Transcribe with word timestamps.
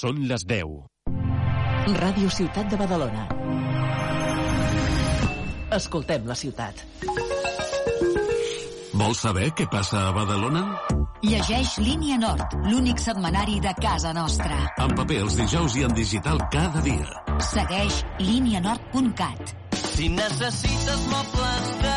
Són 0.00 0.16
les 0.30 0.46
10. 0.48 0.86
Ràdio 2.00 2.28
Ciutat 2.32 2.70
de 2.72 2.76
Badalona. 2.80 3.26
Escoltem 5.76 6.24
la 6.30 6.36
ciutat. 6.42 6.80
Vols 9.00 9.20
saber 9.24 9.50
què 9.58 9.66
passa 9.74 10.06
a 10.06 10.14
Badalona? 10.16 10.62
Llegeix 11.26 11.74
Línia 11.84 12.16
Nord, 12.22 12.56
l'únic 12.70 12.98
setmanari 13.04 13.60
de 13.60 13.74
casa 13.82 14.14
nostra. 14.16 14.62
En 14.86 14.96
paper 15.02 15.20
els 15.26 15.36
dijous 15.42 15.76
i 15.82 15.84
en 15.90 15.98
digital 16.00 16.40
cada 16.56 16.80
dia. 16.88 17.20
Segueix 17.52 18.00
línianord.cat. 18.24 19.52
Si 19.84 20.08
necessites 20.16 21.04
mobles 21.12 21.70
de 21.84 21.94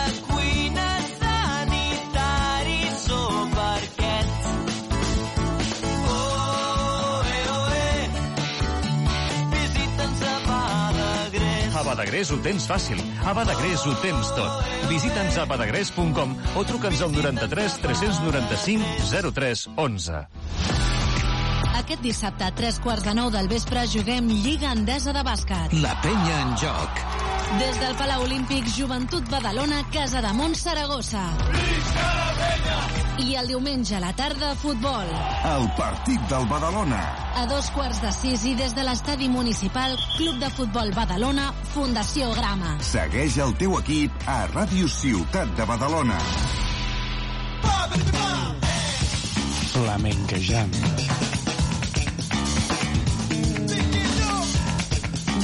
Badagrés 11.94 12.32
ho 12.34 12.40
tens 12.42 12.64
fàcil. 12.66 12.98
A 13.22 13.36
Badagrés 13.38 13.84
ho 13.86 13.92
tens 14.02 14.32
tot. 14.34 14.64
Visita'ns 14.90 15.38
a 15.38 15.44
badagrés.com 15.46 16.34
o 16.58 16.64
truca'ns 16.66 17.04
al 17.06 17.14
93 17.14 17.78
395 17.86 18.90
03 19.30 19.64
11. 19.78 20.24
Aquest 21.84 22.02
dissabte 22.02 22.48
a 22.50 22.52
tres 22.56 22.80
quarts 22.82 23.04
de 23.06 23.14
nou 23.18 23.30
del 23.34 23.50
vespre 23.52 23.86
juguem 23.94 24.32
Lliga 24.42 24.74
Endesa 24.74 25.14
de 25.14 25.22
Bàsquet. 25.28 25.78
La 25.86 25.94
penya 26.02 26.40
en 26.48 26.54
joc. 26.66 27.10
Des 27.60 27.80
del 27.80 27.94
Palau 27.96 28.24
Olímpic, 28.24 28.66
Joventut 28.76 29.30
Badalona, 29.30 29.84
Casa 29.92 30.22
de 30.22 30.32
Mont 30.34 30.56
Saragossa. 30.56 31.24
I 33.22 33.36
el 33.38 33.46
diumenge 33.52 33.96
a 33.96 34.00
la 34.00 34.12
tarda, 34.16 34.56
futbol. 34.56 35.06
El 35.46 35.68
partit 35.78 36.20
del 36.32 36.48
Badalona. 36.48 37.02
A 37.38 37.46
dos 37.46 37.70
quarts 37.72 38.02
de 38.02 38.12
sis 38.12 38.46
i 38.50 38.56
des 38.56 38.74
de 38.74 38.82
l'estadi 38.84 39.30
municipal, 39.30 39.94
Club 40.18 40.40
de 40.42 40.50
Futbol 40.50 40.90
Badalona, 40.96 41.52
Fundació 41.76 42.32
Grama. 42.34 42.76
Segueix 42.82 43.38
el 43.38 43.54
teu 43.60 43.78
equip 43.78 44.12
a 44.26 44.40
Ràdio 44.48 44.90
Ciutat 44.90 45.54
de 45.60 45.66
Badalona. 45.70 46.18
Flamenquejant 49.76 50.82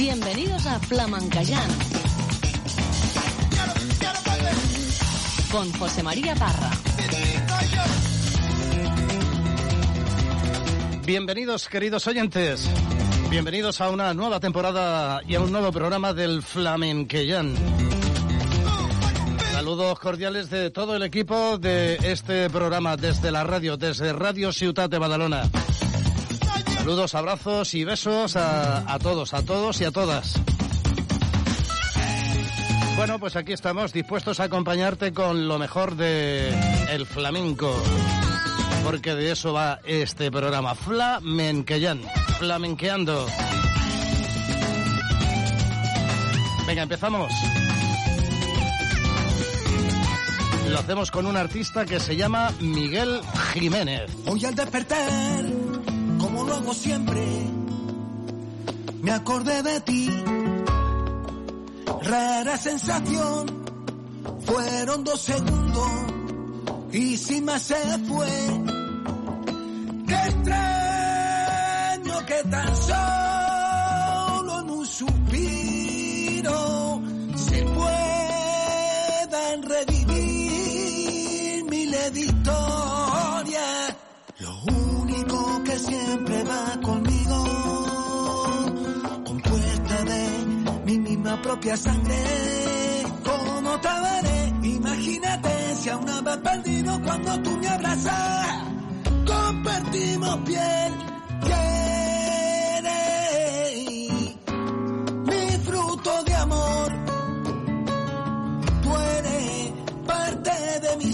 Bienvenidos 0.00 0.64
a 0.66 0.78
Flamancayán. 0.78 1.70
Con 5.52 5.70
José 5.74 6.02
María 6.02 6.34
Parra. 6.36 6.70
Bienvenidos, 11.04 11.68
queridos 11.68 12.06
oyentes. 12.06 12.66
Bienvenidos 13.28 13.82
a 13.82 13.90
una 13.90 14.14
nueva 14.14 14.40
temporada 14.40 15.20
y 15.28 15.34
a 15.34 15.40
un 15.42 15.52
nuevo 15.52 15.70
programa 15.70 16.14
del 16.14 16.42
Flamencayán... 16.42 17.54
Saludos 19.52 20.00
cordiales 20.00 20.48
de 20.48 20.70
todo 20.70 20.96
el 20.96 21.02
equipo 21.02 21.58
de 21.58 21.98
este 22.02 22.48
programa 22.48 22.96
desde 22.96 23.30
la 23.30 23.44
radio, 23.44 23.76
desde 23.76 24.14
Radio 24.14 24.50
Ciudad 24.50 24.88
de 24.88 24.98
Badalona. 24.98 25.42
Saludos, 26.80 27.14
abrazos 27.14 27.72
y 27.74 27.84
besos 27.84 28.34
a, 28.36 28.98
todos, 29.02 29.32
a 29.34 29.42
todos 29.44 29.78
y 29.82 29.84
a 29.84 29.90
todas. 29.90 30.32
Bueno, 32.96 33.18
pues 33.18 33.36
aquí 33.36 33.52
estamos 33.52 33.92
dispuestos 33.92 34.40
a 34.40 34.44
acompañarte 34.44 35.12
con 35.12 35.46
lo 35.46 35.58
mejor 35.58 35.94
de 35.94 36.48
el 36.90 37.04
flamenco, 37.04 37.70
porque 38.82 39.14
de 39.14 39.32
eso 39.32 39.52
va 39.52 39.80
este 39.84 40.30
programa 40.32 40.74
flamenqueando. 40.74 43.26
Venga, 46.66 46.82
empezamos. 46.82 47.30
Lo 50.70 50.78
hacemos 50.78 51.10
con 51.10 51.26
un 51.26 51.36
artista 51.36 51.84
que 51.84 52.00
se 52.00 52.16
llama 52.16 52.52
Miguel 52.60 53.20
Jiménez. 53.52 54.10
Hoy 54.26 54.42
al 54.46 54.54
despertar 54.54 55.44
como 56.20 56.44
lo 56.44 56.54
hago 56.54 56.72
siempre, 56.74 57.26
me 59.02 59.10
acordé 59.10 59.60
de 59.62 59.80
ti. 59.80 60.06
Rara 62.02 62.56
sensación, 62.58 63.46
fueron 64.44 65.02
dos 65.04 65.20
segundos 65.22 65.90
y 66.92 67.16
si 67.16 67.40
más 67.40 67.62
se 67.62 67.80
fue. 68.06 68.32
Qué 70.08 70.14
extraño 70.14 72.14
que 72.26 72.42
tan 72.50 72.76
solo 72.88 74.58
en 74.60 74.70
un 74.70 74.84
suspiro 74.86 76.89
una 91.20 91.36
propia 91.42 91.76
sangre. 91.76 92.22
¿Cómo 93.24 93.78
te 93.80 93.88
Imagínate 94.62 95.76
si 95.76 95.88
aún 95.90 96.06
vez 96.06 96.36
perdido 96.38 96.98
cuando 97.04 97.40
tú 97.42 97.50
me 97.58 97.68
abrazas. 97.68 98.46
Compartimos 99.26 100.36
piel. 100.46 100.92
Eres 102.86 104.36
mi 105.26 105.48
fruto 105.64 106.10
de 106.24 106.34
amor. 106.34 106.92
Tú 108.82 108.90
eres 109.16 109.72
parte 110.06 110.50
de 110.80 110.96
mi 110.96 111.12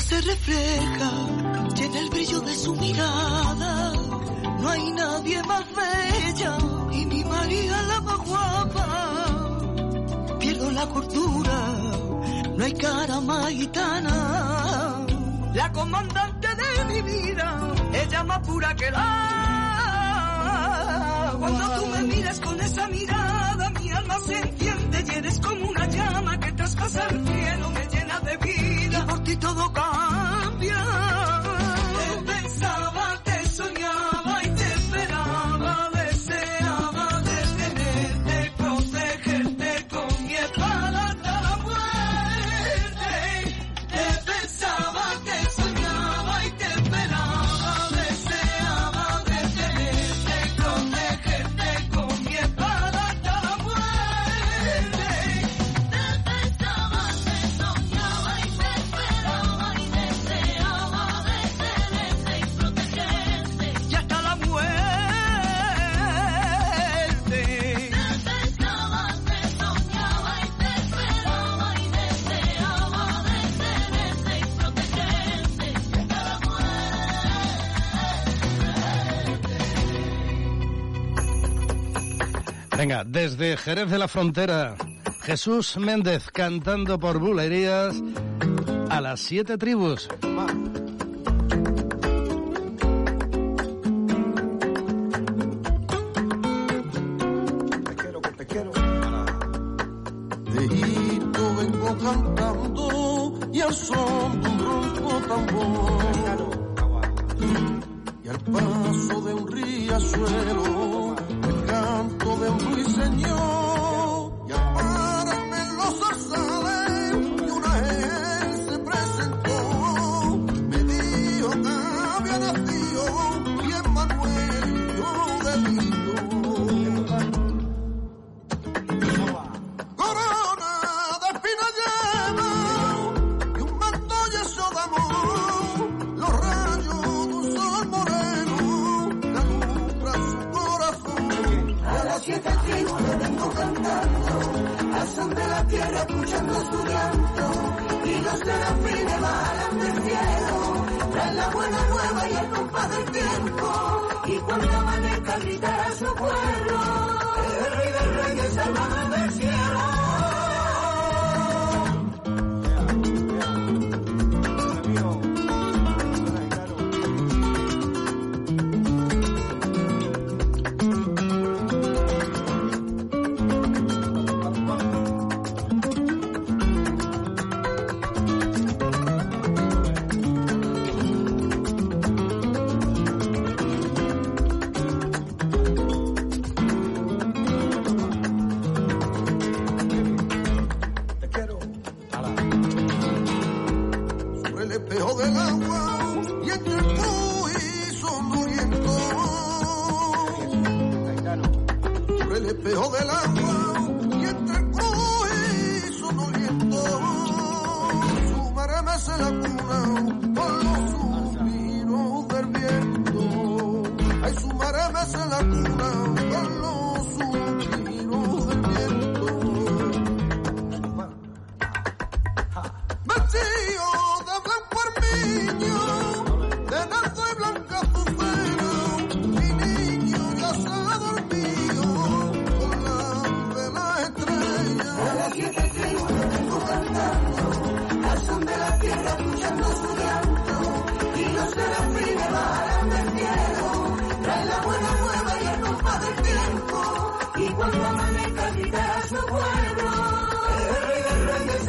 se 0.00 0.20
refleja 0.20 1.10
llena 1.76 1.98
el 2.00 2.10
brillo 2.10 2.40
de 2.40 2.52
su 2.56 2.74
mirada 2.74 3.92
no 4.60 4.68
hay 4.68 4.90
nadie 4.90 5.40
más 5.44 5.64
bella 5.74 6.58
y 6.92 7.06
mi 7.06 7.22
María 7.24 7.80
la 7.82 8.00
más 8.00 8.18
guapa. 8.26 8.88
Pierdo 10.38 10.70
la 10.70 10.86
cordura, 10.86 11.68
no 12.56 12.64
hay 12.64 12.72
cara 12.72 13.20
más 13.20 13.50
gitana. 13.50 15.04
La 15.54 15.70
comandante 15.72 16.48
de 16.54 16.84
mi 16.86 17.02
vida, 17.02 17.70
ella 17.92 18.24
más 18.24 18.38
pura 18.46 18.74
que 18.76 18.90
la. 18.90 21.36
Cuando 21.38 21.68
tú 21.78 21.86
me 21.86 22.02
miras 22.14 22.40
con 22.40 22.58
esa 22.60 22.88
mirada, 22.88 23.70
mi 23.82 23.90
alma 23.90 24.16
se 24.26 24.38
enciende 24.38 25.04
y 25.06 25.10
eres 25.18 25.38
como 25.40 25.68
una 25.68 25.86
llama 25.88 26.40
que 26.40 26.52
traspasa 26.52 27.06
el 27.08 27.22
ti 29.24 29.36
todo 29.36 29.72
Venga, 82.84 83.02
desde 83.02 83.56
Jerez 83.56 83.88
de 83.88 83.98
la 83.98 84.08
Frontera, 84.08 84.76
Jesús 85.22 85.78
Méndez 85.78 86.28
cantando 86.30 86.98
por 86.98 87.18
bulerías 87.18 87.94
a 88.90 89.00
las 89.00 89.20
siete 89.20 89.56
tribus. 89.56 90.06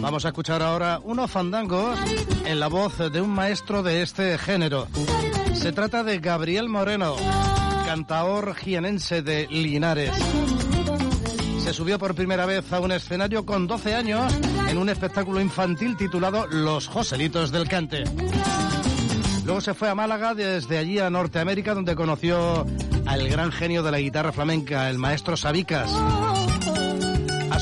Vamos 0.00 0.24
a 0.24 0.28
escuchar 0.28 0.62
ahora 0.62 1.00
unos 1.02 1.30
fandangos 1.30 1.98
en 2.46 2.60
la 2.60 2.68
voz 2.68 2.98
de 2.98 3.20
un 3.20 3.30
maestro 3.30 3.82
de 3.82 4.02
este 4.02 4.38
género. 4.38 4.86
Se 5.54 5.72
trata 5.72 6.04
de 6.04 6.18
Gabriel 6.20 6.68
Moreno, 6.68 7.16
cantaor 7.84 8.54
jienense 8.54 9.22
de 9.22 9.48
Linares. 9.48 10.12
Se 11.58 11.72
subió 11.74 11.98
por 11.98 12.14
primera 12.14 12.46
vez 12.46 12.72
a 12.72 12.80
un 12.80 12.92
escenario 12.92 13.44
con 13.44 13.66
12 13.66 13.94
años 13.94 14.32
en 14.68 14.78
un 14.78 14.88
espectáculo 14.88 15.40
infantil 15.40 15.96
titulado 15.96 16.46
Los 16.46 16.86
Joselitos 16.86 17.50
del 17.50 17.68
Cante. 17.68 18.04
Luego 19.44 19.60
se 19.60 19.74
fue 19.74 19.88
a 19.90 19.94
Málaga, 19.94 20.34
desde 20.34 20.78
allí 20.78 20.98
a 21.00 21.10
Norteamérica, 21.10 21.74
donde 21.74 21.96
conoció 21.96 22.64
al 23.06 23.28
gran 23.28 23.50
genio 23.50 23.82
de 23.82 23.90
la 23.90 23.98
guitarra 23.98 24.32
flamenca, 24.32 24.88
el 24.90 24.98
maestro 24.98 25.36
Sabicas 25.36 25.90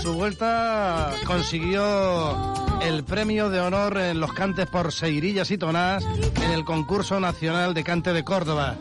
su 0.06 0.14
vuelta 0.14 1.14
consiguió 1.26 2.80
el 2.80 3.02
premio 3.02 3.48
de 3.50 3.58
honor 3.58 3.98
en 3.98 4.20
los 4.20 4.32
cantes 4.32 4.68
por 4.70 4.92
Seirillas 4.92 5.50
y 5.50 5.58
Tonás 5.58 6.04
en 6.44 6.52
el 6.52 6.64
concurso 6.64 7.18
nacional 7.18 7.74
de 7.74 7.82
cante 7.82 8.12
de 8.12 8.22
Córdoba. 8.22 8.76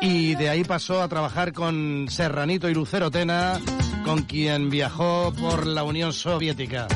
Y 0.00 0.36
de 0.36 0.48
ahí 0.48 0.64
pasó 0.64 1.02
a 1.02 1.08
trabajar 1.08 1.52
con 1.52 2.06
Serranito 2.08 2.70
y 2.70 2.74
Lucero 2.74 3.10
Tena, 3.10 3.60
con 4.06 4.22
quien 4.22 4.70
viajó 4.70 5.34
por 5.38 5.66
la 5.66 5.84
Unión 5.84 6.14
Soviética. 6.14 6.86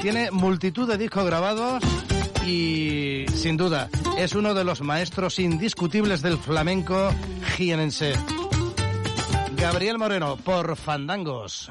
Tiene 0.00 0.30
multitud 0.30 0.88
de 0.88 0.96
discos 0.96 1.26
grabados 1.26 1.82
y, 2.46 3.26
sin 3.34 3.58
duda, 3.58 3.90
es 4.16 4.34
uno 4.34 4.54
de 4.54 4.64
los 4.64 4.80
maestros 4.80 5.38
indiscutibles 5.38 6.22
del 6.22 6.38
flamenco 6.38 7.10
jienense. 7.58 8.14
Gabriel 9.56 9.98
Moreno 9.98 10.38
por 10.38 10.74
Fandangos. 10.76 11.70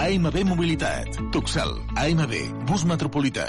AMB 0.00 0.32
Mobilitat. 0.48 1.12
Tuxel. 1.28 1.68
AMB. 1.92 2.32
Bus 2.64 2.86
metropolità. 2.88 3.44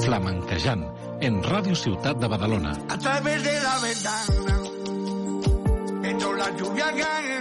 Flamenquejant. 0.00 0.88
En 1.20 1.40
Ràdio 1.44 1.76
Ciutat 1.76 2.16
de 2.16 2.28
Badalona. 2.32 2.72
A 2.88 2.96
través 2.96 3.44
de 3.44 3.54
la 3.68 3.74
ventana 3.84 4.56
entro 6.08 6.32
la 6.32 6.48
lluvia 6.56 6.88
que 6.96 7.40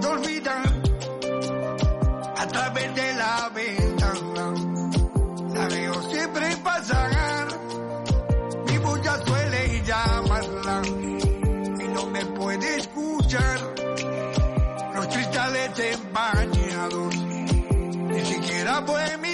puedo 0.00 0.54
a 2.36 2.46
través 2.48 2.94
de 2.94 3.14
la 3.14 3.48
ventana. 3.54 4.54
La 5.54 5.68
veo 5.68 6.02
siempre 6.10 6.56
pasar, 6.62 7.46
mi 8.68 8.78
bulla 8.78 9.24
suele 9.24 9.82
llamarla 9.86 10.82
y 10.86 11.88
no 11.94 12.06
me 12.06 12.24
puede 12.26 12.76
escuchar. 12.78 13.60
Los 14.96 15.06
cristales 15.06 15.70
empañados, 15.78 17.16
ni 17.16 18.24
siquiera 18.24 18.84
puede 18.84 19.16
mi 19.18 19.33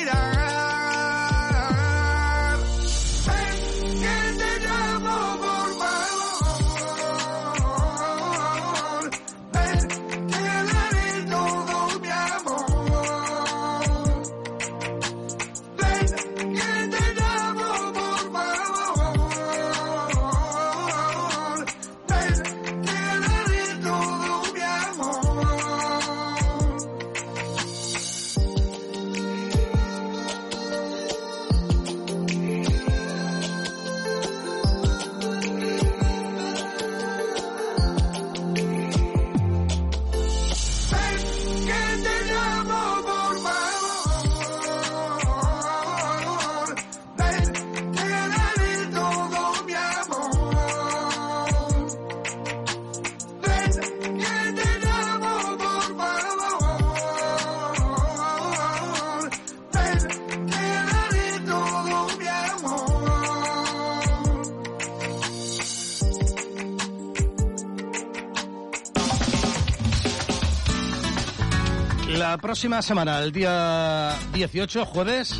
próxima 72.60 72.82
semana, 72.82 73.20
el 73.20 73.32
día 73.32 74.12
18, 74.34 74.84
jueves, 74.84 75.34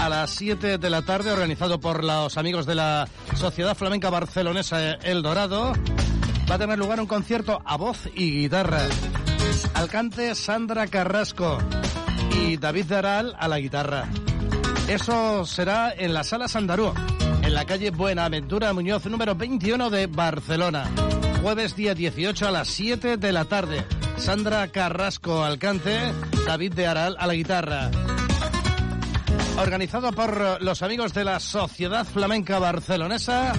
a 0.00 0.10
las 0.10 0.28
7 0.28 0.76
de 0.76 0.90
la 0.90 1.00
tarde, 1.00 1.32
organizado 1.32 1.80
por 1.80 2.04
los 2.04 2.36
amigos 2.36 2.66
de 2.66 2.74
la 2.74 3.08
Sociedad 3.36 3.74
Flamenca 3.74 4.10
Barcelonesa 4.10 4.90
El 4.96 5.22
Dorado, 5.22 5.72
va 6.50 6.56
a 6.56 6.58
tener 6.58 6.78
lugar 6.78 7.00
un 7.00 7.06
concierto 7.06 7.62
a 7.64 7.78
voz 7.78 8.00
y 8.14 8.42
guitarra. 8.42 8.82
Alcante 9.72 10.34
Sandra 10.34 10.88
Carrasco 10.88 11.56
y 12.38 12.58
David 12.58 12.84
Daral 12.84 13.34
a 13.40 13.48
la 13.48 13.60
guitarra. 13.60 14.06
Eso 14.88 15.46
será 15.46 15.94
en 15.96 16.12
la 16.12 16.22
Sala 16.22 16.48
Sandarú, 16.48 16.92
en 17.44 17.54
la 17.54 17.64
calle 17.64 17.92
Buenaventura 17.92 18.74
Muñoz, 18.74 19.06
número 19.06 19.34
21 19.34 19.88
de 19.88 20.06
Barcelona. 20.06 20.84
Jueves 21.40 21.74
día 21.74 21.94
18 21.94 22.46
a 22.46 22.50
las 22.50 22.68
7 22.68 23.16
de 23.16 23.32
la 23.32 23.46
tarde. 23.46 23.86
Sandra 24.18 24.68
Carrasco 24.68 25.44
Alcance, 25.44 26.12
David 26.44 26.74
de 26.74 26.86
Aral 26.86 27.16
a 27.18 27.26
la 27.26 27.34
guitarra. 27.34 27.90
Organizado 29.58 30.12
por 30.12 30.60
los 30.62 30.82
amigos 30.82 31.14
de 31.14 31.24
la 31.24 31.40
Sociedad 31.40 32.04
Flamenca 32.04 32.58
Barcelonesa 32.58 33.52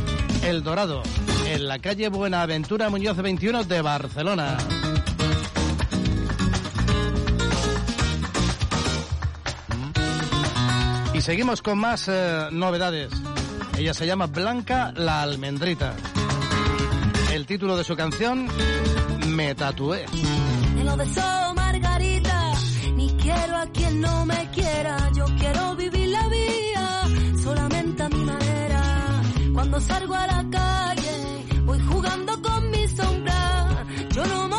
El 0.43 0.61
Dorado, 0.61 1.01
en 1.47 1.67
la 1.67 1.79
calle 1.79 2.09
Buenaventura 2.09 2.89
Muñoz 2.89 3.17
21 3.17 3.63
de 3.63 3.81
Barcelona. 3.81 4.57
Y 11.13 11.21
seguimos 11.21 11.61
con 11.61 11.79
más 11.79 12.07
eh, 12.09 12.49
novedades. 12.51 13.09
Ella 13.77 13.93
se 13.93 14.05
llama 14.05 14.27
Blanca 14.27 14.93
la 14.95 15.23
Almendrita. 15.23 15.93
El 17.33 17.45
título 17.45 17.75
de 17.75 17.83
su 17.83 17.95
canción, 17.95 18.47
Me 19.29 19.55
Tatué 19.55 20.05
no 20.97 21.53
margarita, 21.53 22.37
ni 22.95 23.07
quiero 23.17 23.57
a 23.57 23.65
quien 23.67 24.01
no 24.01 24.25
me 24.25 24.49
quiera, 24.51 24.97
yo 25.15 25.25
quiero 25.37 25.75
vivir 25.75 26.09
la 26.09 26.27
vida 26.27 27.37
solamente 27.43 28.03
a 28.03 28.09
mi 28.09 28.23
manera. 28.23 29.21
Cuando 29.53 29.79
salgo 29.81 30.15
a 30.15 30.27
la 30.27 30.43
calle, 30.49 31.45
voy 31.65 31.79
jugando 31.79 32.41
con 32.41 32.71
mi 32.71 32.87
sombra, 32.87 33.85
yo 34.15 34.25
no 34.25 34.47
me 34.47 34.58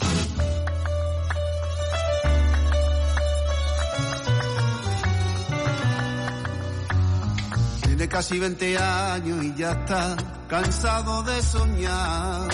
casi 8.11 8.37
20 8.39 8.75
años 8.77 9.41
y 9.43 9.55
ya 9.55 9.71
está 9.71 10.17
cansado 10.49 11.23
de 11.23 11.41
soñar. 11.41 12.49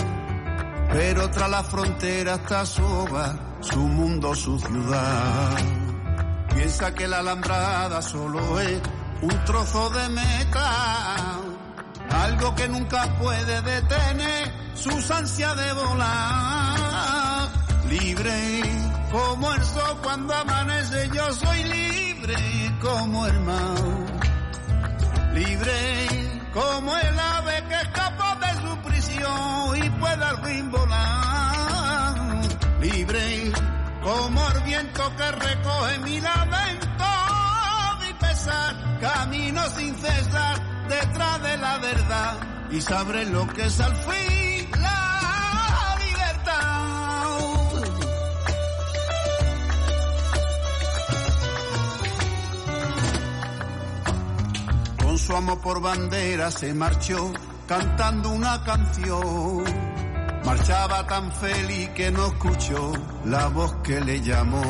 Pero 0.92 1.28
tras 1.30 1.50
la 1.50 1.64
frontera 1.64 2.34
está 2.36 2.64
su 2.64 2.82
su 3.60 3.78
mundo, 3.80 4.34
su 4.36 4.56
ciudad. 4.60 5.50
Piensa 6.54 6.94
que 6.94 7.08
la 7.08 7.18
alambrada 7.18 8.00
solo 8.00 8.60
es 8.60 8.80
un 9.20 9.44
trozo 9.44 9.90
de 9.90 10.08
metal, 10.10 11.74
algo 12.24 12.54
que 12.54 12.68
nunca 12.68 13.00
puede 13.20 13.60
detener 13.62 14.44
sus 14.74 15.10
ansias 15.10 15.56
de 15.56 15.72
volar. 15.72 17.48
Libre 17.90 18.62
como 19.10 19.52
el 19.52 19.64
sol 19.64 19.94
cuando 20.04 20.34
amanece, 20.34 21.10
yo 21.12 21.32
soy 21.32 21.64
libre 21.64 22.36
como 22.80 23.26
el 23.26 23.40
mar 23.40 24.28
libre 25.38 25.80
como 26.52 26.96
el 26.96 27.18
ave 27.18 27.62
que 27.68 27.74
escapó 27.74 28.28
de 28.40 28.52
su 28.62 28.78
prisión 28.88 29.76
y 29.84 29.90
puede 29.90 30.24
al 30.24 30.44
fin 30.44 30.70
volar, 30.70 32.14
libre 32.80 33.52
como 34.02 34.48
el 34.50 34.60
viento 34.64 35.16
que 35.16 35.30
recoge 35.46 35.98
mi 36.00 36.20
lamento, 36.20 37.04
y 38.10 38.12
pesar, 38.24 38.98
camino 39.00 39.62
sin 39.76 39.94
cesar 39.96 40.56
detrás 40.88 41.42
de 41.42 41.56
la 41.58 41.78
verdad 41.78 42.34
y 42.70 42.80
sabré 42.80 43.24
lo 43.26 43.46
que 43.48 43.62
es 43.64 43.80
al 43.80 43.94
fin 43.94 44.48
su 55.30 55.36
amo 55.36 55.60
por 55.60 55.78
bandera 55.82 56.50
se 56.50 56.72
marchó 56.72 57.30
cantando 57.66 58.30
una 58.30 58.64
canción. 58.64 59.62
Marchaba 60.42 61.06
tan 61.06 61.30
feliz 61.32 61.90
que 61.90 62.10
no 62.10 62.28
escuchó 62.28 62.92
la 63.26 63.48
voz 63.48 63.74
que 63.84 64.00
le 64.00 64.22
llamó. 64.22 64.62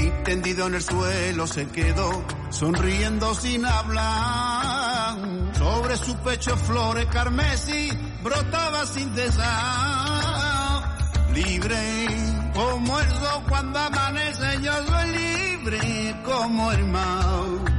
Y 0.00 0.24
tendido 0.24 0.68
en 0.68 0.76
el 0.76 0.82
suelo 0.82 1.46
se 1.46 1.68
quedó, 1.68 2.24
sonriendo 2.48 3.34
sin 3.34 3.66
hablar. 3.66 5.18
Sobre 5.58 5.98
su 5.98 6.16
pecho 6.20 6.56
flores 6.56 7.04
carmesí 7.12 7.90
brotaba 8.22 8.86
sin 8.86 9.14
cesar. 9.14 11.28
Libre 11.34 12.52
como 12.54 12.98
el 13.00 13.08
sol 13.10 13.42
cuando 13.50 13.78
amanece, 13.80 14.48
yo 14.62 14.72
soy 14.86 15.10
libre 15.10 16.22
como 16.24 16.72
el 16.72 16.86
mar 16.86 17.73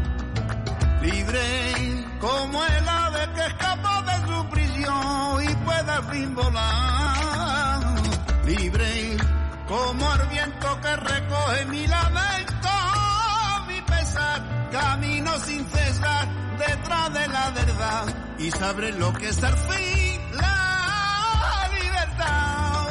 libre 1.05 2.03
como 2.19 2.63
el 2.65 2.89
ave 2.89 3.27
que 3.35 3.45
escapó 3.47 4.01
de 4.01 4.17
su 4.27 4.49
prisión 4.49 5.43
y 5.49 5.55
puede 5.65 5.91
al 5.91 6.03
fin 6.11 6.35
volar, 6.35 7.79
libre 8.45 9.17
como 9.67 10.13
el 10.13 10.27
viento 10.29 10.79
que 10.81 10.95
recoge 10.95 11.65
mi 11.65 11.87
lamento, 11.87 12.69
mi 13.67 13.81
pesar, 13.81 14.69
camino 14.71 15.31
sin 15.45 15.65
cesar 15.65 16.27
detrás 16.57 17.13
de 17.13 17.27
la 17.27 17.51
verdad 17.51 18.05
y 18.39 18.51
sabré 18.51 18.91
lo 18.93 19.13
que 19.13 19.29
es 19.29 19.43
al 19.43 19.57
fin 19.57 20.21
la 20.33 21.69
libertad, 21.83 22.87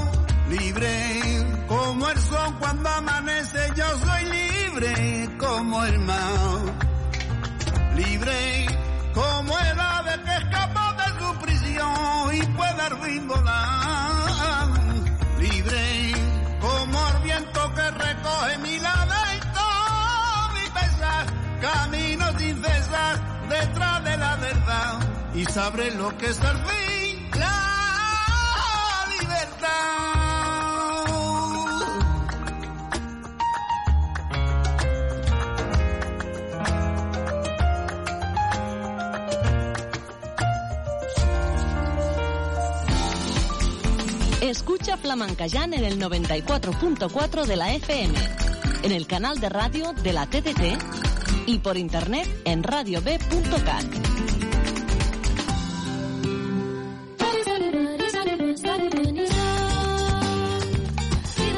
libre 0.51 1.65
como 1.67 2.09
el 2.09 2.19
sol 2.21 2.55
cuando 2.61 2.89
amanece 2.89 3.59
yo 3.77 3.85
soy 3.99 4.25
libre 4.27 5.37
como 5.39 5.85
el 5.85 5.99
mar 6.01 6.94
libre 7.95 8.67
como 9.15 9.59
el 9.59 9.81
ave 9.81 10.21
que 10.25 10.37
escapó 10.37 10.87
de 10.95 11.19
su 11.21 11.39
prisión 11.41 12.35
y 12.35 12.43
puede 12.57 13.21
volar, 13.27 14.69
libre 15.39 16.13
como 16.61 17.09
el 17.09 17.23
viento 17.23 17.75
que 17.75 17.91
recoge 17.93 18.59
mi 18.59 18.79
lamento, 18.81 19.61
mi 20.55 20.81
pesar, 20.81 21.27
camino 21.63 22.39
sin 22.39 22.63
cesar 22.65 23.49
detrás 23.49 24.05
de 24.05 24.17
la 24.17 24.37
verdad 24.37 24.95
y 25.35 25.45
sabré 25.45 25.91
lo 25.95 26.17
que 26.19 26.27
es 26.27 26.39
el 26.41 27.04
escucha 44.55 44.97
Flamancayán 44.97 45.75
en 45.75 45.85
el 45.85 45.99
94.4 46.01 47.45
de 47.45 47.57
la 47.57 47.75
FM, 47.75 48.15
en 48.85 48.93
el 48.93 49.05
canal 49.09 49.41
de 49.41 49.49
radio 49.49 49.93
de 50.05 50.13
la 50.13 50.27
TTT 50.27 50.63
y 51.49 51.59
por 51.59 51.77
internet 51.77 52.29
en 52.45 52.63
radiob.cat. 52.63 53.85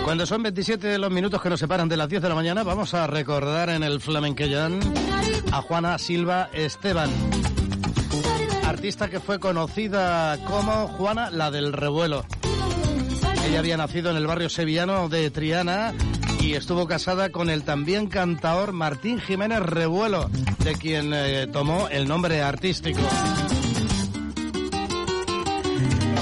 Cuando 0.06 0.24
son 0.24 0.42
27 0.42 0.86
de 0.86 0.96
los 0.98 1.10
minutos 1.10 1.42
que 1.42 1.50
nos 1.50 1.60
separan 1.60 1.88
de 1.90 1.98
las 1.98 2.08
10 2.08 2.22
de 2.22 2.28
la 2.30 2.34
mañana, 2.34 2.62
vamos 2.62 2.94
a 2.94 3.06
recordar 3.06 3.68
en 3.68 3.82
el 3.82 4.00
flamencayán 4.00 4.80
a 5.52 5.60
Juana 5.60 5.98
Silva 5.98 6.48
Esteban, 6.54 7.10
artista 8.64 9.10
que 9.10 9.20
fue 9.20 9.38
conocida 9.38 10.38
como 10.46 10.88
Juana 10.88 11.30
la 11.30 11.50
del 11.50 11.74
Revuelo. 11.74 12.24
Ella 13.46 13.60
había 13.60 13.76
nacido 13.76 14.10
en 14.10 14.16
el 14.16 14.26
barrio 14.26 14.48
sevillano 14.48 15.08
de 15.08 15.30
Triana 15.30 15.94
y 16.40 16.54
estuvo 16.54 16.88
casada 16.88 17.30
con 17.30 17.48
el 17.48 17.62
también 17.62 18.08
cantador 18.08 18.72
Martín 18.72 19.20
Jiménez 19.20 19.60
Revuelo, 19.60 20.28
de 20.64 20.72
quien 20.74 21.12
eh, 21.14 21.46
tomó 21.52 21.86
el 21.88 22.08
nombre 22.08 22.42
artístico. 22.42 22.98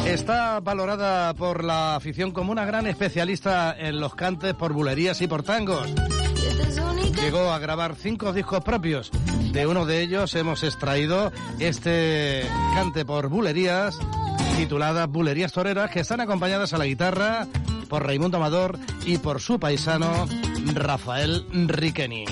Está 0.05 0.61
valorada 0.61 1.33
por 1.33 1.65
la 1.65 1.97
afición 1.97 2.31
como 2.33 2.53
una 2.53 2.67
gran 2.67 2.87
especialista 2.87 3.75
en 3.75 4.01
los 4.01 4.15
cantes 4.15 4.53
por 4.53 4.75
bulerías 4.75 5.23
y 5.23 5.27
por 5.27 5.43
tangos. 5.45 5.89
Llegó 7.23 7.53
a 7.53 7.59
grabar 7.59 7.95
cinco 7.99 8.35
discos 8.35 8.63
propios. 8.63 9.11
De 9.53 9.67
uno 9.67 9.87
de 9.87 10.03
ellos 10.03 10.35
hemos 10.35 10.63
extraído 10.63 11.33
este 11.59 12.43
cante 12.75 13.07
por 13.07 13.29
bulerías 13.31 13.99
titulada 14.57 15.07
Bulerías 15.07 15.53
Toreras, 15.53 15.91
que 15.91 16.01
están 16.01 16.21
acompañadas 16.21 16.73
a 16.73 16.79
la 16.79 16.87
guitarra 16.87 17.47
por 17.89 18.05
Raimundo 18.07 18.37
Amador 18.39 18.79
y 19.05 19.19
por 19.19 19.41
su 19.41 19.59
paisano 19.59 20.27
Rafael 20.73 21.45
Riqueni. 21.69 22.25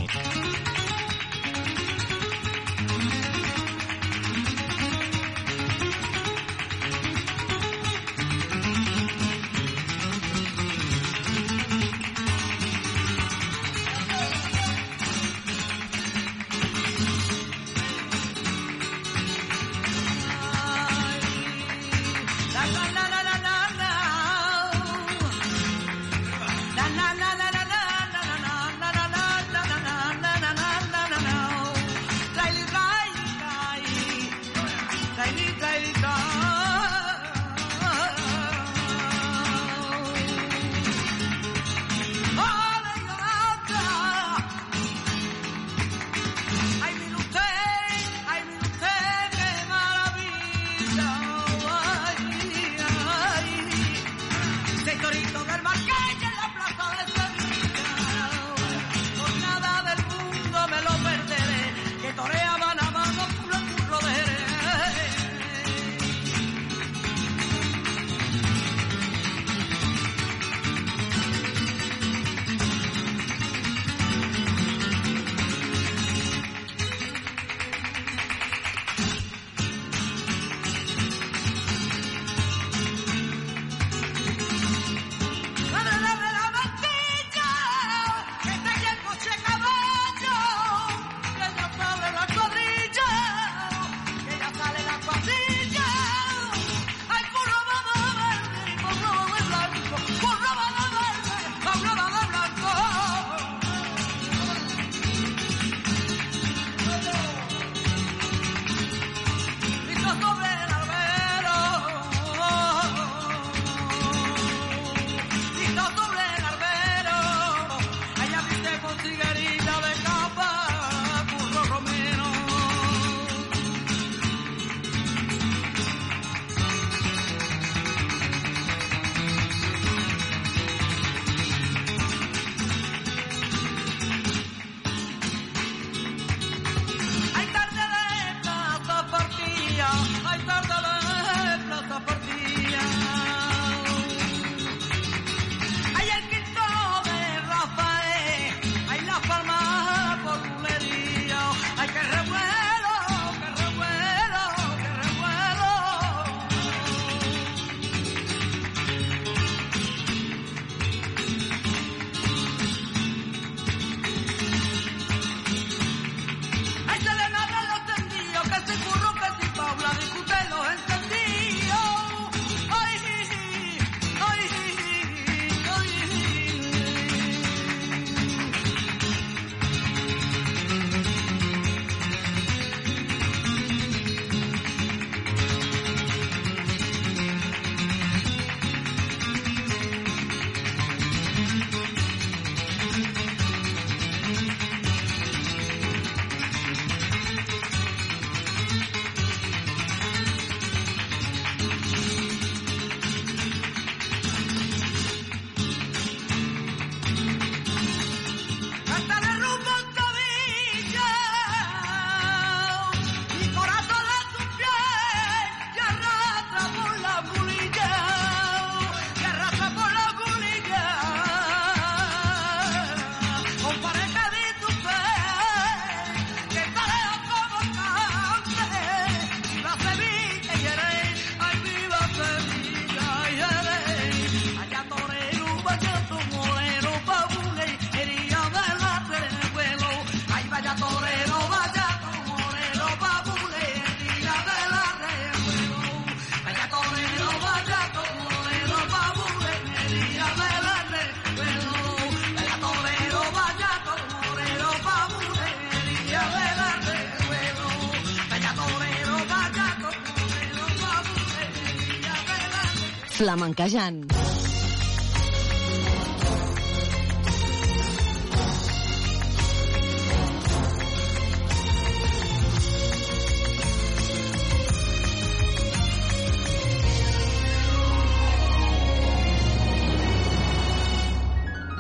flamenquejant. 263.33 264.05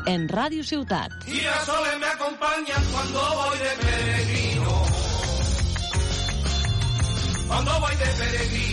en 0.04 0.28
Radio 0.28 0.62
Ciutat. 0.62 1.08
Girasoles 1.24 1.98
me 2.00 2.06
acompañan 2.06 2.84
cuando 2.92 3.20
voy 3.34 3.58
de 3.58 3.86
peregrino. 3.86 4.82
Cuando 7.48 7.80
voy 7.80 7.92
de 7.92 8.06
peregrino. 8.18 8.71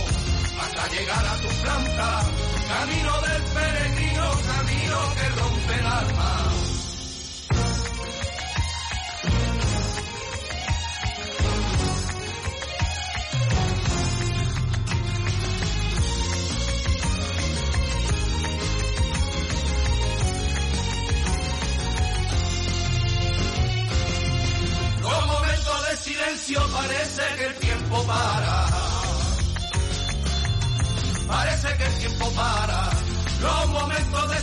hasta 0.61 0.87
llegar 0.93 1.25
a 1.25 1.37
tu 1.41 1.47
planta 1.47 2.36
Camino 2.67 3.13
del 3.21 3.41
peregrino, 3.53 4.29
camino 4.29 4.99
que 5.15 5.39
rompe 5.39 5.79
el 5.79 5.85
alma. 5.85 6.36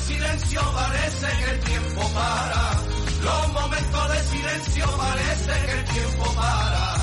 silencio 0.06 0.60
parece 0.74 1.26
que 1.44 1.50
el 1.50 1.60
tiempo 1.60 2.02
para. 2.10 2.64
Los 3.24 3.52
momentos 3.54 4.08
de 4.12 4.18
silencio 4.36 4.84
parece 4.98 5.66
que 5.66 5.72
el 5.78 5.84
tiempo 5.84 6.32
para. 6.34 6.94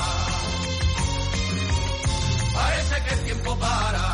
Parece 2.53 2.95
que 3.07 3.13
el 3.15 3.19
tiempo 3.21 3.55
para. 3.57 4.13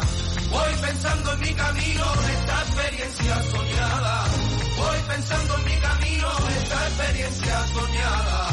Voy 0.52 0.74
pensando 0.88 1.34
en 1.34 1.40
mi 1.42 1.54
camino 1.54 2.06
de 2.24 2.34
esta 2.34 2.56
experiencia 2.64 3.36
soñada. 3.52 4.24
Voy 4.78 4.98
pensando 5.16 5.56
en 5.58 5.66
mi 5.66 5.76
camino 5.82 6.30
de 6.48 6.58
esta 6.64 6.80
experiencia 6.88 7.68
soñada. 7.74 8.48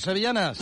sevillanas. 0.00 0.58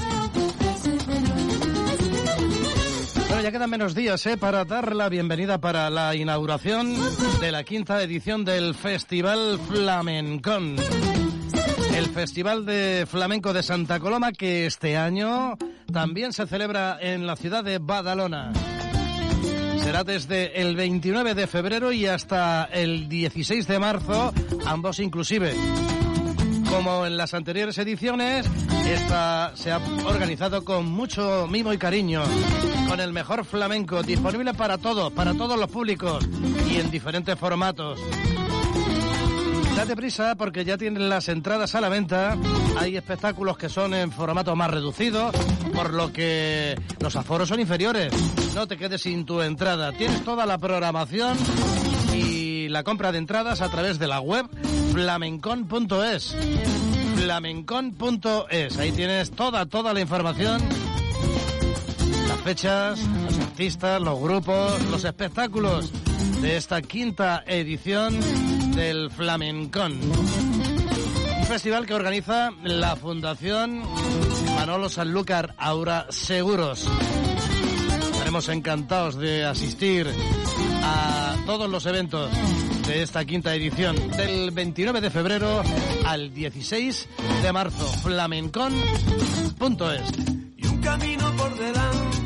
Bueno, 3.29 3.43
ya 3.43 3.53
quedan 3.53 3.71
menos 3.71 3.95
días 3.95 4.25
¿eh? 4.27 4.37
para 4.37 4.65
dar 4.65 4.95
la 4.97 5.09
bienvenida 5.09 5.59
para 5.61 5.89
la 5.91 6.15
inauguración 6.17 6.95
de 7.41 7.53
la 7.53 7.63
quinta 7.63 8.03
edición 8.03 8.45
del 8.45 8.75
Festival 8.75 9.59
Flamencón. 9.69 10.77
El 11.95 12.07
Festival 12.11 12.67
de 12.67 13.07
Flamenco 13.09 13.53
de 13.53 13.63
Santa 13.63 13.99
Coloma 14.01 14.33
que 14.33 14.67
este 14.67 14.97
año 14.97 15.57
también 15.93 16.33
se 16.33 16.47
celebra 16.47 16.99
en 17.01 17.27
la 17.27 17.37
ciudad 17.37 17.63
de 17.65 17.79
Badalona. 17.79 18.53
Será 19.83 20.03
desde 20.05 20.61
el 20.61 20.75
29 20.77 21.35
de 21.35 21.47
febrero 21.47 21.93
y 21.93 22.07
hasta 22.07 22.65
el 22.65 23.09
16 23.09 23.67
de 23.69 23.79
marzo, 23.79 24.33
ambos 24.67 24.99
inclusive. 24.99 25.55
Como 26.69 27.07
en 27.07 27.17
las 27.17 27.33
anteriores 27.33 27.79
ediciones, 27.79 28.47
esta 28.93 29.53
se 29.55 29.71
ha 29.71 29.81
organizado 30.07 30.65
con 30.65 30.87
mucho 30.87 31.47
mimo 31.49 31.73
y 31.75 31.79
cariño, 31.79 32.23
con 32.89 33.01
el 33.01 33.13
mejor 33.13 33.45
flamenco, 33.45 34.03
disponible 34.03 34.55
para 34.55 34.79
todos, 34.79 35.13
para 35.13 35.35
todos 35.35 35.59
los 35.59 35.69
públicos 35.69 36.27
y 36.71 36.79
en 36.79 36.91
diferentes 36.91 37.39
formatos. 37.39 38.01
Date 39.77 39.95
prisa 39.95 40.35
porque 40.37 40.65
ya 40.65 40.79
tienen 40.79 41.09
las 41.09 41.29
entradas 41.29 41.75
a 41.75 41.81
la 41.83 41.89
venta. 41.91 42.37
Hay 42.81 42.97
espectáculos 42.97 43.59
que 43.59 43.69
son 43.69 43.93
en 43.95 44.11
formato 44.11 44.57
más 44.57 44.71
reducidos, 44.71 45.35
por 45.75 45.93
lo 45.93 46.11
que 46.13 46.77
los 47.01 47.15
aforos 47.15 47.49
son 47.49 47.61
inferiores. 47.61 48.11
No 48.55 48.67
te 48.67 48.77
quedes 48.79 49.03
sin 49.03 49.25
tu 49.27 49.41
entrada. 49.43 49.93
Tienes 49.93 50.25
toda 50.25 50.47
la 50.47 50.59
programación 50.59 51.37
y 52.15 52.69
la 52.71 52.83
compra 52.83 53.13
de 53.13 53.19
entradas 53.19 53.61
a 53.61 53.69
través 53.71 53.99
de 53.99 54.09
la 54.09 54.21
web 54.21 54.47
flamencon.es. 54.95 56.37
Flamencon.es, 57.19 58.79
Ahí 58.79 58.93
tienes 58.93 59.33
toda, 59.33 59.67
toda 59.67 59.93
la 59.93 60.01
información. 60.01 60.63
Las 62.29 62.41
fechas, 62.43 63.01
los 63.25 63.39
artistas, 63.41 64.01
los 64.01 64.21
grupos, 64.21 64.81
los 64.87 65.05
espectáculos 65.05 65.91
de 66.41 66.57
esta 66.57 66.81
quinta 66.81 67.43
edición 67.47 68.17
del 68.77 69.11
Flamencon, 69.11 69.95
Un 69.95 71.47
festival 71.47 71.87
que 71.87 71.95
organiza 71.95 72.51
la 72.63 72.95
Fundación 72.95 73.83
Manolo 74.55 74.89
Sanlúcar 74.89 75.55
Aura 75.59 76.07
Seguros. 76.11 76.87
Estaremos 78.13 78.49
encantados 78.49 79.17
de 79.19 79.45
asistir 79.45 80.07
a 80.85 81.35
todos 81.47 81.69
los 81.69 81.85
eventos 81.85 82.31
de 82.89 83.03
esta 83.03 83.23
quinta 83.27 83.55
edición 83.55 83.97
del 84.17 84.51
29 84.51 85.03
de 85.03 85.11
febrero 85.11 85.63
al 86.07 86.33
16 86.33 87.07
de 87.43 87.53
marzo. 87.53 87.87
Flamencón.es. 88.03 90.13
Y 90.57 90.67
un 90.67 90.81
camino 90.81 91.31
por 91.37 91.55
delante 91.59 92.18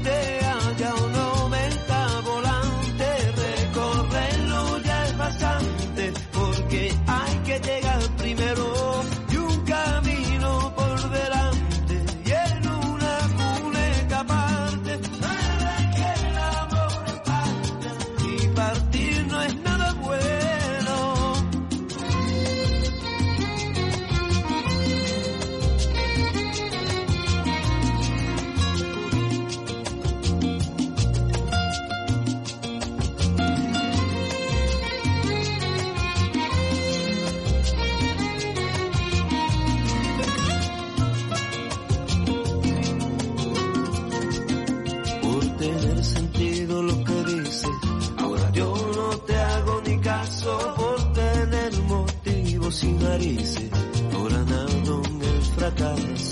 tratarnos 55.62 56.31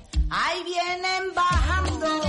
Ahí 0.33 0.63
vienen 0.63 1.33
bajando. 1.35 2.21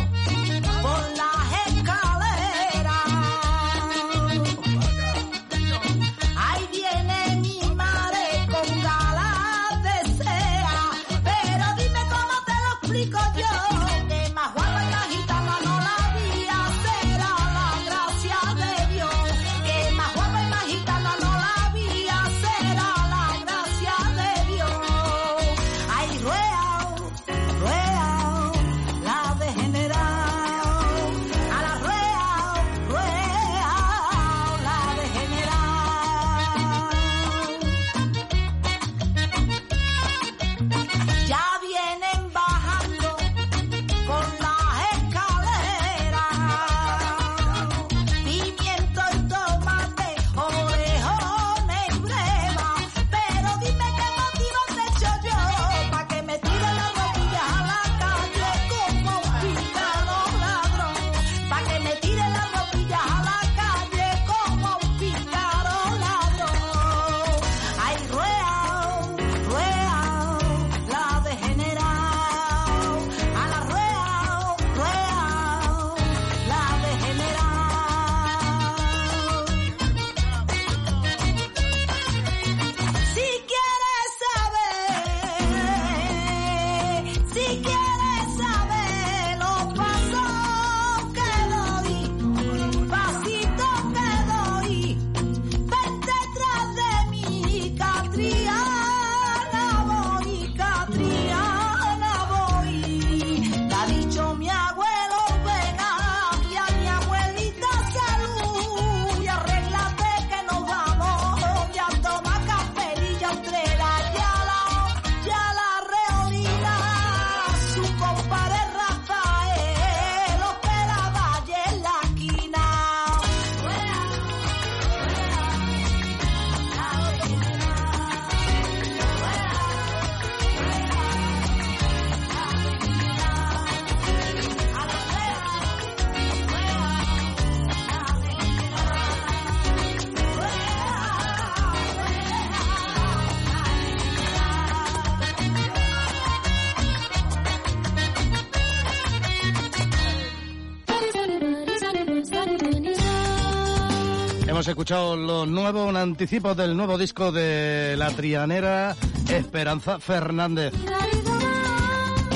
escuchado 154.83 155.15
los 155.17 155.47
nuevos 155.47 155.95
anticipos 155.95 156.57
del 156.57 156.77
nuevo 156.77 156.99
disco 156.99 157.31
de 157.31 157.95
la 157.97 158.11
trianera 158.11 158.97
Esperanza 159.31 160.01
Fernández. 160.01 160.75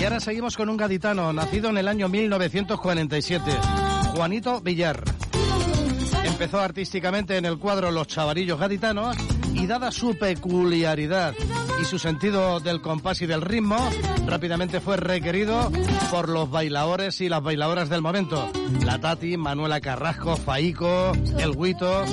Y 0.01 0.05
ahora 0.05 0.21
seguimos 0.21 0.57
con 0.57 0.69
un 0.69 0.77
gaditano, 0.77 1.33
nacido 1.33 1.71
en 1.71 1.79
el 1.79 1.89
año 1.89 2.09
1947, 2.09 3.51
Juanito 4.15 4.61
Villar. 4.61 5.03
Empezó 6.23 6.61
artísticamente 6.61 7.37
en 7.37 7.47
el 7.47 7.59
cuadro 7.59 7.91
Los 7.91 8.07
Chavarillos 8.07 8.61
Gaditanos 8.61 9.17
y 9.53 9.67
dada 9.67 9.91
su 9.91 10.17
peculiaridad 10.17 11.35
y 11.83 11.85
su 11.85 11.99
sentido 11.99 12.61
del 12.61 12.81
compás 12.81 13.23
y 13.23 13.27
del 13.27 13.43
ritmo, 13.43 13.77
rápidamente 14.27 14.81
fue 14.81 14.97
requerido 14.97 15.71
por 16.11 16.29
los 16.29 16.51
bailadores 16.51 17.21
y 17.21 17.29
las 17.29 17.43
bailadoras 17.43 17.89
del 17.89 18.03
momento. 18.03 18.51
La 18.85 19.01
Tati, 19.01 19.37
Manuela 19.37 19.81
Carrasco, 19.81 20.37
Faico, 20.37 21.13
El 21.39 21.53
Huito. 21.57 22.05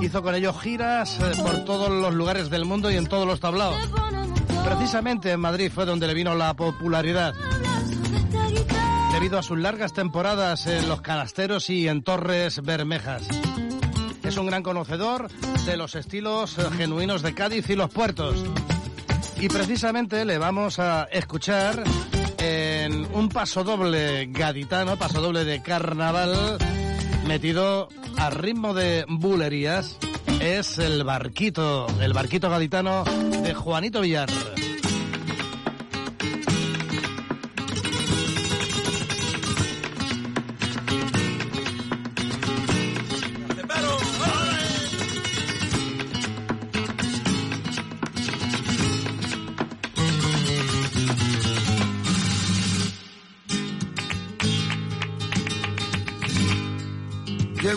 Hizo 0.00 0.22
con 0.22 0.34
ellos 0.34 0.56
giras 0.60 1.18
eh, 1.20 1.32
por 1.42 1.64
todos 1.64 1.90
los 1.90 2.14
lugares 2.14 2.48
del 2.50 2.64
mundo 2.64 2.90
y 2.90 2.96
en 2.96 3.06
todos 3.06 3.26
los 3.26 3.40
tablaos. 3.40 3.76
Precisamente 4.64 5.32
en 5.32 5.40
Madrid 5.40 5.70
fue 5.72 5.84
donde 5.84 6.06
le 6.06 6.14
vino 6.14 6.34
la 6.34 6.54
popularidad. 6.54 7.34
Debido 9.12 9.38
a 9.38 9.42
sus 9.42 9.58
largas 9.58 9.92
temporadas 9.92 10.66
en 10.66 10.88
Los 10.88 11.00
Canasteros 11.00 11.68
y 11.70 11.88
en 11.88 12.02
Torres 12.02 12.60
Bermejas. 12.62 13.22
Es 14.22 14.36
un 14.36 14.46
gran 14.46 14.62
conocedor 14.62 15.28
de 15.66 15.76
los 15.76 15.96
estilos 15.96 16.56
genuinos 16.76 17.22
de 17.22 17.34
Cádiz 17.34 17.68
y 17.70 17.76
los 17.76 17.90
puertos. 17.90 18.42
Y 19.42 19.48
precisamente 19.48 20.24
le 20.24 20.38
vamos 20.38 20.78
a 20.78 21.02
escuchar 21.10 21.82
en 22.38 23.08
un 23.12 23.28
paso 23.28 23.64
doble 23.64 24.26
gaditano, 24.30 24.96
paso 24.96 25.20
doble 25.20 25.42
de 25.44 25.60
carnaval, 25.60 26.58
metido 27.26 27.88
a 28.18 28.30
ritmo 28.30 28.72
de 28.72 29.04
bulerías. 29.08 29.96
Es 30.40 30.78
el 30.78 31.02
barquito, 31.02 31.88
el 32.00 32.12
barquito 32.12 32.48
gaditano 32.50 33.02
de 33.42 33.52
Juanito 33.52 34.02
Villar. 34.02 34.28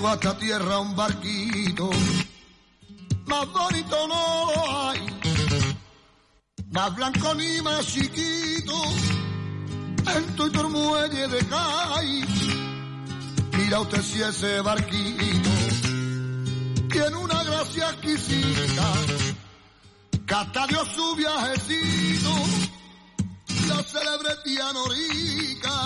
a 0.08 0.14
esta 0.14 0.38
tierra 0.38 0.80
un 0.80 0.96
barquito, 0.96 1.90
más 3.26 3.52
bonito 3.52 4.08
no 4.08 4.90
hay, 4.90 5.00
más 6.72 6.96
blanco 6.96 7.34
ni 7.34 7.60
más 7.62 7.86
chiquito, 7.88 8.74
en 10.16 10.36
tu 10.36 10.46
y 10.48 10.70
muelle 10.70 11.28
de 11.28 11.40
kai 11.48 12.24
Mira 13.58 13.80
usted 13.80 14.02
si 14.04 14.22
ese 14.22 14.62
barquito 14.62 15.50
tiene 16.92 17.16
una 17.16 17.44
gracia 17.44 17.90
exquisita, 17.90 18.86
que 20.28 20.34
hasta 20.34 20.68
su 20.94 21.16
viajecito, 21.16 22.30
la 23.70 23.82
célebre 23.84 24.30
norica, 24.72 25.80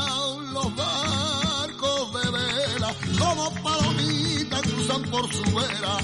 los 0.52 0.76
barcos 0.76 2.14
de 2.24 2.32
vela, 2.32 2.94
como 3.18 3.54
para 3.64 3.89
por 5.12 5.32
su 5.32 5.44
vera. 5.56 5.98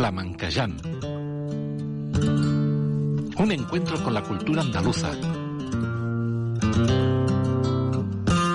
La 0.00 0.10
Mancayán. 0.10 0.78
Un 3.36 3.52
encuentro 3.52 4.02
con 4.02 4.14
la 4.14 4.22
cultura 4.22 4.62
andaluza. 4.62 5.10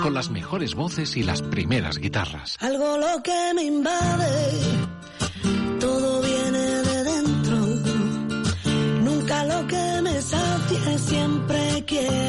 Con 0.02 0.12
las 0.12 0.28
mejores 0.30 0.74
voces 0.74 1.16
y 1.16 1.22
las 1.22 1.42
primeras 1.42 1.98
guitarras. 1.98 2.56
Algo 2.60 2.98
lo 2.98 3.22
que 3.22 3.52
me 3.54 3.62
invade, 3.62 4.50
todo 5.78 6.20
viene 6.22 6.58
de 6.58 7.04
dentro. 7.04 7.56
Nunca 9.04 9.44
lo 9.44 9.64
que 9.68 10.00
me 10.02 10.20
sacie, 10.22 10.98
siempre 10.98 11.84
quiere 11.86 12.25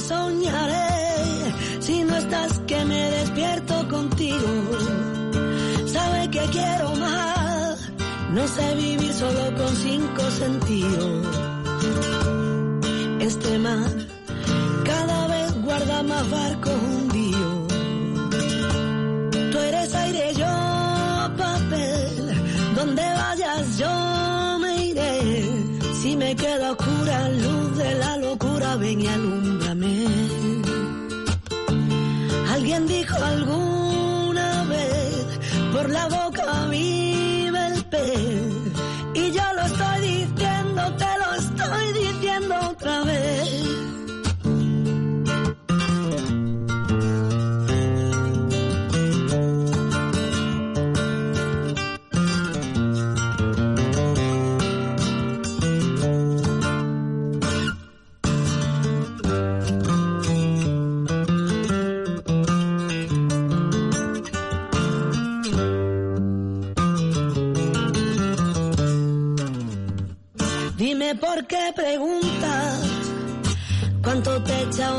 soñaré. 0.00 1.52
Si 1.80 2.04
no 2.04 2.16
estás, 2.16 2.58
que 2.66 2.84
me 2.84 3.10
despierto 3.10 3.88
contigo. 3.88 4.78
Sabe 5.86 6.30
que 6.30 6.44
quiero 6.50 6.94
más. 6.96 7.90
No 8.32 8.46
sé 8.46 8.74
vivir 8.76 9.12
solo 9.14 9.44
con 9.56 9.74
cinco 9.76 10.22
sentidos. 10.30 11.26
Este 13.20 13.58
mar 13.58 13.90
cada 14.84 15.26
vez 15.28 15.62
guarda 15.62 16.02
más 16.02 16.30
barcos 16.30 16.97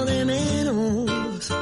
de 0.06 0.26
menos. 0.26 1.54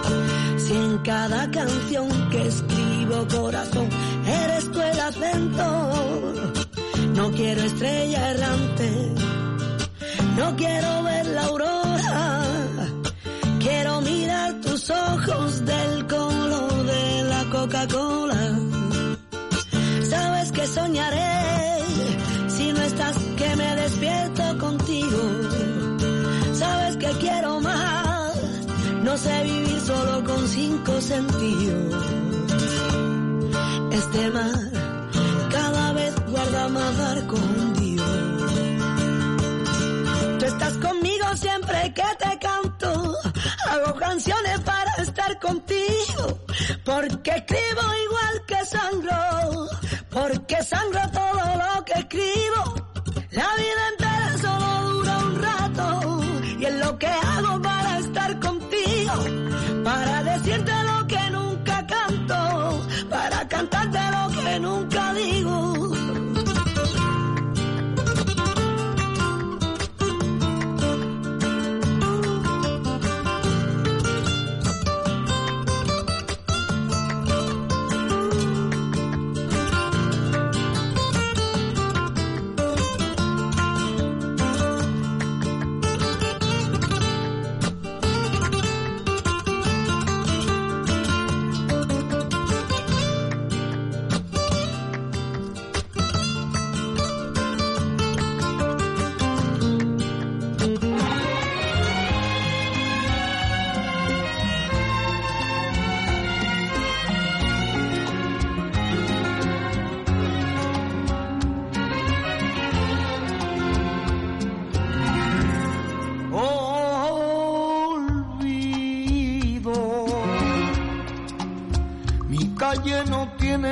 Si 0.58 0.74
en 0.74 0.98
cada 1.00 1.50
canción 1.52 2.10
que 2.32 2.48
escribo 2.48 3.28
corazón 3.36 3.88
eres 4.26 4.72
tú 4.72 4.82
el 4.82 5.00
acento. 5.00 6.24
No 7.14 7.32
quiero 7.32 7.62
estrella 7.62 8.32
errante, 8.32 9.12
no 10.38 10.56
quiero 10.56 11.04
ver 11.04 11.28
la 11.28 11.44
aurora. 11.44 12.42
Quiero 13.60 14.02
mirar 14.02 14.62
tus 14.62 14.90
ojos 14.90 15.66
del 15.66 16.08
color 16.08 16.74
de 16.84 17.24
la 17.24 17.44
Coca-Cola. 17.52 18.60
Sabes 20.10 20.52
que 20.54 20.66
soñaré 20.68 21.78
si 22.50 22.74
no 22.74 22.82
estás 22.82 23.16
que 23.38 23.56
me 23.56 23.76
despierto 23.76 24.58
contigo. 24.58 25.22
Sabes 26.54 26.98
que 26.98 27.10
quiero 27.20 27.57
sé 29.18 29.44
vivir 29.44 29.82
solo 29.82 30.24
con 30.24 30.48
cinco 30.48 31.02
sentidos. 31.02 32.06
Este 33.92 34.30
mar 34.32 34.60
cada 35.52 35.94
vez 35.94 36.14
guarda 36.28 36.70
más 36.70 36.98
barco 36.98 37.38
dios. 37.80 38.52
Tú 40.40 40.46
estás 40.46 40.74
conmigo 40.78 41.28
siempre 41.36 41.94
que 41.94 42.06
te 42.24 42.40
canto. 42.40 43.14
Hago 43.72 43.96
canciones 43.96 44.60
para 44.60 44.92
estar 45.02 45.40
contigo. 45.40 46.26
Porque 46.86 47.32
escribo 47.32 47.84
igual 48.06 48.36
que 48.46 48.66
sangro. 48.66 49.68
Porque 50.12 50.64
sangro 50.64 51.02
todo 51.12 51.44
lo 51.64 51.86
que 51.86 51.94
escribo. 51.94 52.67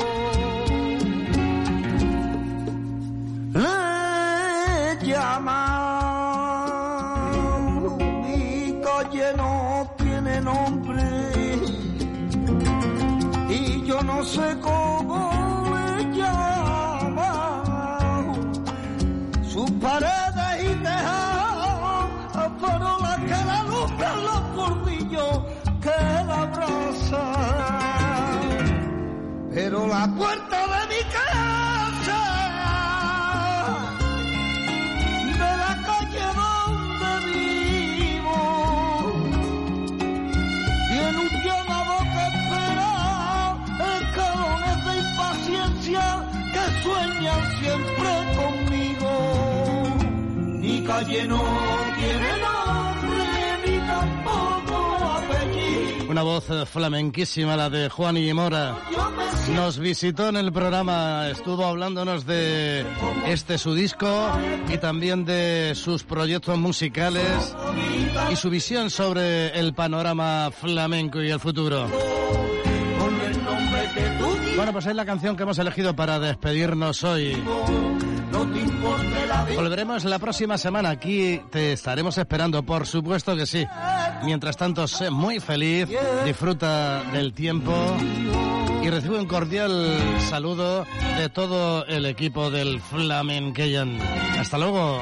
sé 14.36 14.58
cómo 14.60 15.18
le 15.96 16.04
llama. 16.18 17.32
Sus 19.50 19.70
paredes 19.80 20.54
y 20.64 20.74
tejados 20.82 22.10
pero 22.60 22.96
que 23.28 23.44
la 23.52 23.62
luz 23.68 23.90
los 24.28 24.40
portillos 24.64 25.40
que 25.84 25.98
la 26.28 26.42
abraza. 26.42 27.26
Pero 29.54 29.86
la 29.86 30.06
puerta 30.18 30.58
de 30.72 30.86
mi 30.94 31.02
casa 31.14 31.45
Una 56.08 56.22
voz 56.22 56.48
eh, 56.48 56.64
flamenquísima 56.64 57.54
la 57.54 57.68
de 57.68 57.90
Juan 57.90 58.16
y 58.16 58.32
Mora. 58.32 58.76
Nos 59.54 59.78
visitó 59.78 60.30
en 60.30 60.36
el 60.36 60.50
programa, 60.52 61.28
estuvo 61.28 61.66
hablándonos 61.66 62.24
de 62.24 62.86
este 63.26 63.58
su 63.58 63.74
disco 63.74 64.08
y 64.72 64.78
también 64.78 65.26
de 65.26 65.72
sus 65.74 66.02
proyectos 66.04 66.56
musicales 66.56 67.54
y 68.32 68.36
su 68.36 68.48
visión 68.48 68.88
sobre 68.88 69.48
el 69.58 69.74
panorama 69.74 70.50
flamenco 70.50 71.20
y 71.22 71.30
el 71.30 71.40
futuro. 71.40 71.88
Bueno, 74.56 74.72
pues 74.72 74.86
es 74.86 74.94
la 74.96 75.04
canción 75.04 75.36
que 75.36 75.42
hemos 75.42 75.58
elegido 75.58 75.94
para 75.94 76.18
despedirnos 76.18 77.04
hoy. 77.04 77.36
Volveremos 79.56 80.04
la 80.04 80.18
próxima 80.18 80.58
semana. 80.58 80.90
Aquí 80.90 81.40
te 81.50 81.72
estaremos 81.72 82.18
esperando, 82.18 82.62
por 82.62 82.86
supuesto 82.86 83.34
que 83.34 83.46
sí. 83.46 83.66
Mientras 84.24 84.56
tanto, 84.56 84.86
sé 84.86 85.10
muy 85.10 85.40
feliz, 85.40 85.88
disfruta 86.24 87.02
del 87.12 87.32
tiempo 87.32 87.72
y 88.82 88.90
recibe 88.90 89.18
un 89.18 89.26
cordial 89.26 89.98
saludo 90.28 90.84
de 91.18 91.28
todo 91.30 91.84
el 91.86 92.06
equipo 92.06 92.50
del 92.50 92.80
Flamenqueyan. 92.80 93.98
Hasta 94.38 94.58
luego. 94.58 95.00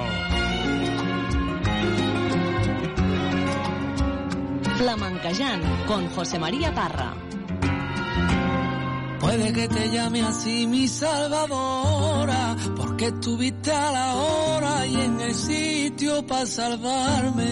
Flamencayan 4.77 5.61
con 5.87 6.09
José 6.11 6.39
María 6.39 6.73
Parra. 6.75 7.15
Puede 9.21 9.53
que 9.53 9.69
te 9.69 9.91
llame 9.91 10.21
así 10.23 10.67
mi 10.67 10.87
salvadora 10.87 12.55
que 12.97 13.07
estuviste 13.07 13.73
a 13.73 13.91
la 13.91 14.15
hora 14.15 14.87
y 14.87 14.95
en 15.01 15.21
el 15.21 15.35
sitio 15.35 16.25
para 16.27 16.47
salvarme. 16.47 17.49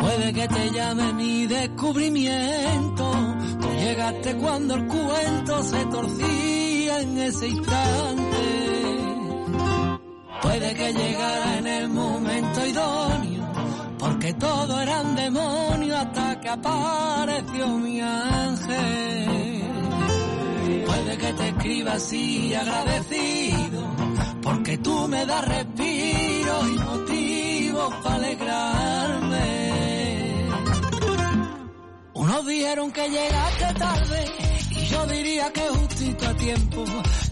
Puede 0.00 0.32
que 0.32 0.48
te 0.48 0.70
llame 0.72 1.12
mi 1.12 1.46
descubrimiento, 1.46 3.12
tú 3.60 3.68
llegaste 3.78 4.34
cuando 4.36 4.74
el 4.74 4.86
cuento 4.86 5.62
se 5.62 5.84
torcía 5.86 7.00
en 7.02 7.18
ese 7.18 7.48
instante. 7.48 8.48
Puede 10.42 10.74
que 10.74 10.92
llegara 10.92 11.58
en 11.58 11.66
el 11.68 11.88
momento 11.88 12.66
idóneo, 12.66 13.46
porque 13.96 14.34
todo 14.34 14.80
era 14.80 15.02
un 15.02 15.14
demonio 15.14 15.96
hasta 15.98 16.40
que 16.40 16.48
apareció 16.48 17.68
mi 17.78 18.00
ángel. 18.00 19.49
Puede 20.90 21.16
que 21.18 21.32
te 21.34 21.48
escriba 21.50 21.92
así 21.92 22.52
agradecido, 22.52 23.80
porque 24.42 24.76
tú 24.78 25.06
me 25.06 25.24
das 25.24 25.44
respiro 25.46 26.54
y 26.68 26.78
motivos 26.84 27.94
para 28.02 28.16
alegrarme. 28.16 29.70
Unos 32.12 32.44
dijeron 32.44 32.90
que 32.90 33.08
llegaste 33.08 33.68
tarde 33.78 34.24
y 34.72 34.84
yo 34.86 35.06
diría 35.06 35.52
que 35.52 35.60
justito 35.78 36.26
a 36.28 36.34
tiempo 36.34 36.84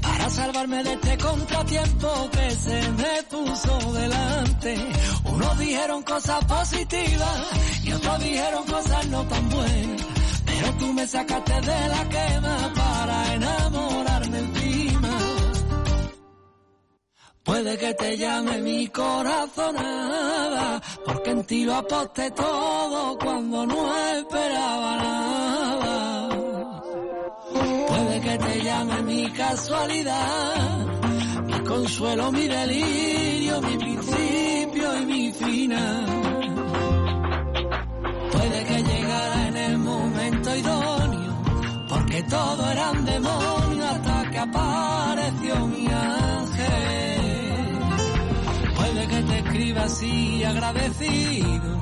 para 0.03 0.31
salvarme 0.31 0.85
de 0.85 0.93
este 0.93 1.19
contratiempo 1.19 2.31
que 2.31 2.51
se 2.53 2.81
me 2.93 3.23
puso 3.29 3.93
delante. 3.93 4.87
Unos 5.25 5.59
dijeron 5.59 6.05
cosas 6.05 6.45
positivas 6.45 7.39
y 7.83 7.93
otros 7.93 8.19
dijeron 8.23 8.63
cosas 8.67 9.07
no 9.09 9.23
tan 9.27 9.49
buenas, 9.49 10.03
pero 10.47 10.73
tú 10.79 10.93
me 10.93 11.05
sacaste 11.09 11.55
de 11.61 11.89
la 11.89 12.03
quema 12.09 12.73
para 13.09 13.35
enamorarme 13.35 14.39
encima. 14.39 15.13
Puede 17.43 17.79
que 17.79 17.95
te 17.95 18.17
llame 18.19 18.59
mi 18.61 18.87
corazonada, 18.89 20.83
porque 21.07 21.31
en 21.31 21.45
ti 21.45 21.65
lo 21.65 21.75
aposté 21.77 22.31
todo 22.33 23.19
cuando 23.19 23.65
no 23.67 23.81
esperaba 24.19 24.91
nada. 24.97 26.31
Puede 27.89 28.17
que 28.27 28.37
te 28.47 28.55
llame 28.69 28.99
mi 29.11 29.31
casualidad, 29.31 30.77
mi 31.51 31.59
consuelo, 31.73 32.31
mi 32.33 32.47
delirio, 32.57 33.55
mi 33.67 33.77
principio 33.83 34.89
y 35.01 35.07
mi 35.13 35.33
final. 35.33 36.05
Puede 38.33 38.59
que 38.69 38.79
llegara 38.91 39.49
en 39.51 39.57
el 39.71 39.79
momento 39.79 40.57
y 40.57 40.63
dos 40.63 40.98
que 42.11 42.23
todo 42.23 42.71
eran 42.71 43.05
demonios 43.05 43.87
hasta 43.89 44.31
que 44.31 44.39
apareció 44.39 45.67
mi 45.67 45.87
ángel. 45.87 47.73
Puede 48.77 49.07
que 49.09 49.23
te 49.23 49.39
escriba 49.41 49.83
así 49.83 50.45
agradecido, 50.45 51.79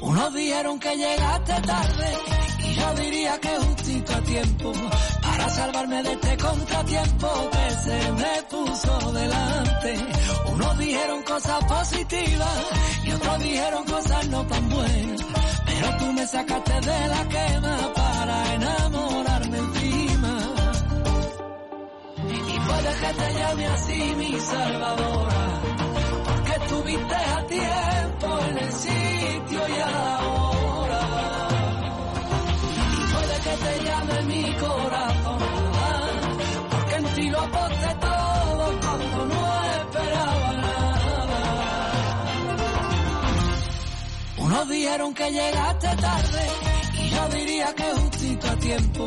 Unos 0.00 0.34
dijeron 0.34 0.78
que 0.78 0.96
llegaste 0.96 1.54
tarde 1.62 2.16
y 2.64 2.74
yo 2.74 2.94
diría 3.02 3.38
que 3.40 3.48
justito 3.66 4.14
a 4.14 4.20
tiempo 4.20 4.72
para 5.36 5.48
salvarme 5.50 6.02
de 6.02 6.12
este 6.12 6.36
contratiempo 6.38 7.28
que 7.52 7.70
se 7.84 8.12
me 8.12 8.42
puso 8.50 9.12
delante. 9.12 9.92
Unos 10.54 10.78
dijeron 10.78 11.22
cosas 11.22 11.62
positivas 11.64 12.60
y 13.04 13.12
otros 13.12 13.38
dijeron 13.42 13.84
cosas 13.84 14.26
no 14.28 14.46
tan 14.46 14.68
buenas. 14.70 15.20
Pero 15.66 15.88
tú 15.98 16.12
me 16.14 16.26
sacaste 16.26 16.72
de 16.90 17.08
la 17.14 17.22
quema 17.34 17.76
para 17.94 18.54
enamorarme 18.54 19.58
encima. 19.58 20.36
Y 22.28 22.68
puedes 22.68 22.96
que 23.02 23.12
te 23.20 23.28
llame 23.40 23.66
así 23.66 24.14
mi 24.18 24.40
salvadora, 24.40 25.40
porque 26.24 26.52
estuviste 26.64 27.14
a 27.14 27.46
tiempo 27.46 28.38
en 28.50 28.58
el 28.58 28.72
sitio 28.72 29.60
ya 29.78 30.25
dijeron 44.68 45.14
que 45.14 45.30
llegaste 45.32 45.86
tarde 45.96 46.46
y 47.00 47.10
yo 47.10 47.28
diría 47.36 47.72
que 47.74 47.84
justito 47.84 48.48
a 48.48 48.56
tiempo 48.56 49.06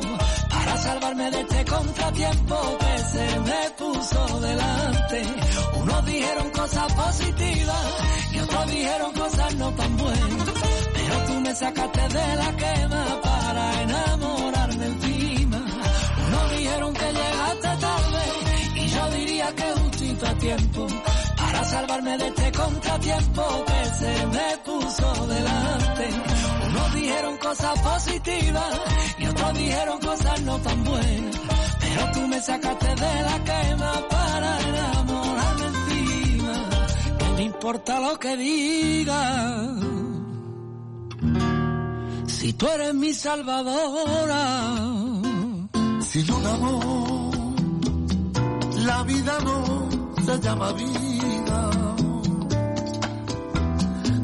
para 0.50 0.78
salvarme 0.78 1.30
de 1.32 1.42
este 1.42 1.66
contratiempo 1.66 2.78
que 2.80 2.98
se 3.00 3.40
me 3.40 3.70
puso 3.78 4.40
delante. 4.40 5.22
Unos 5.82 6.06
dijeron 6.06 6.50
cosas 6.52 6.94
positivas 6.94 7.88
y 8.34 8.40
otros 8.40 8.68
dijeron 8.72 9.12
cosas 9.14 9.56
no 9.56 9.72
tan 9.76 9.98
buenas, 9.98 10.50
pero 10.94 11.18
tú 11.28 11.42
me 11.42 11.56
sacaste 11.56 12.02
de 12.08 12.36
la 12.36 12.52
quema 12.58 13.22
para 13.22 13.82
enamorarme 13.84 14.86
encima. 14.86 15.62
Unos 16.28 16.52
dijeron 16.58 16.94
que 16.94 17.06
llegaste 17.06 17.82
tarde 17.86 18.76
y 18.76 18.88
yo 18.88 19.10
diría 19.12 19.56
que 19.56 19.64
justito 19.82 20.26
a 20.26 20.34
tiempo 20.36 20.88
salvarme 21.70 22.18
de 22.18 22.28
este 22.28 22.52
contratiempo 22.52 23.44
que 23.70 23.82
se 24.00 24.28
me 24.36 24.50
puso 24.70 25.10
delante. 25.34 26.06
Unos 26.70 26.94
dijeron 26.96 27.38
cosas 27.38 27.80
positivas 27.88 28.74
y 29.20 29.26
otros 29.28 29.54
dijeron 29.58 30.00
cosas 30.00 30.42
no 30.42 30.56
tan 30.60 30.84
buenas. 30.84 31.36
Pero 31.82 32.04
tú 32.14 32.28
me 32.28 32.40
sacaste 32.42 32.88
de 33.06 33.16
la 33.30 33.38
quema 33.50 33.92
para 34.10 34.52
enamorarme 34.70 35.66
encima. 35.72 36.58
Que 37.22 37.26
me 37.38 37.44
importa 37.44 37.94
lo 38.06 38.20
que 38.20 38.34
diga 38.36 39.22
Si 42.28 42.54
tú 42.54 42.66
eres 42.68 42.94
mi 43.04 43.14
salvadora. 43.14 44.44
si 46.10 46.20
un 46.38 46.46
amor, 46.48 47.12
la 48.90 48.98
vida 49.12 49.34
no 49.48 49.89
se 50.30 50.38
llama 50.42 50.72
vida. 50.74 51.70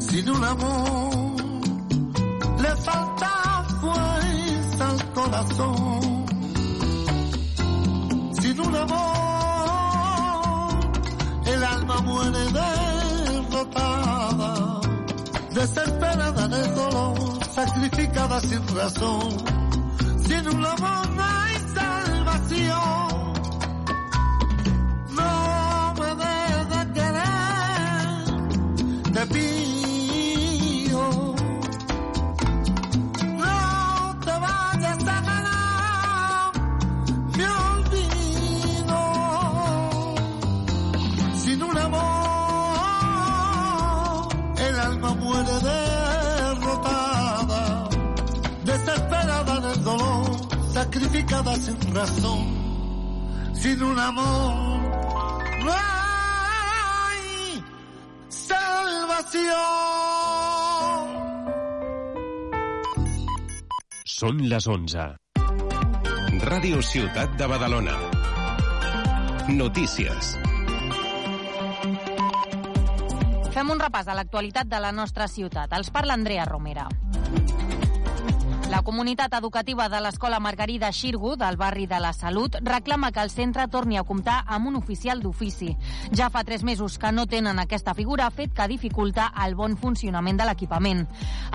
Sin 0.00 0.28
un 0.30 0.44
amor 0.44 1.36
le 2.62 2.72
falta 2.88 3.34
fuerza 3.80 4.86
al 4.92 5.12
corazón. 5.14 6.26
Sin 8.40 8.60
un 8.60 8.76
amor 8.76 8.96
el 11.46 11.64
alma 11.64 11.96
muere 12.02 12.40
derrotada, 12.52 14.80
desesperada 15.54 16.44
en 16.44 16.52
el 16.52 16.74
dolor, 16.74 17.44
sacrificada 17.50 18.40
sin 18.42 18.62
razón. 18.76 19.30
Sin 20.24 20.48
un 20.54 20.64
amor 20.66 21.10
no 21.16 21.24
hay 21.24 21.56
salvación. 21.74 23.15
sacrificada 50.86 51.54
sin 51.56 51.94
razón, 51.94 52.42
sin 53.54 53.82
un 53.82 53.98
amor. 53.98 54.80
No 55.64 55.72
hay 55.72 57.64
salvación. 58.28 59.56
Son 64.04 64.48
les 64.48 64.66
11. 64.66 64.98
Radio 66.40 66.80
Ciutat 66.82 67.30
de 67.36 67.46
Badalona. 67.46 67.96
Notícies. 69.48 70.36
Fem 73.56 73.70
un 73.72 73.78
repàs 73.80 74.06
a 74.08 74.14
l'actualitat 74.14 74.68
de 74.70 74.80
la 74.84 74.92
nostra 74.92 75.26
ciutat. 75.28 75.72
Els 75.74 75.90
parla 75.90 76.14
Andrea 76.20 76.44
Romera. 76.44 76.88
La 78.70 78.82
comunitat 78.82 79.32
educativa 79.32 79.86
de 79.88 80.00
l'Escola 80.00 80.40
Margarida 80.42 80.88
Xirgu, 80.90 81.36
del 81.38 81.56
barri 81.56 81.84
de 81.86 82.00
la 82.00 82.12
Salut, 82.12 82.56
reclama 82.66 83.12
que 83.12 83.20
el 83.22 83.30
centre 83.30 83.68
torni 83.68 83.96
a 83.96 84.02
comptar 84.02 84.40
amb 84.48 84.66
un 84.66 84.74
oficial 84.74 85.20
d'ofici. 85.22 85.68
Ja 86.10 86.26
fa 86.34 86.42
tres 86.42 86.64
mesos 86.66 86.98
que 86.98 87.12
no 87.12 87.26
tenen 87.30 87.60
aquesta 87.62 87.94
figura, 87.94 88.26
fet 88.34 88.50
que 88.52 88.66
dificulta 88.72 89.28
el 89.44 89.54
bon 89.54 89.76
funcionament 89.78 90.40
de 90.40 90.48
l'equipament. 90.48 91.04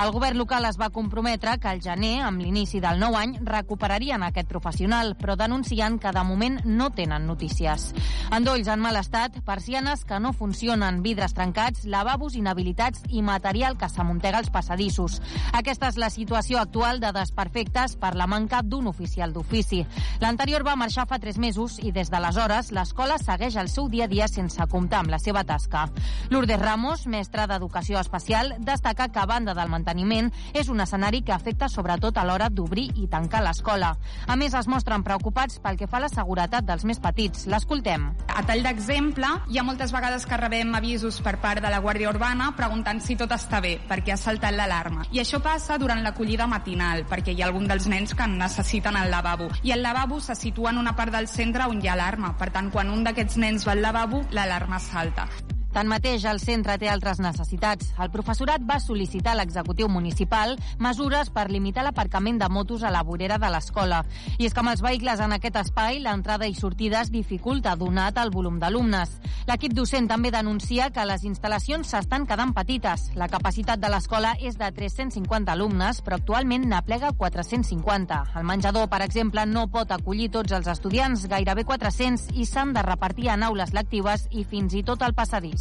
El 0.04 0.12
govern 0.16 0.40
local 0.40 0.66
es 0.70 0.80
va 0.80 0.90
comprometre 0.90 1.58
que 1.60 1.68
al 1.74 1.82
gener, 1.84 2.14
amb 2.24 2.40
l'inici 2.42 2.80
del 2.80 3.02
nou 3.04 3.18
any, 3.20 3.36
recuperarien 3.44 4.24
aquest 4.24 4.48
professional, 4.48 5.12
però 5.20 5.36
denuncien 5.36 6.00
que 6.00 6.14
de 6.16 6.24
moment 6.24 6.62
no 6.64 6.90
tenen 6.96 7.28
notícies. 7.28 7.90
Endolls 8.32 8.72
en 8.72 8.80
mal 8.80 8.96
estat, 8.96 9.42
persianes 9.44 10.06
que 10.06 10.18
no 10.24 10.32
funcionen, 10.32 11.04
vidres 11.04 11.34
trencats, 11.36 11.84
lavabos 11.84 12.40
inhabilitats 12.40 13.04
i 13.10 13.22
material 13.22 13.76
que 13.78 13.90
s'amuntega 13.92 14.40
als 14.40 14.50
passadissos. 14.50 15.20
Aquesta 15.52 15.92
és 15.92 16.00
la 16.00 16.10
situació 16.10 16.58
actual 16.62 17.01
de 17.02 17.12
desperfectes 17.12 17.98
per 18.00 18.14
la 18.16 18.28
manca 18.32 18.62
d'un 18.64 18.88
oficial 18.88 19.34
d'ofici. 19.36 19.82
L'anterior 20.22 20.64
va 20.64 20.78
marxar 20.80 21.08
fa 21.10 21.18
tres 21.20 21.40
mesos 21.42 21.76
i 21.82 21.92
des 21.96 22.12
d'aleshores 22.14 22.70
l'escola 22.78 23.18
segueix 23.20 23.58
el 23.60 23.68
seu 23.74 23.90
dia 23.92 24.06
a 24.08 24.12
dia 24.12 24.28
sense 24.30 24.64
comptar 24.72 25.02
amb 25.02 25.10
la 25.12 25.20
seva 25.20 25.44
tasca. 25.44 25.88
Lourdes 26.32 26.60
Ramos, 26.62 27.08
mestra 27.12 27.48
d'Educació 27.50 28.00
Especial, 28.00 28.54
destaca 28.60 29.10
que 29.12 29.20
a 29.20 29.26
banda 29.28 29.56
del 29.58 29.70
manteniment 29.74 30.32
és 30.54 30.70
un 30.72 30.80
escenari 30.86 31.24
que 31.26 31.34
afecta 31.36 31.68
sobretot 31.74 32.22
a 32.22 32.28
l'hora 32.28 32.50
d'obrir 32.54 32.88
i 33.02 33.08
tancar 33.12 33.42
l'escola. 33.44 33.96
A 34.28 34.38
més, 34.38 34.54
es 34.58 34.70
mostren 34.70 35.04
preocupats 35.04 35.58
pel 35.60 35.80
que 35.82 35.88
fa 35.90 35.98
a 35.98 36.06
la 36.06 36.10
seguretat 36.14 36.64
dels 36.68 36.86
més 36.86 37.00
petits. 37.02 37.48
L'escoltem. 37.52 38.06
A 38.30 38.46
tall 38.46 38.62
d'exemple, 38.64 39.28
hi 39.50 39.58
ha 39.58 39.66
moltes 39.66 39.92
vegades 39.96 40.26
que 40.30 40.38
rebem 40.38 40.78
avisos 40.78 41.20
per 41.26 41.40
part 41.42 41.66
de 41.66 41.74
la 41.74 41.82
Guàrdia 41.82 42.12
Urbana 42.14 42.52
preguntant 42.56 43.02
si 43.02 43.16
tot 43.18 43.32
està 43.34 43.60
bé, 43.64 43.80
perquè 43.90 44.14
ha 44.14 44.18
saltat 44.22 44.54
l'alarma. 44.54 45.08
I 45.12 45.20
això 45.24 45.42
passa 45.42 45.80
durant 45.82 46.04
l'acollida 46.06 46.46
matinal 46.48 46.91
final, 46.92 47.06
perquè 47.10 47.32
hi 47.34 47.42
ha 47.42 47.46
algun 47.48 47.68
dels 47.70 47.86
nens 47.90 48.14
que 48.18 48.26
necessiten 48.32 48.96
el 49.02 49.12
lavabo. 49.12 49.48
I 49.64 49.72
el 49.72 49.82
lavabo 49.82 50.20
se 50.20 50.36
situa 50.36 50.72
en 50.74 50.78
una 50.82 50.96
part 50.96 51.12
del 51.16 51.28
centre 51.28 51.68
on 51.70 51.82
hi 51.82 51.88
ha 51.88 51.94
alarma. 51.94 52.36
Per 52.38 52.50
tant, 52.52 52.70
quan 52.74 52.90
un 52.96 53.04
d'aquests 53.04 53.38
nens 53.38 53.66
va 53.68 53.74
al 53.78 53.82
lavabo, 53.82 54.22
l'alarma 54.32 54.80
salta. 54.80 55.28
Tanmateix, 55.72 56.26
el 56.28 56.40
centre 56.44 56.74
té 56.82 56.90
altres 56.92 57.22
necessitats. 57.24 57.94
El 58.04 58.10
professorat 58.12 58.64
va 58.68 58.76
sol·licitar 58.84 59.32
a 59.32 59.38
l'executiu 59.40 59.88
municipal 59.88 60.58
mesures 60.84 61.30
per 61.32 61.46
limitar 61.48 61.86
l'aparcament 61.88 62.42
de 62.42 62.50
motos 62.52 62.84
a 62.84 62.90
la 62.92 63.04
vorera 63.08 63.38
de 63.40 63.52
l'escola. 63.54 64.02
I 64.38 64.50
és 64.50 64.54
que 64.54 64.60
amb 64.60 64.74
els 64.74 64.84
vehicles 64.84 65.24
en 65.24 65.32
aquest 65.32 65.56
espai, 65.62 66.02
l'entrada 66.04 66.50
i 66.50 66.58
sortida 66.60 67.00
es 67.02 67.12
dificulta 67.14 67.78
donat 67.80 68.20
el 68.20 68.34
volum 68.36 68.58
d'alumnes. 68.60 69.14
L'equip 69.48 69.72
docent 69.74 70.10
també 70.12 70.34
denuncia 70.36 70.90
que 70.92 71.06
les 71.08 71.24
instal·lacions 71.30 71.88
s'estan 71.94 72.28
quedant 72.28 72.52
petites. 72.54 73.08
La 73.16 73.30
capacitat 73.32 73.80
de 73.80 73.94
l'escola 73.96 74.36
és 74.42 74.60
de 74.60 74.68
350 74.76 75.56
alumnes, 75.56 76.02
però 76.04 76.20
actualment 76.20 76.68
n'aplega 76.68 77.14
450. 77.16 78.20
El 78.42 78.48
menjador, 78.52 78.90
per 78.92 79.02
exemple, 79.08 79.48
no 79.48 79.70
pot 79.72 79.96
acollir 79.96 80.28
tots 80.36 80.52
els 80.60 80.68
estudiants, 80.68 81.26
gairebé 81.32 81.64
400, 81.64 82.28
i 82.36 82.44
s'han 82.46 82.76
de 82.76 82.84
repartir 82.84 83.32
en 83.32 83.48
aules 83.48 83.72
lectives 83.74 84.28
i 84.32 84.44
fins 84.44 84.76
i 84.76 84.84
tot 84.84 85.08
al 85.08 85.16
passadís. 85.16 85.61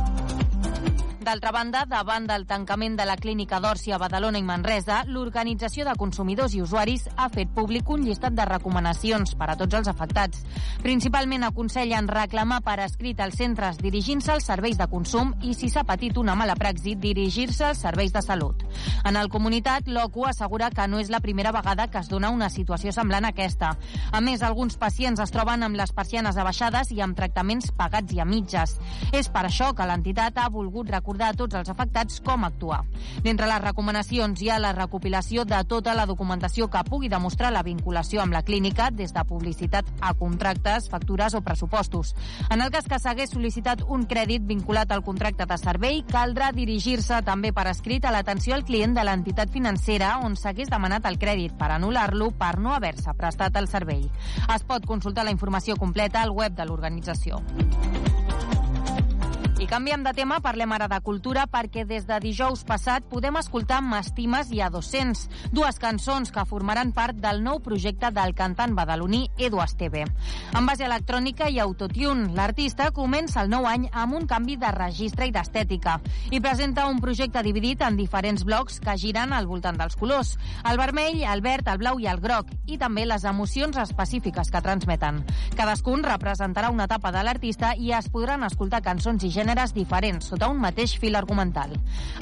D'altra 1.21 1.51
banda, 1.53 1.83
davant 1.85 2.23
del 2.25 2.47
tancament 2.49 2.95
de 2.97 3.05
la 3.05 3.15
clínica 3.15 3.57
a 3.57 3.97
Badalona 3.99 4.39
i 4.39 4.43
Manresa, 4.43 5.03
l'Organització 5.05 5.85
de 5.85 5.93
Consumidors 5.95 6.55
i 6.55 6.61
Usuaris 6.63 7.03
ha 7.15 7.27
fet 7.29 7.47
públic 7.53 7.87
un 7.93 8.01
llistat 8.07 8.33
de 8.33 8.41
recomanacions 8.43 9.35
per 9.35 9.51
a 9.51 9.55
tots 9.55 9.75
els 9.77 9.87
afectats. 9.87 10.41
Principalment 10.81 11.43
aconsellen 11.45 12.07
reclamar 12.07 12.61
per 12.63 12.79
escrit 12.79 13.19
als 13.21 13.37
centres 13.37 13.77
dirigint-se 13.77 14.31
als 14.33 14.45
serveis 14.49 14.79
de 14.79 14.87
consum 14.89 15.35
i, 15.45 15.53
si 15.53 15.69
s'ha 15.69 15.83
patit 15.83 16.17
una 16.17 16.33
mala 16.33 16.55
praxi, 16.55 16.95
dirigir-se 16.95 17.65
als 17.69 17.83
serveis 17.85 18.13
de 18.13 18.23
salut. 18.25 18.65
En 19.05 19.15
el 19.15 19.29
comunitat, 19.29 19.87
l'OCU 19.87 20.25
assegura 20.25 20.71
que 20.71 20.87
no 20.87 20.97
és 20.99 21.11
la 21.13 21.19
primera 21.19 21.51
vegada 21.51 21.85
que 21.87 22.01
es 22.01 22.09
dona 22.09 22.31
una 22.33 22.49
situació 22.49 22.91
semblant 22.91 23.29
a 23.29 23.33
aquesta. 23.35 23.75
A 24.11 24.21
més, 24.25 24.41
alguns 24.41 24.75
pacients 24.77 25.19
es 25.21 25.29
troben 25.37 25.61
amb 25.61 25.77
les 25.77 25.91
persianes 25.93 26.37
abaixades 26.41 26.89
i 26.97 27.05
amb 27.05 27.13
tractaments 27.15 27.69
pagats 27.77 28.17
i 28.17 28.19
a 28.19 28.25
mitges. 28.25 28.79
És 29.13 29.29
per 29.29 29.45
això 29.45 29.69
que 29.77 29.85
l'entitat 29.85 30.41
ha 30.41 30.49
volgut 30.49 30.89
recomanar 30.89 31.09
recordar 31.11 31.33
a 31.33 31.33
tots 31.35 31.55
els 31.59 31.69
afectats 31.69 32.21
com 32.25 32.43
actuar. 32.47 32.83
D'entre 33.25 33.43
les 33.47 33.59
recomanacions 33.61 34.39
hi 34.41 34.47
ha 34.49 34.55
la 34.59 34.69
recopilació 34.73 35.43
de 35.45 35.57
tota 35.67 35.91
la 35.93 36.05
documentació 36.07 36.69
que 36.71 36.83
pugui 36.87 37.09
demostrar 37.11 37.51
la 37.51 37.63
vinculació 37.63 38.21
amb 38.23 38.31
la 38.33 38.41
clínica, 38.47 38.87
des 38.91 39.11
de 39.11 39.23
publicitat 39.27 39.85
a 39.99 40.13
contractes, 40.13 40.87
factures 40.89 41.33
o 41.35 41.41
pressupostos. 41.41 42.13
En 42.49 42.61
el 42.61 42.71
cas 42.71 42.87
que 42.87 42.99
s'hagués 42.99 43.33
sol·licitat 43.35 43.81
un 43.91 44.05
crèdit 44.05 44.45
vinculat 44.47 44.91
al 44.95 45.03
contracte 45.03 45.45
de 45.45 45.57
servei, 45.59 45.99
caldrà 46.07 46.51
dirigir-se 46.55 47.19
també 47.27 47.51
per 47.51 47.67
escrit 47.73 48.05
a 48.05 48.13
l'atenció 48.15 48.55
al 48.55 48.63
client 48.63 48.95
de 48.95 49.03
l'entitat 49.03 49.51
financera 49.51 50.13
on 50.23 50.37
s'hagués 50.39 50.71
demanat 50.71 51.09
el 51.11 51.19
crèdit 51.19 51.57
per 51.59 51.73
anul·lar-lo 51.75 52.31
per 52.39 52.53
no 52.59 52.71
haver-se 52.77 53.17
prestat 53.19 53.59
el 53.59 53.67
servei. 53.67 54.07
Es 54.47 54.63
pot 54.63 54.87
consultar 54.87 55.27
la 55.27 55.35
informació 55.35 55.75
completa 55.75 56.21
al 56.23 56.31
web 56.31 56.55
de 56.55 56.65
l'organització. 56.65 57.43
I 59.61 59.67
canviem 59.69 60.01
de 60.01 60.09
tema, 60.17 60.39
parlem 60.41 60.71
ara 60.73 60.87
de 60.89 60.97
cultura, 61.05 61.43
perquè 61.45 61.83
des 61.85 62.07
de 62.09 62.15
dijous 62.23 62.63
passat 62.65 63.03
podem 63.11 63.35
escoltar 63.37 63.83
M'estimes 63.85 64.47
i 64.55 64.57
a 64.65 64.71
200, 64.73 65.19
dues 65.53 65.75
cançons 65.77 66.31
que 66.33 66.41
formaran 66.49 66.89
part 66.97 67.19
del 67.21 67.43
nou 67.45 67.59
projecte 67.61 68.09
del 68.09 68.33
cantant 68.33 68.73
badaloní 68.73 69.19
Edu 69.37 69.59
Esteve. 69.61 70.07
En 70.57 70.65
base 70.65 70.87
electrònica 70.87 71.45
i 71.53 71.59
autotune, 71.61 72.31
l'artista 72.39 72.87
comença 72.95 73.43
el 73.43 73.51
nou 73.53 73.67
any 73.69 73.85
amb 74.01 74.17
un 74.17 74.25
canvi 74.25 74.55
de 74.57 74.71
registre 74.73 75.27
i 75.29 75.35
d'estètica 75.35 75.99
i 76.33 76.41
presenta 76.41 76.87
un 76.89 76.97
projecte 76.99 77.43
dividit 77.45 77.85
en 77.85 77.99
diferents 78.01 78.41
blocs 78.47 78.79
que 78.81 78.97
giren 78.97 79.29
al 79.37 79.45
voltant 79.45 79.77
dels 79.77 79.95
colors, 79.95 80.33
el 80.71 80.81
vermell, 80.81 81.21
el 81.35 81.45
verd, 81.45 81.69
el 81.69 81.83
blau 81.83 81.99
i 82.01 82.09
el 82.09 82.17
groc, 82.25 82.49
i 82.65 82.79
també 82.81 83.05
les 83.05 83.29
emocions 83.29 83.77
específiques 83.85 84.49
que 84.49 84.65
transmeten. 84.65 85.21
Cadascun 85.53 86.01
representarà 86.09 86.73
una 86.73 86.89
etapa 86.89 87.13
de 87.13 87.21
l'artista 87.29 87.75
i 87.77 87.93
es 87.93 88.09
podran 88.09 88.49
escoltar 88.49 88.81
cançons 88.81 89.21
i 89.21 89.29
gènere 89.29 89.50
gèneres 89.51 89.73
diferents 89.75 90.29
sota 90.31 90.47
un 90.47 90.61
mateix 90.63 90.93
fil 90.95 91.17
argumental. 91.19 91.73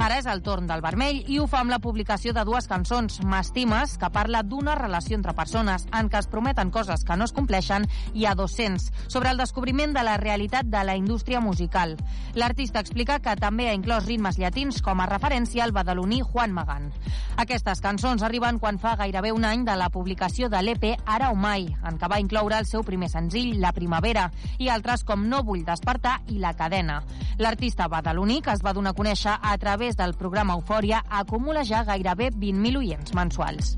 Ara 0.02 0.16
és 0.18 0.26
el 0.32 0.40
torn 0.42 0.66
del 0.68 0.82
vermell 0.82 1.20
i 1.30 1.36
ho 1.38 1.46
fa 1.52 1.60
amb 1.62 1.70
la 1.70 1.78
publicació 1.84 2.34
de 2.34 2.42
dues 2.48 2.66
cançons, 2.68 3.20
M'estimes, 3.22 3.98
que 4.02 4.10
parla 4.10 4.42
d'una 4.42 4.74
relació 4.80 5.14
entre 5.20 5.36
persones 5.38 5.86
en 5.94 6.10
què 6.10 6.18
es 6.24 6.28
prometen 6.32 6.72
coses 6.74 7.04
que 7.06 7.18
no 7.20 7.28
es 7.30 7.34
compleixen, 7.36 7.86
i 8.18 8.26
a 8.26 8.34
200, 8.34 8.88
sobre 9.14 9.30
el 9.30 9.38
descobriment 9.38 9.94
de 9.94 10.02
la 10.08 10.16
realitat 10.18 10.66
de 10.74 10.82
la 10.84 10.96
indústria 10.98 11.40
musical. 11.40 11.94
L'artista 12.34 12.82
explica 12.82 13.20
que 13.22 13.36
també 13.38 13.70
ha 13.70 13.78
inclòs 13.78 14.08
ritmes 14.10 14.42
llatins 14.42 14.82
com 14.82 14.98
a 15.00 15.08
referència 15.14 15.64
al 15.68 15.76
badaloní 15.76 16.24
Juan 16.26 16.54
Magán. 16.56 16.90
Aquestes 17.38 17.80
cançons 17.86 18.26
arriben 18.26 18.58
quan 18.58 18.80
fa 18.82 18.96
gairebé 18.96 19.32
un 19.36 19.46
any 19.46 19.68
de 19.70 19.78
la 19.78 19.92
publicació 19.94 20.50
de 20.50 20.64
l'EP 20.66 20.90
Ara 21.06 21.30
o 21.30 21.38
Mai, 21.38 21.70
en 21.86 22.02
què 22.02 22.10
va 22.10 22.18
incloure 22.26 22.58
el 22.58 22.66
seu 22.66 22.82
primer 22.84 23.10
senzill, 23.14 23.54
La 23.62 23.72
Primavera, 23.78 24.32
i 24.58 24.74
altres 24.74 25.04
com 25.06 25.28
No 25.30 25.44
vull 25.46 25.62
despertar 25.70 26.18
i 26.28 26.42
La 26.42 26.56
Cadena. 26.58 27.04
L'artista 27.38 27.88
badaloní, 27.90 28.42
que 28.42 28.52
es 28.54 28.64
va 28.66 28.74
donar 28.74 28.94
a 28.94 28.98
conèixer 28.98 29.34
a 29.42 29.56
través 29.58 29.98
del 30.00 30.14
programa 30.18 30.56
Eufòria, 30.60 31.02
acumula 31.22 31.64
ja 31.66 31.84
gairebé 31.88 32.30
20.000 32.36 32.78
oients 32.84 33.14
mensuals. 33.16 33.74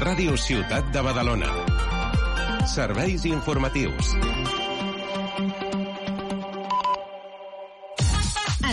Ràdio 0.00 0.36
Ciutat 0.40 0.90
de 0.92 1.02
Badalona. 1.06 1.50
Serveis 2.66 3.24
informatius. 3.28 4.14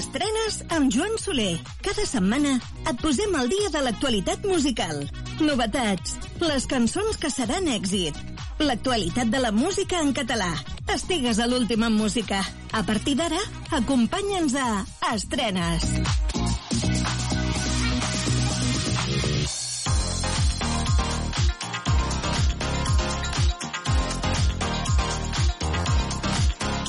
Estrenes 0.01 0.57
amb 0.75 0.91
Joan 0.93 1.17
Soler. 1.19 1.59
Cada 1.85 2.05
setmana 2.07 2.55
et 2.89 3.01
posem 3.03 3.35
al 3.37 3.49
dia 3.51 3.69
de 3.69 3.81
l'actualitat 3.83 4.43
musical. 4.47 5.05
Novetats, 5.41 6.17
les 6.41 6.65
cançons 6.71 7.17
que 7.19 7.29
seran 7.29 7.67
èxit, 7.69 8.17
L'actualitat 8.65 9.29
de 9.33 9.39
la 9.39 9.49
música 9.51 9.99
en 10.05 10.11
català. 10.13 10.49
Estigues 10.95 11.39
a 11.39 11.47
l'última 11.49 11.89
música. 11.89 12.43
A 12.77 12.83
partir 12.85 13.15
d'ara, 13.17 13.41
acompanya'ns 13.81 14.53
a 14.55 14.67
Estrenes. 15.15 15.89
Estrenes. 15.89 16.50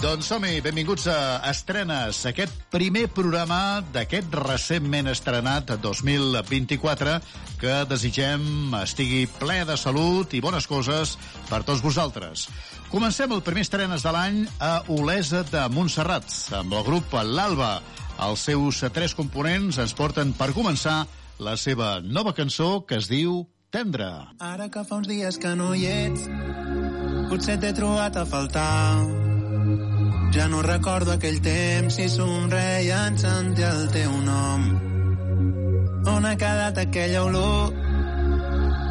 Doncs 0.03 0.33
som-hi, 0.35 0.57
benvinguts 0.59 1.05
a 1.07 1.39
Estrenes, 1.47 2.19
aquest 2.27 2.51
primer 2.75 3.05
programa 3.15 3.79
d'aquest 3.95 4.33
recentment 4.35 5.07
estrenat 5.13 5.71
2024 5.79 7.13
que 7.61 7.77
desitgem 7.87 8.75
estigui 8.81 9.29
ple 9.39 9.61
de 9.69 9.77
salut 9.79 10.35
i 10.35 10.41
bones 10.43 10.67
coses 10.67 11.13
per 11.47 11.63
tots 11.63 11.85
vosaltres. 11.87 12.49
Comencem 12.91 13.31
el 13.31 13.45
primer 13.47 13.63
Estrenes 13.69 14.03
de 14.03 14.11
l'any 14.17 14.43
a 14.59 14.75
Olesa 14.91 15.45
de 15.47 15.63
Montserrat, 15.71 16.27
amb 16.59 16.75
el 16.75 16.83
grup 16.91 17.15
L'Alba. 17.23 17.77
Els 18.27 18.43
seus 18.49 18.83
tres 18.93 19.15
components 19.15 19.79
ens 19.85 19.95
porten, 19.95 20.35
per 20.35 20.51
començar, 20.51 21.05
la 21.39 21.55
seva 21.57 22.01
nova 22.03 22.35
cançó 22.35 22.81
que 22.87 22.99
es 22.99 23.07
diu 23.13 23.45
Tendre. 23.71 24.11
Ara 24.43 24.67
que 24.69 24.83
fa 24.83 24.99
uns 24.99 25.07
dies 25.07 25.39
que 25.39 25.55
no 25.55 25.77
hi 25.79 25.87
ets, 25.95 26.27
potser 27.31 27.61
t'he 27.63 27.71
trobat 27.79 28.19
a 28.19 28.27
faltar 28.27 28.73
ja 30.33 30.47
no 30.49 30.63
recordo 30.63 31.13
aquell 31.13 31.43
temps 31.45 31.97
si 31.99 32.07
somreia 32.09 33.07
en 33.11 33.19
sentir 33.21 33.67
el 33.69 33.89
teu 33.93 34.13
nom. 34.25 34.63
On 36.09 36.25
ha 36.27 36.33
quedat 36.41 36.79
aquella 36.81 37.25
olor? 37.27 37.75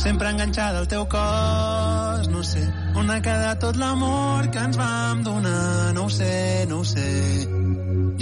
Sempre 0.02 0.30
enganxada 0.30 0.78
al 0.80 0.88
teu 0.88 1.08
cos, 1.10 2.28
no 2.30 2.44
sé. 2.46 2.62
On 2.94 3.10
ha 3.10 3.18
quedat 3.26 3.58
tot 3.62 3.80
l'amor 3.82 4.52
que 4.54 4.60
ens 4.68 4.78
vam 4.78 5.24
donar? 5.26 5.96
No 5.98 6.06
ho 6.06 6.10
sé, 6.14 6.68
no 6.70 6.84
ho 6.84 6.86
sé. 6.86 7.08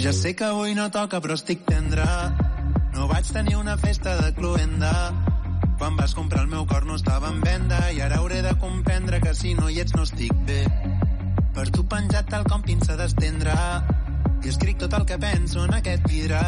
Ja 0.00 0.14
sé 0.16 0.34
que 0.34 0.44
avui 0.48 0.72
no 0.74 0.88
toca, 0.90 1.20
però 1.20 1.34
estic 1.36 1.66
tendre. 1.68 2.06
No 2.94 3.04
vaig 3.12 3.28
tenir 3.36 3.60
una 3.60 3.76
festa 3.76 4.16
de 4.22 4.32
cluenda. 4.32 4.94
Quan 5.76 6.00
vas 6.00 6.14
comprar 6.16 6.48
el 6.48 6.54
meu 6.56 6.64
cor 6.66 6.86
no 6.88 6.96
estava 6.96 7.28
en 7.28 7.44
venda 7.44 7.84
i 7.92 8.00
ara 8.00 8.16
hauré 8.24 8.40
de 8.42 8.56
comprendre 8.64 9.20
que 9.20 9.34
si 9.36 9.52
no 9.54 9.68
hi 9.68 9.80
ets 9.84 9.92
no 9.96 10.08
estic 10.08 10.32
bé 10.48 10.64
per 11.60 11.68
tu 11.76 11.82
penjat 11.84 12.24
tal 12.32 12.40
com 12.48 12.62
pinça 12.64 12.94
d'estendre 12.96 13.52
i 13.52 14.48
escric 14.48 14.78
tot 14.80 14.94
el 14.96 15.02
que 15.08 15.16
penso 15.20 15.60
en 15.66 15.74
aquest 15.76 16.06
vidre 16.08 16.38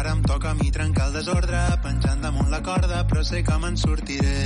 ara 0.00 0.12
em 0.14 0.22
toca 0.24 0.52
a 0.52 0.56
mi 0.60 0.68
trencar 0.76 1.08
el 1.10 1.18
desordre 1.18 1.60
penjant 1.84 2.22
damunt 2.26 2.48
la 2.54 2.62
corda 2.68 3.02
però 3.10 3.20
sé 3.30 3.42
que 3.44 3.58
me'n 3.60 3.76
sortiré 3.82 4.38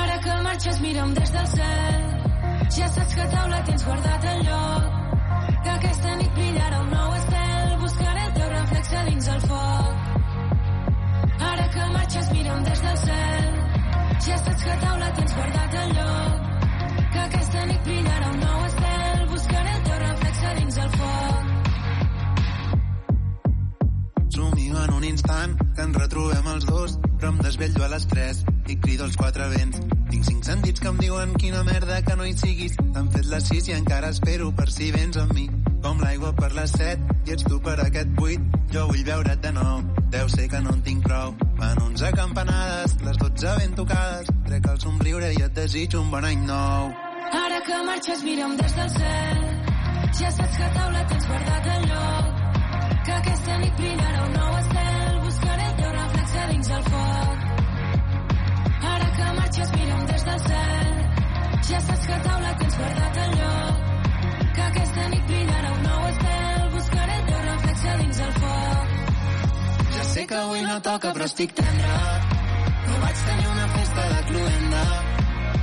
ara 0.00 0.18
que 0.26 0.34
marxes 0.48 0.80
mira'm 0.88 1.14
des 1.20 1.30
del 1.36 1.46
cel 1.54 2.00
ja 2.80 2.88
saps 2.96 3.14
que 3.14 3.28
taula 3.36 3.62
tens 3.70 3.86
guardat 3.86 4.26
el 4.32 4.42
lloc 4.48 5.22
que 5.62 5.70
aquesta 5.78 6.16
nit 6.18 6.34
brillarà 6.42 6.82
un 6.82 6.90
nou 6.98 7.14
estel 7.22 7.72
buscaré 7.86 8.26
el 8.26 8.34
teu 8.42 8.50
reflexe 8.58 9.06
dins 9.12 9.28
el 9.38 9.42
foc 9.46 11.40
ara 11.54 11.70
que 11.78 11.88
marxes 11.94 12.32
mira'm 12.40 12.66
des 12.74 12.82
del 12.90 12.98
cel 13.08 13.58
ja 14.30 14.42
saps 14.46 14.62
que 14.66 14.80
taula 14.86 15.14
tens 15.22 15.36
guardat 15.42 15.82
el 15.86 15.96
lloc 16.00 16.48
que 17.14 17.18
aquesta 17.28 17.62
nit 17.70 17.80
brillarà 17.86 18.30
un 18.34 18.38
nou 18.44 18.62
estel. 18.70 19.26
Buscaré 19.34 19.76
el 19.78 19.82
teu 19.90 20.00
reflexe 20.06 20.56
dins 20.62 20.82
el 20.86 20.90
foc. 21.00 21.39
Somio 24.30 24.84
en 24.84 24.92
un 24.92 25.02
instant 25.04 25.56
que 25.74 25.82
ens 25.82 25.96
retrobem 25.98 26.48
els 26.54 26.66
dos, 26.68 26.92
però 27.18 27.30
em 27.32 27.38
desvello 27.42 27.82
a 27.84 27.88
les 27.90 28.04
3 28.12 28.44
i 28.70 28.76
crido 28.82 29.06
els 29.08 29.16
quatre 29.18 29.48
vents. 29.50 29.80
Tinc 30.10 30.24
cinc 30.28 30.44
sentits 30.46 30.78
que 30.82 30.86
em 30.90 31.00
diuen 31.02 31.32
quina 31.40 31.62
merda 31.66 31.96
que 32.06 32.14
no 32.16 32.26
hi 32.28 32.36
siguis. 32.38 32.76
T'han 32.94 33.08
fet 33.16 33.26
les 33.26 33.48
6 33.50 33.70
i 33.70 33.74
encara 33.78 34.12
espero 34.14 34.52
per 34.60 34.68
si 34.70 34.90
vens 34.94 35.18
amb 35.18 35.34
mi. 35.34 35.48
Com 35.82 35.98
l'aigua 36.04 36.30
per 36.38 36.52
les 36.54 36.70
7 36.76 37.18
i 37.26 37.34
ets 37.34 37.48
tu 37.48 37.58
per 37.66 37.74
aquest 37.82 38.22
8, 38.28 38.56
jo 38.74 38.86
vull 38.92 39.02
veure't 39.10 39.36
de 39.46 39.52
nou. 39.52 39.82
Deu 40.14 40.28
ser 40.30 40.46
que 40.52 40.60
no 40.62 40.74
en 40.76 40.82
tinc 40.86 41.02
prou. 41.08 41.34
Van 41.58 41.82
onze 41.90 42.12
campanades, 42.14 42.94
les 43.02 43.18
12 43.24 43.56
ben 43.58 43.74
tocades. 43.82 44.30
Trec 44.46 44.70
el 44.74 44.78
somriure 44.84 45.32
i 45.34 45.42
et 45.48 45.56
desitjo 45.58 46.04
un 46.04 46.10
bon 46.14 46.24
any 46.32 46.46
nou. 46.46 46.90
Ara 47.40 47.58
que 47.66 47.82
marxes 47.86 48.22
mira'm 48.24 48.54
des 48.58 48.78
del 48.78 48.94
cel, 48.94 49.42
ja 50.20 50.30
saps 50.38 50.56
que 50.56 50.68
a 50.68 50.72
taula 50.78 51.04
tens 51.10 51.26
guardat 51.26 51.68
el 51.74 51.90
lloc 51.90 52.38
que 53.04 53.12
aquesta 53.16 53.54
nit 53.60 53.76
brillarà 53.78 54.22
un 54.26 54.32
nou 54.36 54.56
estel. 54.60 55.14
Buscaré 55.26 55.66
el 55.70 55.74
teu 55.80 55.92
reflexe 55.94 56.42
dins 56.50 56.70
el 56.76 56.82
foc. 56.90 57.46
Ara 58.92 59.08
que 59.16 59.28
marxes, 59.38 59.70
mira'm 59.76 60.02
des 60.10 60.24
del 60.28 60.40
cel. 60.46 60.92
Ja 61.70 61.80
saps 61.86 62.04
que 62.10 62.14
a 62.18 62.20
taula 62.28 62.52
tens 62.60 62.76
guardat 62.80 63.20
el 63.24 63.32
lloc. 63.38 63.82
Que 64.54 64.62
aquesta 64.68 65.08
nit 65.14 65.24
brillarà 65.32 65.70
un 65.78 65.82
nou 65.88 66.08
estel. 66.10 66.68
Buscaré 66.76 67.16
el 67.20 67.24
teu 67.30 67.40
reflexe 67.48 67.96
dins 68.02 68.20
el 68.28 68.32
foc. 68.40 68.96
Ja 69.96 70.04
sé 70.12 70.26
que 70.26 70.42
avui 70.42 70.66
no 70.68 70.78
toca, 70.92 71.14
però 71.16 71.30
estic 71.30 71.56
tendre. 71.62 71.94
No 72.90 73.04
vaig 73.06 73.22
tenir 73.30 73.50
una 73.56 73.68
festa 73.78 74.08
de 74.12 74.20
cluenda. 74.32 74.84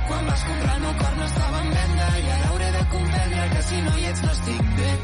Quan 0.08 0.26
vas 0.26 0.42
comprar 0.50 0.74
el 0.78 0.82
meu 0.88 0.94
cor 1.02 1.14
no 1.22 1.26
estava 1.30 1.58
en 1.62 1.70
venda 1.76 2.06
i 2.22 2.30
ara 2.38 2.48
hauré 2.50 2.70
de 2.78 2.84
comprendre 2.96 3.48
que 3.54 3.62
si 3.70 3.78
no 3.86 3.92
hi 3.98 4.08
ets 4.10 4.22
no 4.26 4.32
estic 4.36 4.62
bé. 4.80 4.96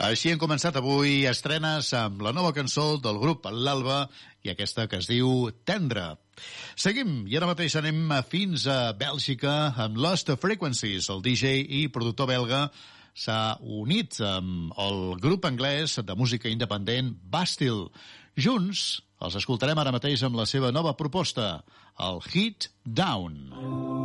Així 0.00 0.30
hem 0.32 0.38
començat 0.40 0.72
avui 0.80 1.26
estrenes 1.28 1.90
amb 1.94 2.22
la 2.24 2.30
nova 2.32 2.54
cançó 2.56 2.94
del 3.04 3.18
grup 3.20 3.44
L'Alba 3.52 4.06
i 4.40 4.48
aquesta 4.48 4.86
que 4.88 4.96
es 5.02 5.08
diu 5.10 5.50
Tendre. 5.68 6.06
Seguim, 6.80 7.26
i 7.28 7.36
ara 7.36 7.50
mateix 7.50 7.76
anem 7.76 8.06
fins 8.30 8.64
a 8.72 8.94
Bèlgica 8.96 9.52
amb 9.84 10.00
Lost 10.00 10.32
Frequencies, 10.40 11.10
el 11.12 11.20
DJ 11.20 11.52
i 11.82 11.84
productor 11.92 12.30
belga 12.32 12.62
s'ha 13.12 13.58
unit 13.60 14.16
amb 14.24 14.72
el 14.80 15.02
grup 15.20 15.44
anglès 15.52 15.98
de 16.00 16.16
música 16.16 16.48
independent 16.48 17.12
Bastil. 17.36 17.90
Junts 18.40 18.88
els 19.20 19.36
escoltarem 19.44 19.84
ara 19.84 19.92
mateix 19.92 20.24
amb 20.24 20.40
la 20.40 20.48
seva 20.48 20.72
nova 20.72 20.96
proposta, 20.96 21.58
el 22.00 22.24
Hit 22.32 22.70
Down. 22.88 23.36
Mm. 23.52 23.99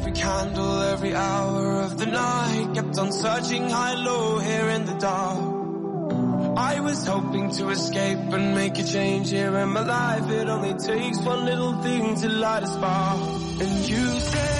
every 0.00 0.12
candle, 0.12 0.80
every 0.82 1.14
hour 1.14 1.80
of 1.82 1.98
the 1.98 2.06
night. 2.06 2.70
Kept 2.74 2.96
on 2.98 3.12
searching 3.12 3.68
high, 3.68 3.94
low, 3.94 4.38
here 4.38 4.68
in 4.70 4.86
the 4.86 4.94
dark. 4.94 5.56
I 6.56 6.80
was 6.80 7.06
hoping 7.06 7.50
to 7.56 7.68
escape 7.68 8.20
and 8.36 8.54
make 8.54 8.78
a 8.78 8.84
change 8.84 9.30
here 9.30 9.54
in 9.58 9.68
my 9.68 9.84
life. 9.84 10.30
It 10.30 10.48
only 10.48 10.74
takes 10.90 11.18
one 11.20 11.44
little 11.44 11.74
thing 11.82 12.16
to 12.22 12.28
light 12.30 12.62
a 12.62 12.66
spark. 12.66 13.18
And 13.60 13.88
you 13.90 14.06
said. 14.30 14.59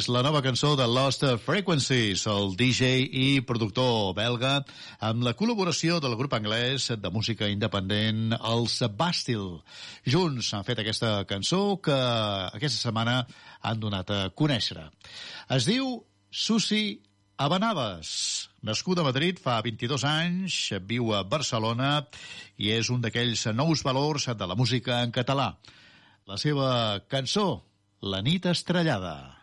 és 0.00 0.06
la 0.08 0.22
nova 0.24 0.40
cançó 0.40 0.70
de 0.80 0.86
Lost 0.88 1.20
Frequencies, 1.44 2.22
el 2.30 2.54
DJ 2.56 2.86
i 3.20 3.24
productor 3.44 4.14
belga, 4.16 4.62
amb 5.04 5.24
la 5.26 5.34
col·laboració 5.36 5.98
del 6.00 6.14
grup 6.16 6.32
anglès 6.32 6.86
de 6.96 7.08
música 7.12 7.48
independent, 7.52 8.32
els 8.38 8.78
Sebastil. 8.80 9.58
Junts 10.08 10.46
han 10.56 10.62
fet 10.64 10.78
aquesta 10.80 11.10
cançó 11.28 11.60
que 11.84 11.96
aquesta 12.00 12.80
setmana 12.86 13.16
han 13.60 13.82
donat 13.82 14.08
a 14.16 14.20
conèixer. 14.32 14.86
Es 15.52 15.66
diu 15.68 15.98
Susi 16.32 16.94
Abanaves. 17.36 18.12
Nascut 18.64 19.02
a 19.02 19.04
Madrid 19.04 19.40
fa 19.42 19.58
22 19.66 20.06
anys, 20.08 20.56
viu 20.88 21.12
a 21.12 21.20
Barcelona 21.28 21.98
i 22.56 22.70
és 22.72 22.88
un 22.94 23.02
d'aquells 23.04 23.44
nous 23.58 23.84
valors 23.84 24.30
de 24.32 24.48
la 24.48 24.56
música 24.56 25.02
en 25.04 25.12
català. 25.12 25.50
La 26.30 26.40
seva 26.40 27.02
cançó, 27.12 27.50
La 28.02 28.22
nit 28.24 28.46
estrellada 28.48 29.39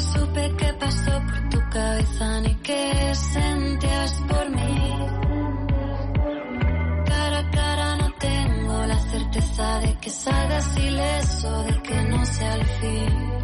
supe 0.00 0.52
qué 0.58 0.72
pasó 0.78 1.10
por 1.28 1.48
tu 1.50 1.58
cabeza 1.70 2.40
ni 2.42 2.54
qué 2.62 3.12
sentí. 3.14 3.77
que 10.08 10.14
salgas 10.14 10.76
ileso 10.78 11.62
de 11.64 11.82
que 11.82 12.02
no 12.04 12.24
sea 12.24 12.54
el 12.54 12.66
fin. 12.80 13.37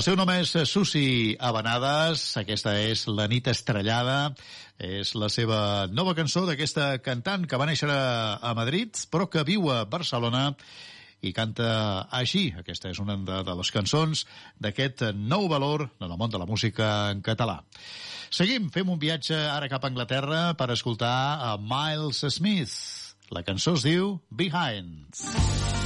El 0.00 0.04
seu 0.08 0.14
nom 0.16 0.30
és 0.32 0.50
Susi 0.64 1.08
Abanades, 1.44 2.22
aquesta 2.40 2.72
és 2.80 3.02
La 3.12 3.26
nit 3.28 3.50
estrellada, 3.52 4.30
és 4.80 5.10
la 5.12 5.26
seva 5.28 5.58
nova 5.92 6.14
cançó 6.16 6.46
d'aquesta 6.48 6.86
cantant 7.04 7.42
que 7.44 7.58
va 7.60 7.66
néixer 7.68 7.90
a 7.92 8.52
Madrid, 8.56 8.96
però 9.12 9.26
que 9.28 9.42
viu 9.44 9.68
a 9.68 9.82
Barcelona 9.92 10.46
i 11.20 11.34
canta 11.36 11.66
així. 12.16 12.46
Aquesta 12.62 12.88
és 12.94 13.02
una 13.04 13.18
de, 13.28 13.42
de 13.44 13.56
les 13.60 13.70
cançons 13.76 14.22
d'aquest 14.58 15.04
nou 15.20 15.44
valor 15.52 15.84
en 15.90 16.06
el 16.08 16.16
món 16.16 16.32
de 16.32 16.40
la 16.40 16.48
música 16.48 17.10
en 17.12 17.20
català. 17.20 17.58
Seguim, 18.38 18.70
fem 18.72 18.88
un 18.96 19.02
viatge 19.04 19.36
ara 19.50 19.68
cap 19.68 19.84
a 19.84 19.90
Anglaterra 19.92 20.40
per 20.56 20.70
escoltar 20.72 21.12
a 21.44 21.52
Miles 21.60 22.24
Smith. 22.38 22.78
La 23.36 23.44
cançó 23.44 23.76
es 23.76 23.84
diu 23.84 24.16
Behind. 24.32 25.12
Behind. 25.28 25.79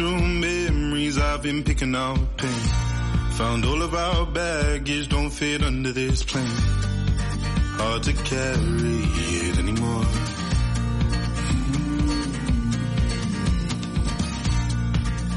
through 0.00 0.26
memories 0.26 1.18
I've 1.18 1.42
been 1.42 1.62
picking 1.62 1.94
out 1.94 2.16
pain. 2.38 2.60
Found 3.36 3.66
all 3.66 3.82
of 3.82 3.94
our 3.94 4.24
baggage 4.32 5.06
don't 5.10 5.28
fit 5.28 5.60
under 5.62 5.92
this 5.92 6.22
plane. 6.22 6.54
Hard 7.78 8.02
to 8.04 8.12
carry 8.14 8.98
it 9.28 9.58
anymore. 9.58 10.04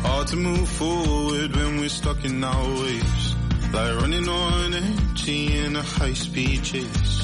Hard 0.08 0.28
to 0.28 0.36
move 0.38 0.70
forward 0.70 1.56
when 1.58 1.80
we're 1.82 1.90
stuck 1.90 2.24
in 2.24 2.42
our 2.42 2.68
ways. 2.82 3.36
Like 3.74 4.02
running 4.02 4.30
on 4.30 4.74
empty 4.76 5.58
in 5.58 5.76
a 5.76 5.84
high 5.84 6.14
speed 6.14 6.64
chase. 6.64 7.22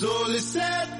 So 0.00 0.10
listen. 0.36 0.97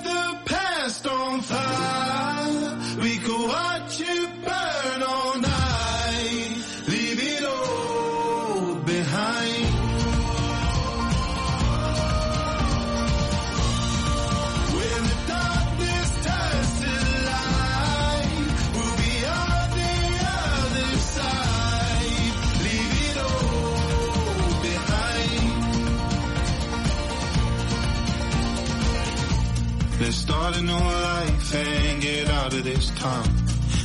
starting 30.51 30.71
a 30.71 30.79
life 30.79 31.55
and 31.57 32.01
get 32.01 32.29
out 32.31 32.55
of 32.55 32.65
this 32.65 32.89
town. 32.99 33.25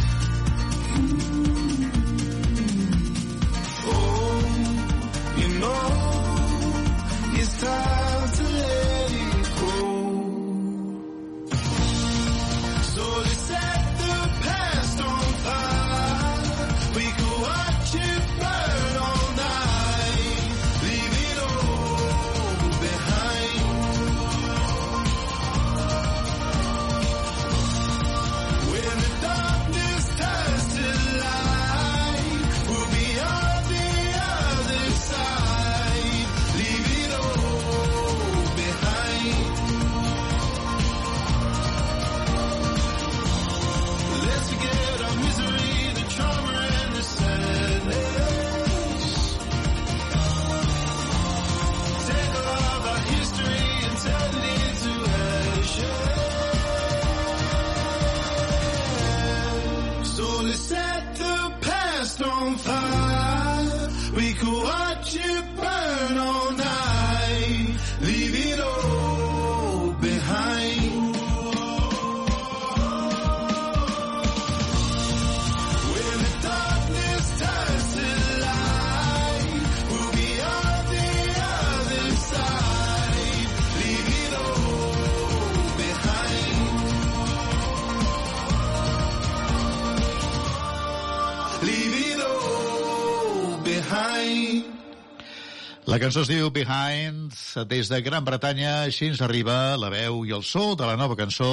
La 95.95 96.01
cançó 96.03 96.25
es 96.25 96.27
diu 96.27 96.49
Behind. 96.51 97.31
Des 97.71 97.87
de 97.87 97.99
Gran 98.03 98.25
Bretanya 98.27 98.71
així 98.89 99.07
ens 99.13 99.21
arriba 99.23 99.55
la 99.79 99.93
veu 99.95 100.25
i 100.27 100.33
el 100.35 100.43
so 100.43 100.73
de 100.75 100.89
la 100.91 100.97
nova 100.99 101.15
cançó 101.21 101.51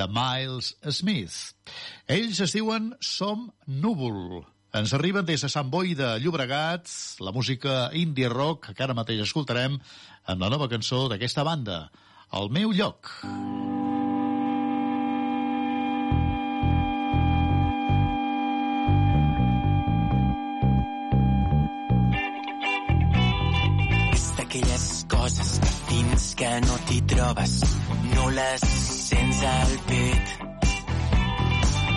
de 0.00 0.08
Miles 0.10 0.72
Smith. 0.96 1.36
Ells 2.16 2.40
es 2.42 2.56
diuen 2.58 2.88
Som 2.98 3.44
Núvol. 3.68 4.40
Ens 4.82 4.96
arriben 4.98 5.28
des 5.30 5.46
de 5.46 5.52
Sant 5.54 5.70
Boi 5.70 5.94
de 6.02 6.10
Llobregat 6.18 6.90
la 7.22 7.30
música 7.38 7.76
indie 8.02 8.26
rock 8.34 8.72
que 8.74 8.82
ara 8.88 8.98
mateix 9.02 9.22
escoltarem 9.28 9.78
en 9.78 10.42
la 10.42 10.50
nova 10.50 10.66
cançó 10.74 11.04
d'aquesta 11.08 11.46
banda, 11.46 11.84
El 12.34 12.50
meu 12.58 12.74
lloc. 12.74 13.14
Mm. 13.22 13.75
coses 25.26 25.58
fins 25.88 26.34
que 26.38 26.50
no 26.62 26.74
t'hi 26.86 27.00
trobes, 27.10 27.54
no 28.14 28.28
les 28.30 28.62
sents 29.06 29.40
al 29.50 29.72
pit. 29.88 30.34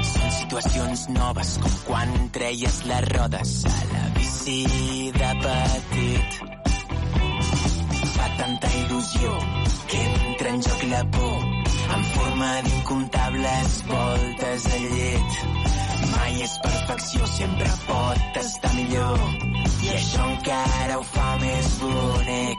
Són 0.09 0.31
situacions 0.39 1.03
noves, 1.13 1.51
com 1.63 1.75
quan 1.89 2.15
treies 2.33 2.79
les 2.89 3.05
rodes 3.13 3.51
a 3.69 3.75
la 3.91 4.01
bici 4.17 4.55
de 5.17 5.29
petit. 5.45 6.39
Fa 8.17 8.27
tanta 8.39 8.73
il·lusió 8.81 9.37
que 9.91 10.01
entra 10.15 10.55
en 10.55 10.65
joc 10.69 10.87
la 10.95 11.03
por 11.17 11.39
en 11.99 12.09
forma 12.15 12.49
d'incomptables 12.65 13.77
voltes 13.93 14.67
al 14.73 14.89
llet. 14.95 15.43
Mai 16.09 16.41
és 16.47 16.57
perfecció, 16.65 17.29
sempre 17.37 17.69
pot 17.85 18.41
estar 18.41 18.73
millor. 18.73 19.21
I 19.85 19.93
això 19.95 20.25
encara 20.33 20.97
ho 20.97 21.05
fa 21.13 21.29
més 21.45 21.69
bonic. 21.85 22.58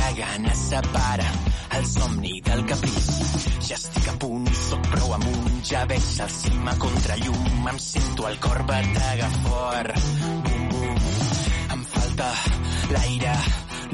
la 0.00 0.12
gana 0.12 0.52
separa 0.54 1.28
el 1.76 1.86
somni 1.86 2.40
del 2.40 2.62
capí. 2.70 2.92
Ja 3.68 3.76
estic 3.76 4.06
a 4.12 4.16
punt, 4.22 4.46
sóc 4.68 4.86
prou 4.92 5.12
amunt, 5.16 5.60
ja 5.70 5.84
veig 5.90 6.08
el 6.24 6.32
cima 6.36 6.74
contra 6.82 7.16
llum, 7.20 7.68
em 7.72 7.78
sento 7.86 8.26
el 8.30 8.40
cor 8.46 8.62
batega 8.70 9.28
fort. 9.42 10.08
Bum, 10.46 10.64
bum. 10.72 11.02
Em 11.76 11.84
falta 11.94 12.30
l'aire, 12.94 13.36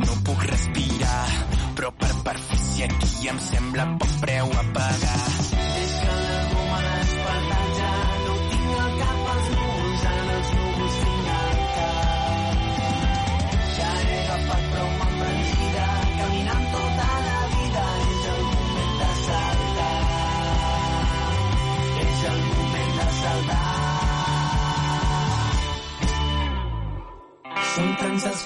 no 0.06 0.16
puc 0.28 0.46
respirar, 0.52 1.36
però 1.76 1.92
per 2.02 2.14
perfícia 2.30 2.88
aquí 2.88 3.28
em 3.32 3.42
sembla 3.50 3.88
poc 4.00 4.14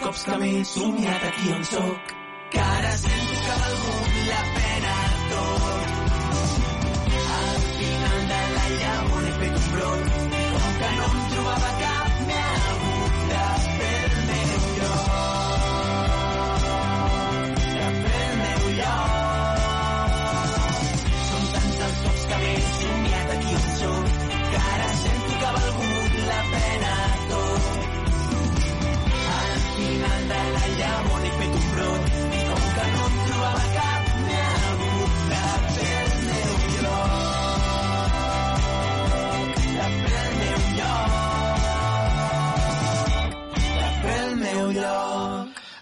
cops 0.04 0.24
que 0.28 0.38
m'he 0.42 0.52
somiat 0.70 1.26
aquí 1.30 1.52
on 1.56 1.64
sóc 1.72 2.09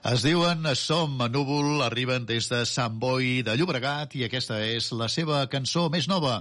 Es 0.09 0.23
diuen 0.25 0.63
Som 0.75 1.19
a 1.21 1.27
Núvol, 1.29 1.83
arriben 1.85 2.25
des 2.25 2.47
de 2.49 2.63
Sant 2.65 2.95
Boi 2.99 3.43
de 3.45 3.53
Llobregat 3.59 4.15
i 4.17 4.23
aquesta 4.25 4.57
és 4.65 4.87
la 4.97 5.05
seva 5.13 5.43
cançó 5.53 5.83
més 5.93 6.07
nova, 6.09 6.39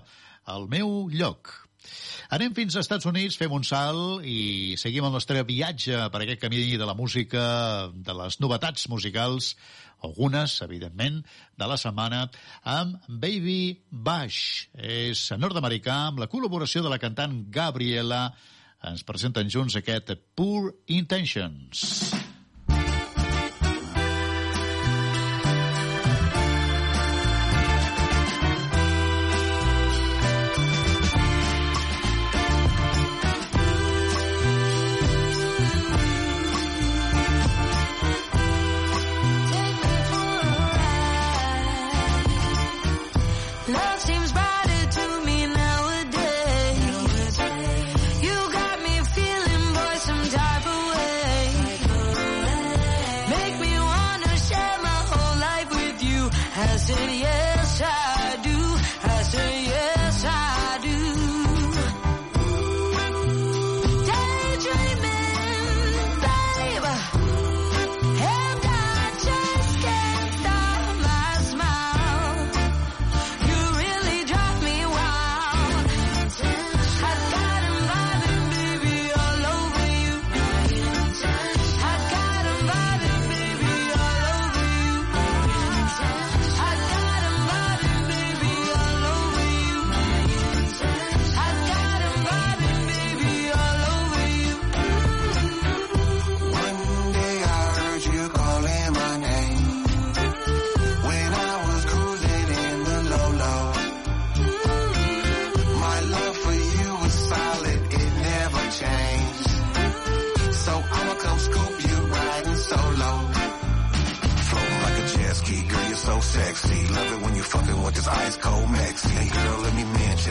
El 0.47 0.69
meu 0.71 1.09
lloc. 1.11 1.49
Anem 2.31 2.53
fins 2.55 2.77
als 2.79 2.85
Estats 2.87 3.09
Units, 3.09 3.35
fem 3.35 3.51
un 3.51 3.65
salt 3.67 4.23
i 4.23 4.77
seguim 4.79 5.03
el 5.03 5.11
nostre 5.11 5.41
viatge 5.49 5.99
per 6.13 6.21
aquest 6.23 6.39
camí 6.45 6.61
de 6.79 6.87
la 6.87 6.95
música, 6.95 7.43
de 7.91 8.15
les 8.21 8.39
novetats 8.39 8.87
musicals, 8.87 9.49
algunes, 9.99 10.53
evidentment, 10.63 11.19
de 11.59 11.67
la 11.67 11.77
setmana, 11.81 12.23
amb 12.75 13.01
Baby 13.09 13.81
Bash. 13.91 14.69
És 14.99 15.25
nord-americà, 15.41 15.97
amb 16.13 16.23
la 16.23 16.29
col·laboració 16.31 16.85
de 16.87 16.93
la 16.95 17.01
cantant 17.03 17.35
Gabriela. 17.59 18.29
Ens 18.93 19.03
presenten 19.03 19.51
junts 19.51 19.75
aquest 19.75 20.15
Poor 20.39 20.71
Intentions. 20.87 20.87
Poor 20.87 20.97
Intentions. 21.75 22.23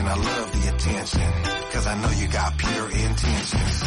I 0.09 0.13
love 0.15 0.51
the 0.53 0.69
attention. 0.69 1.33
Cause 1.73 1.85
I 1.85 1.95
know 2.01 2.09
you 2.11 2.29
got 2.29 2.57
pure 2.57 2.85
intentions. 2.91 3.83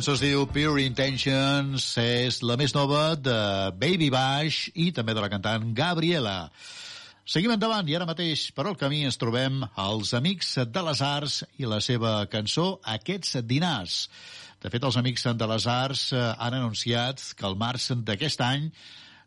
cançó 0.00 0.14
es 0.16 0.20
diu 0.24 0.46
Pure 0.48 0.80
Intentions, 0.80 1.90
és 2.00 2.38
la 2.40 2.54
més 2.56 2.72
nova 2.72 3.18
de 3.20 3.34
Baby 3.76 4.06
Bash 4.10 4.70
i 4.80 4.86
també 4.96 5.12
de 5.12 5.20
la 5.20 5.28
cantant 5.28 5.66
Gabriela. 5.76 6.48
Seguim 7.28 7.52
endavant 7.52 7.84
i 7.92 7.98
ara 7.98 8.06
mateix 8.08 8.46
per 8.56 8.64
al 8.70 8.78
camí 8.80 9.02
ens 9.04 9.20
trobem 9.20 9.58
els 9.76 10.14
Amics 10.16 10.54
de 10.72 10.84
les 10.86 11.02
Arts 11.04 11.34
i 11.60 11.68
la 11.68 11.82
seva 11.84 12.14
cançó 12.32 12.64
Aquests 12.94 13.42
dinars. 13.44 13.98
De 14.64 14.72
fet, 14.72 14.88
els 14.88 14.96
Amics 14.96 15.28
de 15.36 15.50
les 15.52 15.68
Arts 15.68 16.06
eh, 16.16 16.24
han 16.46 16.56
anunciat 16.62 17.20
que 17.36 17.48
el 17.50 17.60
març 17.60 17.90
d'aquest 18.00 18.40
any 18.48 18.70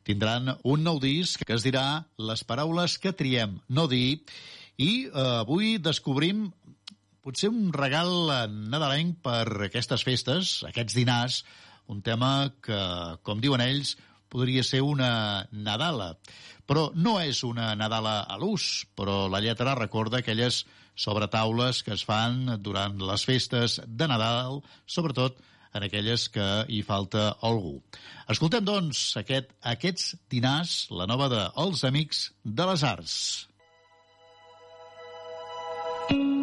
tindran 0.09 0.55
un 0.65 0.81
nou 0.89 0.97
disc 0.99 1.45
que 1.45 1.53
es 1.53 1.69
dirà 1.69 1.99
Les 2.17 2.41
paraules 2.49 2.97
que 2.97 3.13
triem 3.13 3.59
no 3.69 3.85
dir 3.93 4.23
i 4.81 5.03
eh, 5.05 5.29
avui 5.37 5.77
descobrim 5.85 6.47
potser 7.23 7.47
un 7.51 7.71
regal 7.71 8.09
eh, 8.35 8.47
nadalenc 8.51 9.21
per 9.23 9.53
aquestes 9.69 10.03
festes, 10.03 10.57
aquests 10.67 10.97
dinars, 10.97 11.39
un 11.91 12.01
tema 12.03 12.51
que, 12.63 12.77
com 13.27 13.39
diuen 13.43 13.63
ells, 13.63 13.95
podria 14.33 14.63
ser 14.65 14.81
una 14.81 15.45
Nadala. 15.51 16.13
Però 16.65 16.87
no 16.95 17.19
és 17.21 17.43
una 17.47 17.73
Nadala 17.77 18.17
a 18.25 18.37
l'ús, 18.41 18.85
però 18.97 19.27
la 19.29 19.41
lletra 19.43 19.75
recorda 19.77 20.19
aquelles 20.23 20.63
sobretaules 20.95 21.83
que 21.85 21.93
es 21.93 22.03
fan 22.07 22.57
durant 22.65 22.97
les 23.01 23.25
festes 23.29 23.77
de 23.85 24.07
Nadal, 24.09 24.61
sobretot 24.87 25.37
en 25.73 25.85
aquelles 25.87 26.27
que 26.33 26.45
hi 26.69 26.81
falta 26.85 27.29
algú. 27.45 27.77
Escoltem, 28.29 28.65
doncs, 28.65 29.05
aquest, 29.21 29.53
aquests 29.75 30.15
dinars, 30.33 30.87
la 30.93 31.07
nova 31.09 31.29
de 31.33 31.45
Els 31.63 31.85
Amics 31.89 32.27
de 32.43 32.69
les 32.71 32.83
Arts. 32.91 33.49
thank 36.09 36.19
you 36.37 36.42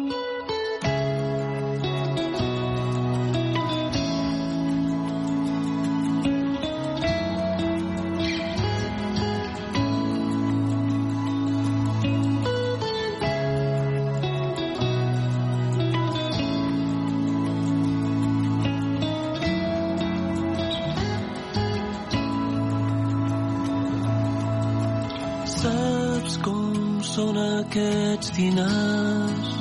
aquests 27.71 28.31
dinars. 28.35 29.51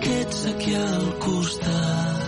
que 0.00 0.16
ets 0.20 0.46
aquí 0.52 0.74
al 0.74 1.12
costat. 1.26 2.23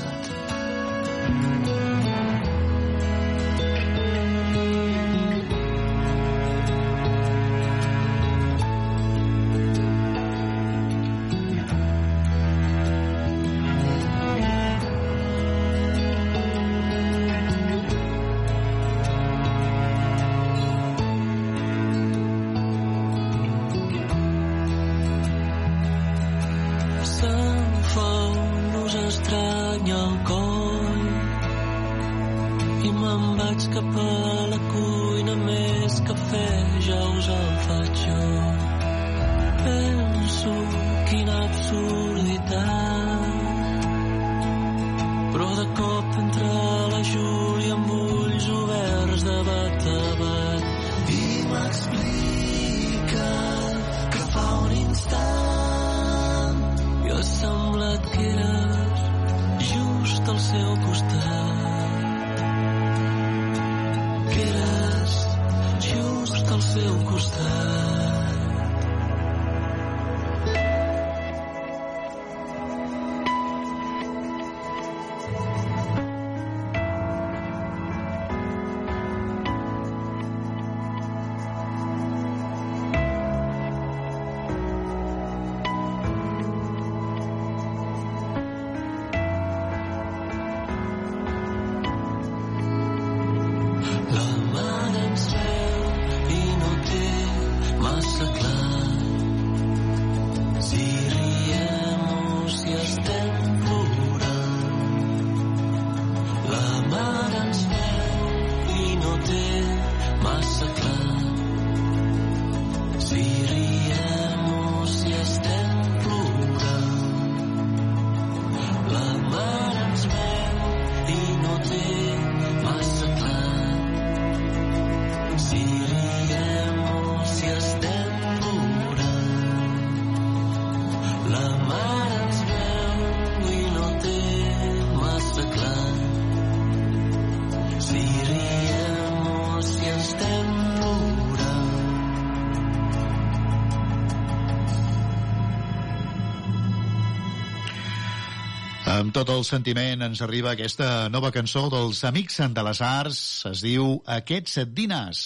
tot 149.16 149.30
el 149.32 149.46
sentiment 149.48 150.02
ens 150.04 150.20
arriba 150.20 150.50
aquesta 150.52 151.08
nova 151.08 151.30
cançó 151.32 151.62
dels 151.72 152.02
Amics 152.04 152.34
de 152.52 152.62
les 152.66 152.82
Arts. 152.84 153.20
Es 153.48 153.62
diu 153.64 153.94
Aquests 154.04 154.58
set 154.58 154.74
dinars. 154.76 155.22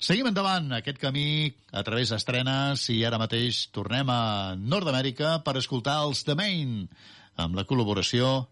Seguim 0.00 0.30
endavant 0.30 0.70
aquest 0.72 0.96
camí 1.02 1.52
a 1.72 1.82
través 1.84 2.14
d'estrenes 2.14 2.86
i 2.94 3.02
ara 3.04 3.18
mateix 3.20 3.66
tornem 3.76 4.08
a 4.08 4.54
Nord-Amèrica 4.56 5.36
per 5.44 5.56
escoltar 5.60 5.98
els 6.06 6.24
The 6.24 6.34
Main 6.38 6.88
amb 7.36 7.60
la 7.60 7.66
col·laboració 7.68 8.46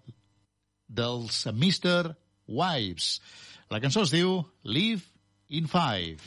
dels 0.87 1.47
Mr. 1.49 2.13
Wives. 2.47 3.23
La 3.73 3.81
cançó 3.81 4.03
es 4.05 4.13
diu 4.13 4.43
Live 4.65 5.01
in 5.49 5.65
Five. 5.67 6.21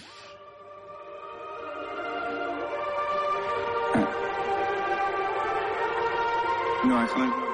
No, 6.90 6.98
I 7.04 7.08
can't. 7.14 7.54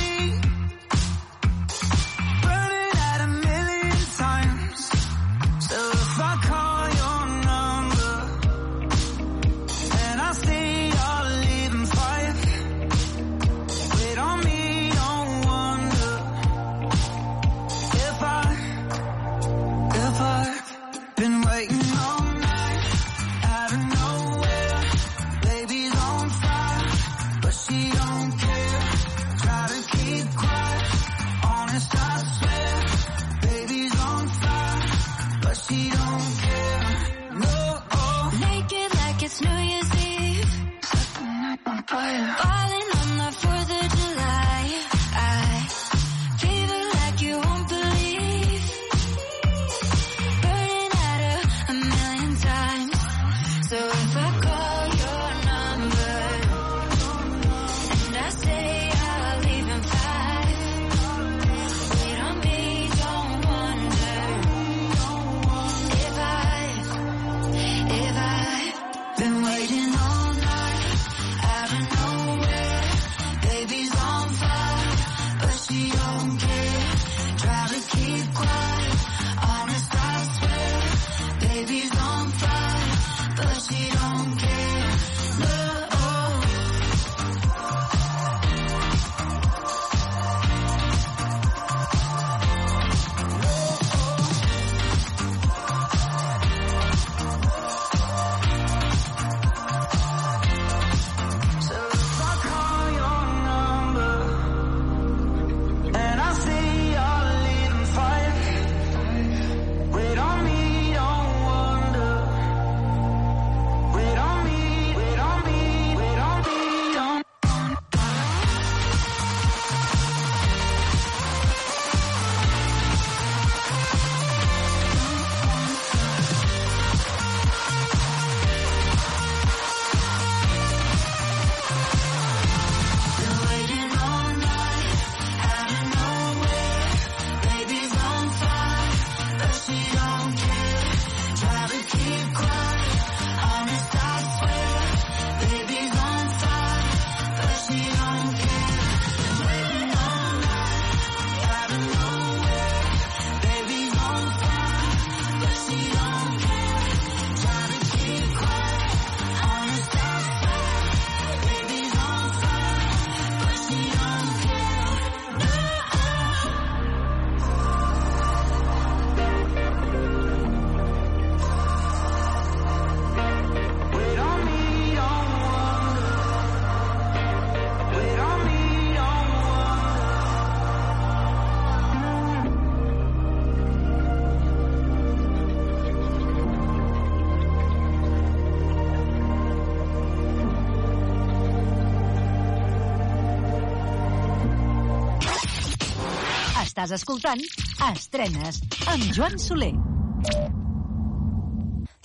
Estàs 196.81 196.97
escoltant 196.97 197.41
Estrenes 197.85 198.55
amb 198.89 199.03
Joan 199.13 199.35
Soler. 199.37 199.73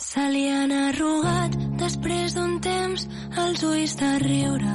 Se 0.04 0.24
li 0.34 0.42
han 0.52 0.74
arrugat 0.78 1.54
després 1.80 2.34
d'un 2.36 2.58
temps 2.60 3.06
els 3.42 3.62
ulls 3.70 3.94
de 4.02 4.10
riure. 4.20 4.74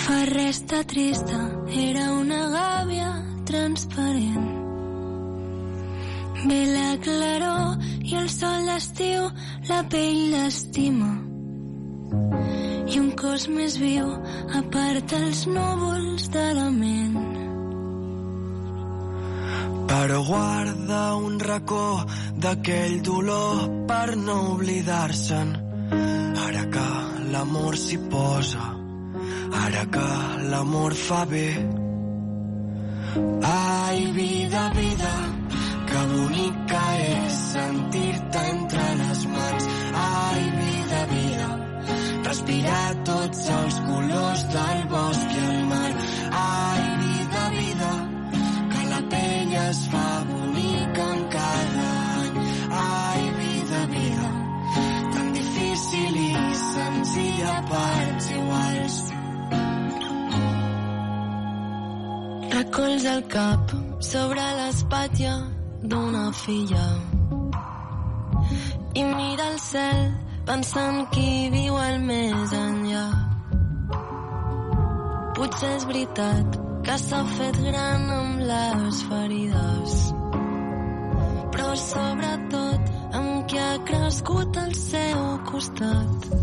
Fa 0.00 0.18
resta 0.32 0.80
trista, 0.90 1.38
era 1.86 2.08
una 2.16 2.40
gàbia 2.56 3.12
transparent. 3.46 4.50
Ve 6.50 6.60
la 6.74 6.90
claror 7.06 7.78
i 8.10 8.18
el 8.24 8.30
sol 8.40 8.66
d'estiu, 8.72 9.30
la 9.70 9.84
pell 9.94 10.22
l'estima. 10.34 11.12
I 12.90 12.98
un 13.06 13.14
cos 13.22 13.46
més 13.54 13.78
viu 13.82 14.10
aparta 14.64 15.18
els 15.28 15.46
núvols 15.46 15.95
guarda 20.26 21.14
un 21.16 21.38
racó 21.38 22.04
d'aquell 22.34 22.98
dolor 23.06 23.62
per 23.86 24.16
no 24.18 24.36
oblidar-se'n. 24.56 25.52
Ara 26.46 26.64
que 26.74 26.86
l'amor 27.32 27.78
s'hi 27.78 27.98
posa, 28.10 28.64
ara 29.66 29.84
que 29.94 30.08
l'amor 30.50 30.94
fa 30.98 31.22
bé. 31.32 31.46
Ai, 33.46 34.02
vida, 34.18 34.64
vida, 34.80 35.14
que 35.88 36.02
bonica 36.14 36.82
és 37.12 37.38
sentir-te 37.52 38.42
entre 38.56 38.88
les 39.04 39.24
mans. 39.36 39.70
Ai, 40.02 40.42
vida, 40.58 41.04
vida, 41.14 41.48
respirar 42.26 42.90
tots 43.12 43.46
els 43.60 43.78
colors 43.92 44.44
del 44.58 44.82
bosc 44.90 45.38
i 45.38 45.46
el 45.46 45.60
mar. 45.70 45.92
Ai, 46.42 46.84
vida, 47.06 47.46
vida, 47.56 47.94
que 48.74 48.84
la 48.92 49.02
pell 49.16 49.56
es 49.70 49.86
fa 49.94 50.06
cols 62.76 63.04
al 63.08 63.22
cap 63.32 63.70
sobre 64.04 64.42
l'espatlla 64.56 65.30
d'una 65.90 66.24
filla 66.40 66.82
i 69.00 69.04
mira 69.12 69.46
el 69.52 69.56
cel 69.66 70.02
pensant 70.50 70.98
qui 71.14 71.30
viu 71.54 71.78
al 71.84 71.96
més 72.10 72.52
enllà. 72.58 73.04
Potser 75.38 75.70
és 75.78 75.86
veritat 75.92 76.58
que 76.88 76.98
s'ha 77.06 77.22
fet 77.32 77.60
gran 77.68 78.04
amb 78.20 78.44
les 78.52 78.98
ferides 79.12 79.96
però 81.56 81.70
sobretot 81.88 82.92
amb 83.22 83.32
qui 83.48 83.62
ha 83.64 83.72
crescut 83.92 84.60
al 84.66 84.74
seu 84.82 85.24
costat. 85.48 86.36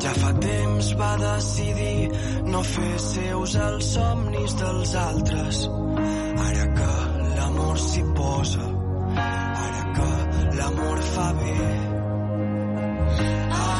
Ja 0.00 0.12
fa 0.16 0.30
temps 0.40 0.86
va 0.96 1.10
decidir 1.20 2.14
no 2.48 2.62
fer 2.64 2.94
seus 3.04 3.52
els 3.60 3.88
somnis 3.96 4.54
dels 4.56 4.94
altres. 4.96 5.58
Ara 6.46 6.64
que 6.78 6.88
l'amor 7.36 7.76
s'hi 7.84 8.02
posa, 8.16 8.70
ara 9.18 9.84
que 10.00 10.08
l'amor 10.56 11.04
fa 11.12 11.28
bé. 11.42 11.52
Ara 12.80 13.68
ah. 13.68 13.79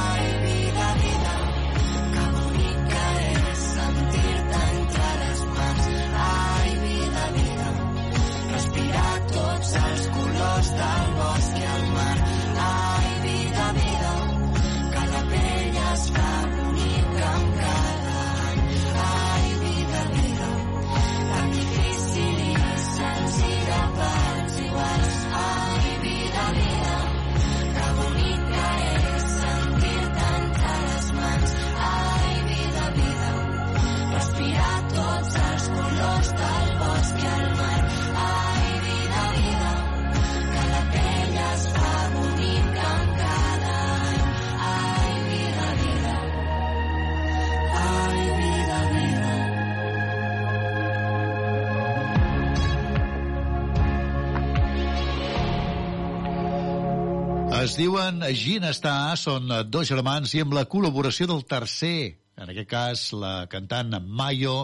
Es 57.61 57.75
diuen 57.77 58.23
Ginestar, 58.41 59.15
són 59.21 59.51
eh, 59.53 59.59
dos 59.69 59.85
germans 59.91 60.31
i 60.33 60.39
amb 60.41 60.55
la 60.57 60.63
col·laboració 60.73 61.27
del 61.29 61.43
tercer, 61.45 62.07
en 62.41 62.49
aquest 62.49 62.69
cas 62.71 63.01
la 63.21 63.33
cantant 63.53 63.91
Mayo, 64.21 64.55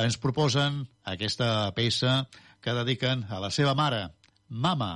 ens 0.00 0.16
proposen 0.22 0.78
aquesta 1.14 1.50
peça 1.76 2.14
que 2.64 2.72
dediquen 2.78 3.26
a 3.28 3.40
la 3.44 3.50
seva 3.52 3.74
mare, 3.76 4.00
Mama, 4.48 4.88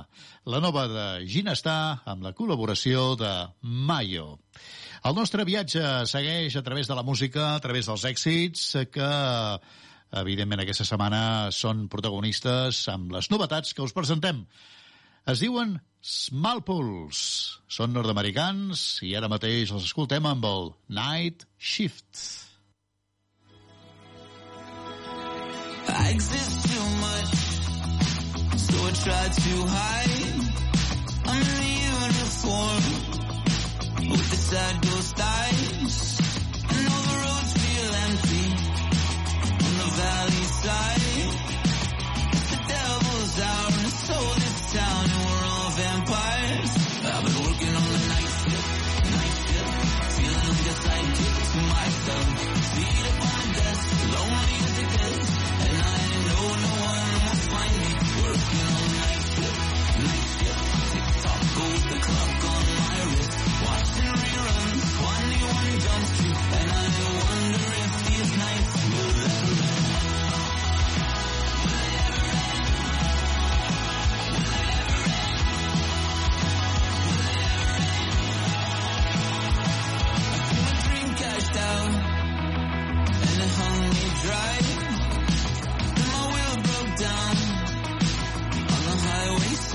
la 0.49 0.61
nova 0.65 0.87
de 0.95 1.05
Ginestar 1.29 1.77
amb 2.09 2.25
la 2.25 2.33
col·laboració 2.39 3.05
de 3.21 3.29
Mayo. 3.91 4.25
El 5.05 5.19
nostre 5.21 5.45
viatge 5.45 5.83
segueix 6.15 6.57
a 6.57 6.63
través 6.65 6.89
de 6.89 6.97
la 6.97 7.05
música, 7.11 7.45
a 7.51 7.61
través 7.67 7.85
dels 7.91 8.07
èxits 8.15 8.65
que 8.95 9.11
evidentment 10.23 10.65
aquesta 10.65 10.89
setmana 10.89 11.21
són 11.61 11.85
protagonistes 11.93 12.81
amb 12.97 13.13
les 13.13 13.29
novetats 13.35 13.77
que 13.77 13.85
us 13.85 13.93
presentem 13.93 14.41
es 15.27 15.41
diuen 15.43 15.73
Smallpulse. 16.01 17.59
Són 17.77 17.89
nord-americans 17.91 18.81
i 19.03 19.09
ara 19.19 19.27
mateix 19.27 19.73
els 19.75 19.83
escoltem 19.89 20.25
amb 20.29 20.45
el 20.47 20.69
Night 20.95 21.43
Shift. 21.59 22.17
I 25.87 26.11
exist 26.11 26.67
too 26.67 26.83
much 27.01 27.35
So 28.59 28.79
I 28.87 28.89
try 29.01 29.21
to 29.35 29.53
hide 29.71 30.33
Under 31.31 31.53
the 31.63 31.75
uniform 31.95 32.87
With 34.11 34.25
the 34.33 34.37
side 34.47 34.79
ghost 34.87 35.21
eyes 35.21 35.95
And 36.75 36.87
all 36.87 37.03
the 37.07 37.17
roads 37.23 37.55
feel 37.63 37.97
empty 38.05 38.47
On 39.63 39.73
the 39.81 39.89
valley 39.95 40.45
side 40.61 41.09
The 42.51 42.59
devil's 42.73 43.35
out 43.39 43.76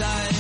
side. 0.02 0.31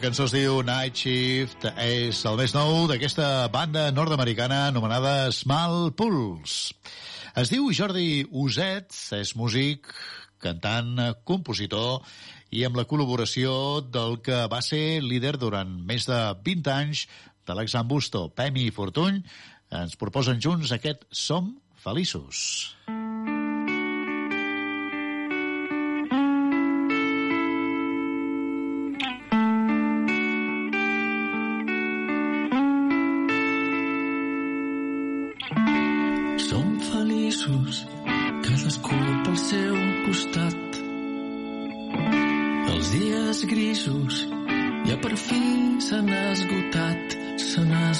cançó 0.00 0.24
es 0.24 0.32
diu 0.32 0.62
Night 0.64 0.96
Shift, 0.96 1.64
és 1.76 2.22
el 2.26 2.36
més 2.38 2.54
nou 2.56 2.86
d'aquesta 2.88 3.46
banda 3.52 3.82
nord-americana 3.92 4.62
anomenada 4.70 5.28
Small 5.34 5.90
Pulse. 5.96 6.72
Es 7.38 7.52
diu 7.52 7.68
Jordi 7.76 8.22
Uset, 8.32 8.90
és 9.18 9.34
músic, 9.38 9.90
cantant, 10.42 10.90
compositor 11.28 12.00
i 12.50 12.64
amb 12.66 12.80
la 12.80 12.86
col·laboració 12.90 13.52
del 13.94 14.16
que 14.24 14.40
va 14.50 14.62
ser 14.64 14.82
líder 15.04 15.36
durant 15.42 15.68
més 15.90 16.08
de 16.08 16.18
20 16.48 16.72
anys 16.78 17.04
de 17.46 17.58
l'Exambusto, 17.60 18.24
Pemi 18.32 18.70
i 18.70 18.72
Fortuny, 18.74 19.20
ens 19.82 19.98
proposen 20.00 20.40
junts 20.40 20.72
aquest 20.76 21.04
Som 21.12 21.52
Feliços. 21.84 22.70
Mm. 22.88 22.99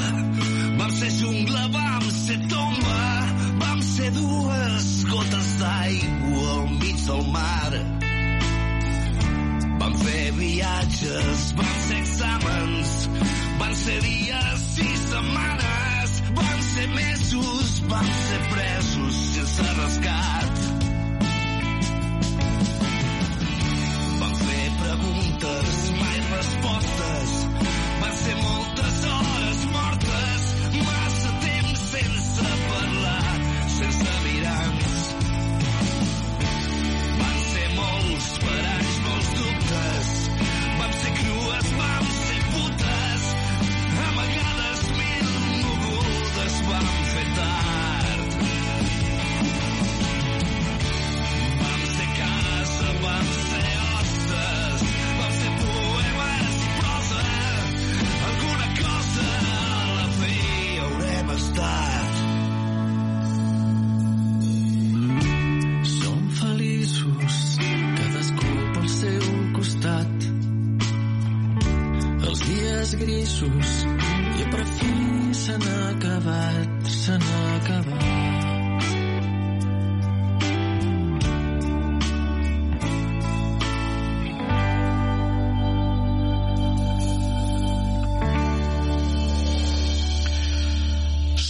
vam 0.79 0.91
ser 0.91 1.11
jungla, 1.11 1.69
vam 1.69 2.11
ser 2.11 2.39
tomba, 2.49 3.27
vam 3.59 3.83
ser 3.83 4.11
dues 4.13 5.05
gotes 5.11 5.57
d'aigua 5.59 6.51
al 6.57 6.69
mig 6.81 7.07
del 7.07 7.23
mar. 7.33 7.73
Vam 9.81 9.95
fer 10.05 10.31
viatges, 10.39 11.53
vam 11.57 11.75
ser 11.89 11.97
exàmens, 12.03 12.91
van 13.59 13.75
ser 13.85 13.99
dies 14.03 14.79
i 14.85 14.91
setmanes, 15.09 16.23
van 16.37 16.63
ser 16.75 16.89
mesos, 16.97 17.83
van 17.89 18.09
ser 18.29 18.41
presos 18.55 18.92
a 19.61 19.75
rascar. 19.75 20.52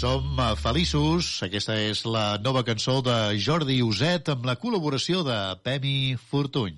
Som 0.03 0.33
eh, 0.35 0.57
feliços. 0.59 1.29
Aquesta 1.47 1.77
és 1.79 2.01
la 2.11 2.35
nova 2.43 2.65
cançó 2.67 2.97
de 3.07 3.37
Jordi 3.39 3.77
Uset 3.87 4.33
amb 4.33 4.49
la 4.49 4.57
col·laboració 4.59 5.21
de 5.23 5.37
Pemi 5.63 6.17
Fortuny. 6.19 6.75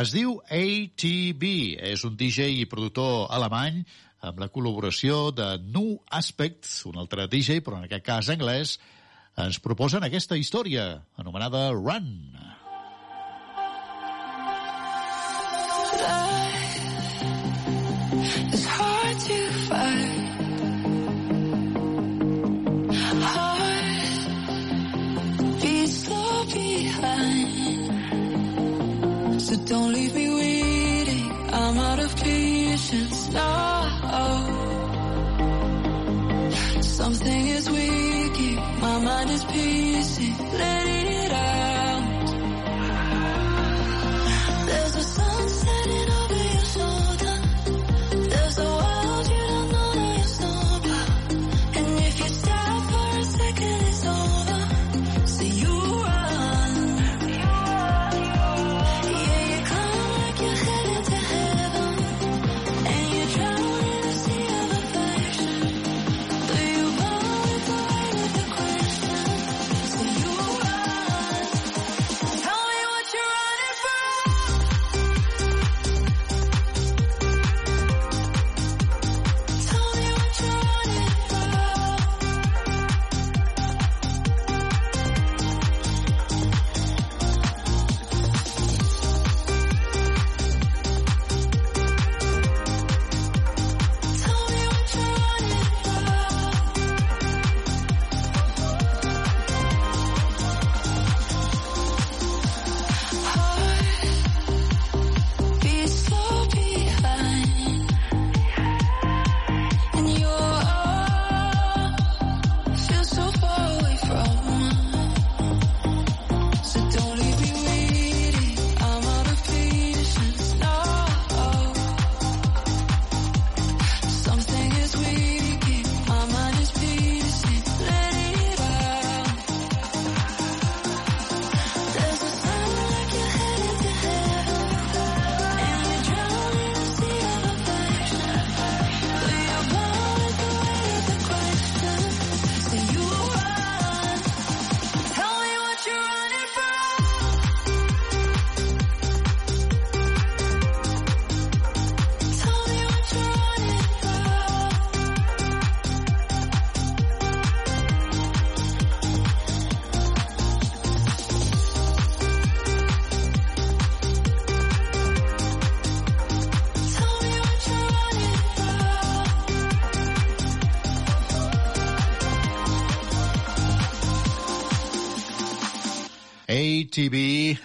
Es 0.00 0.08
diu 0.16 0.38
ATB, 0.48 1.44
és 1.84 2.00
un 2.08 2.16
DJ 2.16 2.46
i 2.62 2.64
productor 2.66 3.28
alemany 3.36 3.82
amb 4.24 4.40
la 4.40 4.48
col·laboració 4.48 5.28
de 5.36 5.50
Nu 5.68 5.84
Aspects, 6.16 6.78
un 6.88 6.96
altre 7.04 7.28
DJ, 7.28 7.58
però 7.60 7.76
en 7.82 7.90
aquest 7.90 8.08
cas 8.08 8.32
anglès, 8.32 8.78
ens 9.44 9.60
proposen 9.60 10.08
aquesta 10.08 10.40
història, 10.40 10.88
anomenada 11.20 11.66
Run. 11.76 12.08
It's 18.48 18.64
hard 18.64 19.18
to 19.28 19.43
So 29.56 29.60
don't 29.66 29.92
leave 29.92 30.12
me 30.16 30.26
waiting. 30.34 31.30
I'm 31.58 31.78
out 31.78 32.00
of 32.00 32.12
patience 32.16 33.28
now. 33.32 34.42
Something 36.80 37.46
is 37.58 37.70
weak. 37.70 38.58
My 38.86 38.98
mind 39.08 39.30
is 39.30 39.44
pacing. 39.44 40.83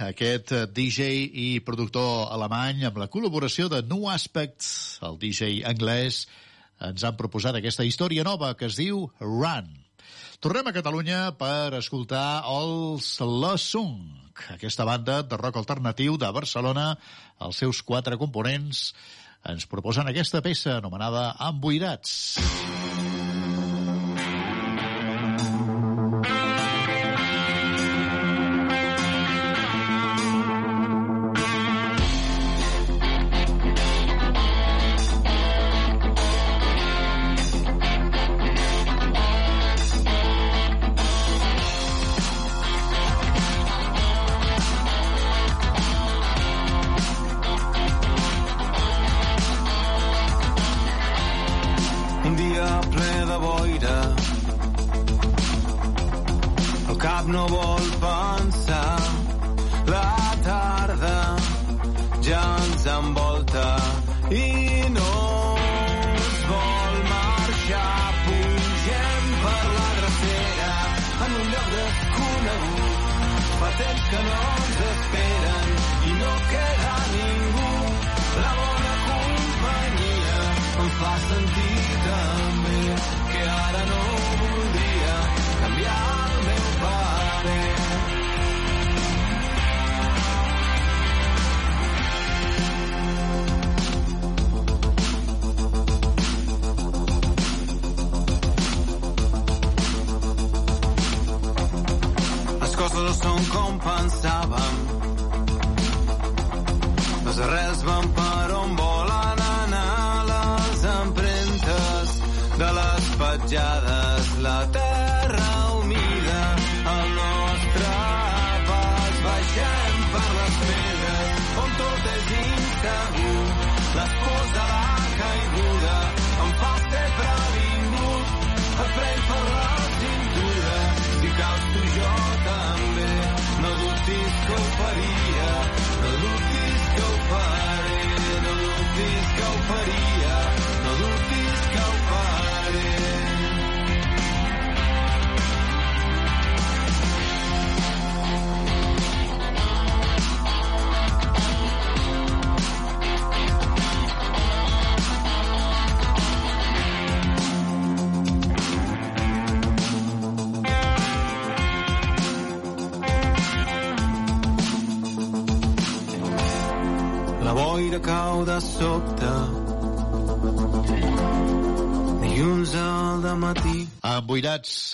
aquest 0.07 0.51
eh, 0.55 0.65
DJ 0.67 1.07
i 1.39 1.47
productor 1.65 2.29
alemany, 2.33 2.85
amb 2.87 2.99
la 3.01 3.07
col·laboració 3.11 3.69
de 3.71 3.81
New 3.89 4.07
Aspects, 4.11 4.69
el 5.05 5.17
DJ 5.21 5.49
anglès, 5.67 6.23
ens 6.85 7.03
han 7.03 7.17
proposat 7.19 7.57
aquesta 7.59 7.83
història 7.83 8.23
nova 8.23 8.53
que 8.55 8.69
es 8.69 8.77
diu 8.79 9.05
Run. 9.19 9.69
Tornem 10.39 10.69
a 10.69 10.73
Catalunya 10.73 11.21
per 11.37 11.71
escoltar 11.77 12.43
els 12.47 13.09
La 13.25 13.57
Sung, 13.59 14.05
aquesta 14.55 14.87
banda 14.87 15.19
de 15.21 15.35
rock 15.39 15.59
alternatiu 15.59 16.15
de 16.17 16.29
Barcelona. 16.31 16.93
Els 17.43 17.59
seus 17.59 17.83
quatre 17.83 18.15
components 18.17 18.93
ens 19.49 19.67
proposen 19.67 20.07
aquesta 20.07 20.39
peça 20.45 20.77
anomenada 20.79 21.33
Emboirats. 21.49 22.37
Emboirats. 22.39 22.88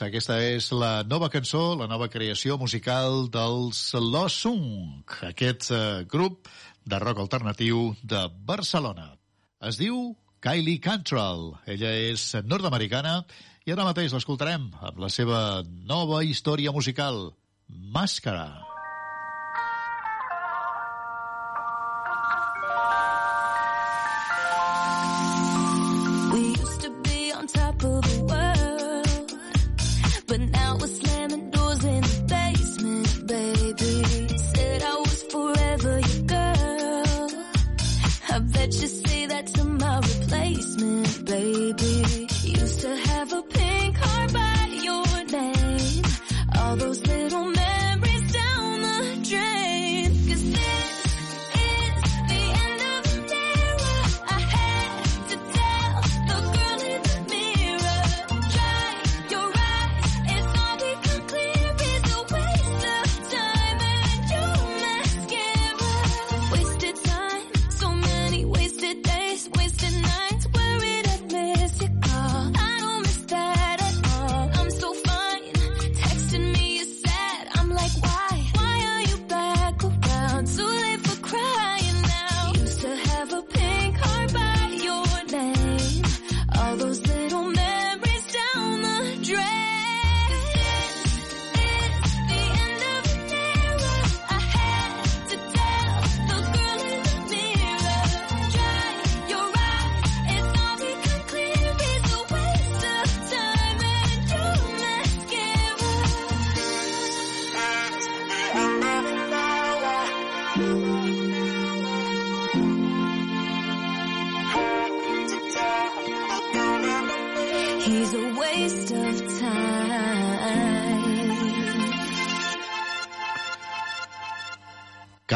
Aquesta 0.04 0.36
és 0.44 0.68
la 0.76 1.06
nova 1.08 1.30
cançó, 1.32 1.62
la 1.80 1.86
nova 1.88 2.08
creació 2.12 2.58
musical 2.60 3.30
dels 3.32 3.80
Losung, 3.96 5.04
aquest 5.24 5.70
eh, 5.72 5.80
grup 6.12 6.50
de 6.84 7.00
rock 7.00 7.22
alternatiu 7.24 7.94
de 8.04 8.26
Barcelona. 8.50 9.12
Es 9.72 9.80
diu 9.80 10.12
Kylie 10.44 10.82
Cantrell. 10.84 11.54
Ella 11.66 11.94
és 12.12 12.28
nord-americana 12.44 13.22
i 13.66 13.74
ara 13.76 13.88
mateix 13.88 14.12
l'escoltarem 14.14 14.68
amb 14.82 15.00
la 15.02 15.10
seva 15.10 15.62
nova 15.90 16.24
història 16.28 16.76
musical, 16.76 17.28
Màscara. 17.72 17.84
Màscara. 17.96 18.65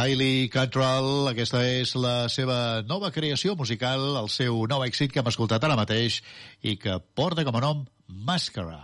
Riley 0.09 0.47
Cottrell. 0.49 1.27
Aquesta 1.29 1.59
és 1.69 1.91
la 1.93 2.23
seva 2.33 2.81
nova 2.89 3.11
creació 3.13 3.53
musical, 3.59 4.01
el 4.17 4.29
seu 4.33 4.63
nou 4.71 4.81
èxit 4.81 5.11
que 5.13 5.21
hem 5.21 5.29
escoltat 5.29 5.61
ara 5.67 5.75
mateix 5.77 6.15
i 6.65 6.73
que 6.81 6.95
porta 7.19 7.45
com 7.45 7.59
a 7.59 7.61
nom 7.61 7.83
Màscara. 8.25 8.79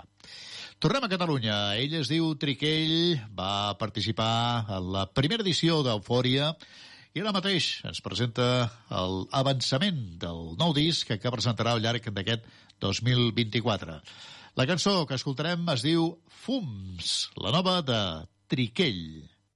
Tornem 0.77 1.07
a 1.09 1.09
Catalunya. 1.09 1.55
Ell 1.81 1.95
es 1.97 2.11
diu 2.13 2.29
Triquell, 2.37 3.17
va 3.41 3.73
participar 3.81 4.67
en 4.77 4.91
la 4.99 5.07
primera 5.17 5.41
edició 5.41 5.79
d'Eufòria 5.87 6.51
i 7.17 7.23
ara 7.25 7.33
mateix 7.33 7.71
ens 7.89 8.03
presenta 8.05 8.45
l'avançament 8.93 9.97
del 10.21 10.43
nou 10.61 10.77
disc 10.77 11.09
que 11.15 11.33
presentarà 11.37 11.73
al 11.73 11.81
llarg 11.87 12.05
d'aquest 12.13 12.45
2024. 12.85 13.97
La 14.61 14.69
cançó 14.69 14.99
que 15.09 15.17
escoltarem 15.17 15.65
es 15.73 15.87
diu 15.89 16.11
Fums, 16.43 17.23
la 17.41 17.55
nova 17.57 17.79
de 17.87 18.03
Triquell. 18.45 19.31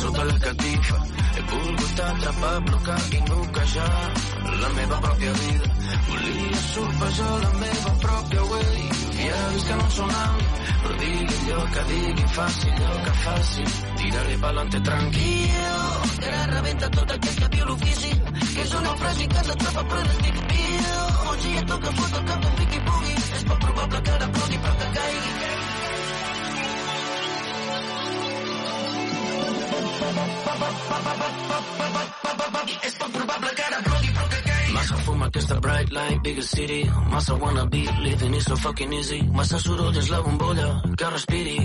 sota 0.00 0.24
la 0.24 0.38
catifa. 0.44 0.98
He 1.36 1.40
volgut 1.50 2.00
atrapar, 2.04 2.56
blocar 2.66 3.00
i 3.16 3.20
noquejar 3.28 4.06
la 4.62 4.70
meva 4.76 4.98
pròpia 5.04 5.32
vida. 5.44 5.68
Volia 6.08 6.60
sorpejar 6.72 7.30
la 7.44 7.50
meva 7.60 7.92
pròpia 8.04 8.42
way. 8.50 8.80
I 9.24 9.28
ara 9.36 9.48
vis 9.54 9.64
que 9.68 9.74
no 9.78 9.84
en 9.84 9.92
tsunami, 9.94 10.46
però 10.82 10.94
digui 11.02 11.52
allò 11.52 11.66
que 11.74 11.82
digui, 11.92 12.26
faci 12.38 12.70
allò 12.76 13.02
que 13.06 13.14
faci. 13.24 13.64
Tiraré 14.00 14.36
pa'lante 14.42 14.80
tranquil, 14.80 15.90
que 16.24 16.32
rebenta 16.54 16.88
tot 16.96 17.14
aquell 17.16 17.36
que 17.42 17.48
viu 17.56 17.64
l'ofici. 17.70 18.12
Que 18.54 18.62
és 18.66 18.72
una 18.80 18.96
frase 19.02 19.26
que 19.32 19.36
s'atrapa 19.42 19.84
atrapa, 19.84 19.94
però 19.94 20.08
n'estic 20.08 20.40
viu. 20.54 21.04
Un 21.34 21.38
dia 21.44 21.62
toca 21.74 21.90
fotre 22.00 22.20
el 22.24 22.28
cap 22.32 22.40
d'un 22.44 22.56
pic 22.62 22.78
i 22.80 22.82
pugui. 22.88 23.14
És 23.38 23.44
poc 23.50 23.60
probable 23.68 24.02
que 24.08 24.18
ara 24.18 24.30
plogui, 24.34 24.58
però 24.64 24.74
que 24.82 24.90
caigui. 24.98 25.38
Massa 34.72 34.96
fum 35.04 35.20
aquesta 35.24 35.58
bright 35.60 35.92
light, 35.92 36.22
big 36.22 36.42
city. 36.42 36.90
Massa 37.10 37.34
wanna 37.36 37.66
be 37.66 37.86
living 38.02 38.32
is 38.34 38.44
so 38.44 38.56
fucking 38.56 38.90
easy. 38.92 39.20
Massa 39.32 39.58
soroll 39.60 39.96
és 39.98 40.08
la 40.10 40.20
bombolla 40.24 40.82
que 40.96 41.10
respiri. 41.10 41.58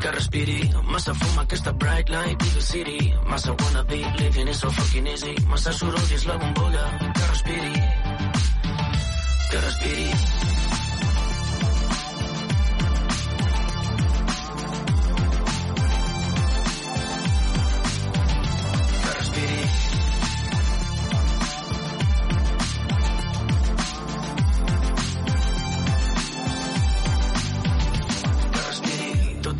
Que 0.00 0.10
respiri. 0.10 0.70
Massa 0.90 1.14
fum 1.14 1.38
aquesta 1.44 1.72
bright 1.72 2.08
light, 2.08 2.38
big 2.38 2.60
city. 2.62 3.14
Massa 3.28 3.52
wanna 3.62 3.84
be 3.84 4.02
living 4.20 4.48
is 4.48 4.58
so 4.58 4.70
fucking 4.70 5.06
easy. 5.06 5.34
Massa 5.48 5.72
soroll 5.72 6.12
és 6.14 6.24
la 6.26 6.36
bombolla 6.36 6.98
que 7.06 7.26
respiri. 7.30 7.72
Que 9.50 9.60
respiri. 9.62 10.12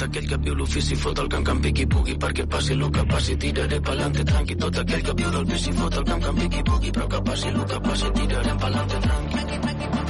aquell 0.06 0.26
que 0.30 0.36
viu 0.46 0.54
l'ofici 0.58 0.96
fot 1.04 1.18
el 1.22 1.30
camp 1.32 1.46
campi 1.48 1.72
qui 1.78 1.86
pugui 1.94 2.14
perquè 2.24 2.46
passi 2.54 2.74
el 2.74 2.84
que 2.98 3.04
passi 3.12 3.36
tiraré 3.44 3.78
pelante 3.90 4.26
tranqui 4.30 4.58
tot 4.64 4.80
aquell 4.84 5.04
que 5.10 5.16
viu 5.22 5.34
del 5.36 5.46
pis 5.52 5.66
i 5.68 5.74
fot 5.80 5.98
el 6.02 6.06
camp 6.12 6.24
campi 6.28 6.48
qui 6.56 6.64
pugui 6.72 6.90
però 6.98 7.06
que 7.16 7.22
passi 7.30 7.52
el 7.54 7.60
que 7.74 7.82
passi 7.90 8.12
tirarem 8.20 8.62
pelante 8.66 9.02
tranqui 9.08 10.04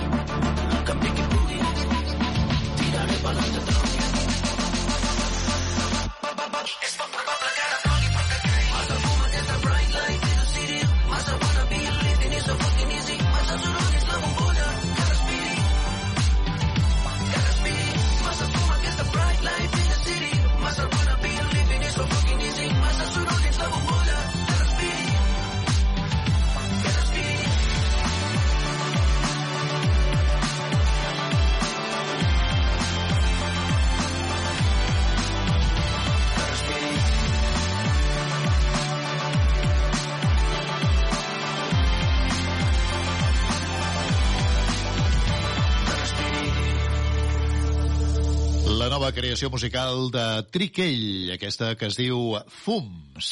creació 49.36 49.52
musical 49.52 50.06
de 50.10 50.20
Triquell, 50.50 51.30
aquesta 51.34 51.66
que 51.76 51.90
es 51.90 51.96
diu 51.98 52.30
Fums. 52.62 53.28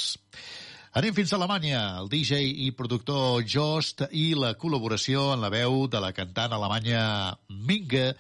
Anem 1.01 1.14
fins 1.16 1.32
a 1.32 1.39
Alemanya, 1.39 1.78
el 2.02 2.10
DJ 2.12 2.43
i 2.66 2.68
productor 2.76 3.40
Jost 3.48 4.05
i 4.12 4.26
la 4.36 4.51
col·laboració 4.60 5.31
en 5.32 5.40
la 5.40 5.48
veu 5.56 5.86
de 5.89 6.02
la 6.05 6.12
cantant 6.12 6.52
alemanya 6.52 7.06
Minge 7.48 8.10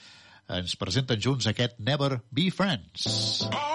ens 0.48 0.78
presenten 0.80 1.20
junts 1.20 1.50
aquest 1.52 1.76
Never 1.78 2.22
Be 2.32 2.48
Friends. 2.50 3.04
Oh! 3.52 3.73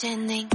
pretending 0.00 0.48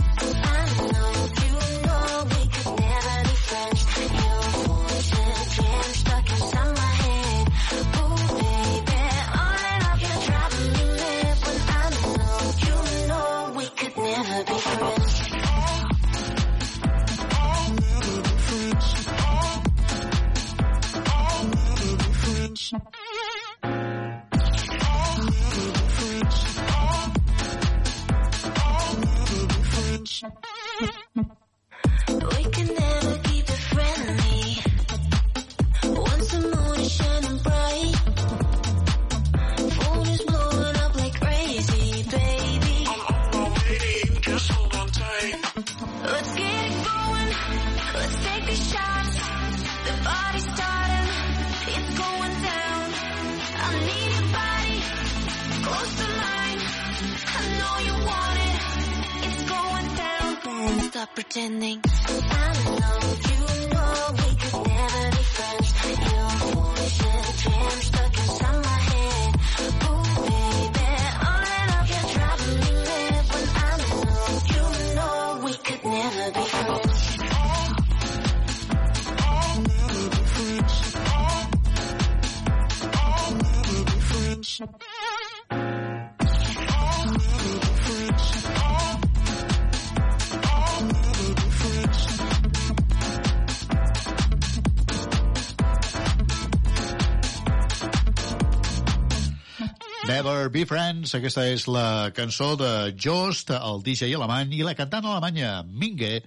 Be 100.55 100.63
Friends. 100.63 101.11
Aquesta 101.17 101.43
és 101.51 101.65
la 101.67 102.11
cançó 102.15 102.53
de 102.55 102.69
Jost, 102.95 103.49
el 103.51 103.81
DJ 103.83 104.13
alemany, 104.15 104.53
i 104.55 104.61
la 104.63 104.71
cantant 104.77 105.03
alemanya 105.03 105.65
Minge 105.67 106.21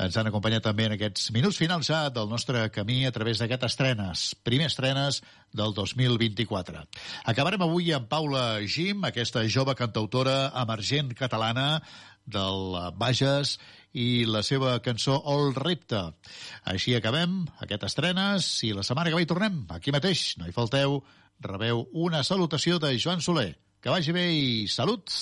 ens 0.00 0.16
han 0.16 0.30
acompanyat 0.30 0.64
també 0.64 0.86
en 0.88 0.94
aquests 0.94 1.26
minuts 1.36 1.58
finals 1.60 1.90
ja 1.90 2.06
del 2.16 2.30
nostre 2.32 2.62
camí 2.72 3.02
a 3.04 3.12
través 3.12 3.42
d'aquestes 3.42 3.74
estrenes, 3.74 4.22
primer 4.42 4.70
estrenes 4.70 5.18
del 5.52 5.74
2024. 5.76 6.80
Acabarem 7.28 7.66
avui 7.68 7.92
amb 7.92 8.08
Paula 8.08 8.46
Jim, 8.64 9.04
aquesta 9.04 9.44
jove 9.52 9.76
cantautora 9.76 10.46
emergent 10.62 11.12
catalana 11.20 11.68
del 12.24 12.78
Bages 12.96 13.58
i 13.92 14.24
la 14.32 14.40
seva 14.48 14.78
cançó 14.80 15.18
All 15.28 15.52
Repte. 15.52 16.06
Així 16.72 16.96
acabem 16.96 17.42
aquest 17.60 17.84
estrenes 17.92 18.48
i 18.64 18.72
la 18.72 18.82
setmana 18.86 19.12
que 19.12 19.20
ve 19.20 19.26
hi 19.26 19.32
tornem, 19.36 19.66
aquí 19.76 19.92
mateix, 19.92 20.30
no 20.40 20.48
hi 20.48 20.56
falteu, 20.56 21.02
rebeu 21.50 21.86
una 22.08 22.22
salutació 22.24 22.78
de 22.82 22.92
Joan 22.98 23.20
Soler. 23.20 23.52
Que 23.82 23.90
vagi 23.90 24.14
bé 24.16 24.26
i 24.38 24.66
salut! 24.70 25.18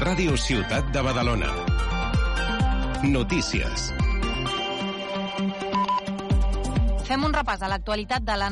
Ràdio 0.02 0.34
Ciutat 0.36 0.88
de 0.90 1.02
Badalona. 1.04 1.50
Notícies. 3.04 3.90
Fem 7.04 7.24
un 7.28 7.34
repàs 7.36 7.62
a 7.62 7.70
l'actualitat 7.70 8.24
de 8.26 8.32
la 8.34 8.42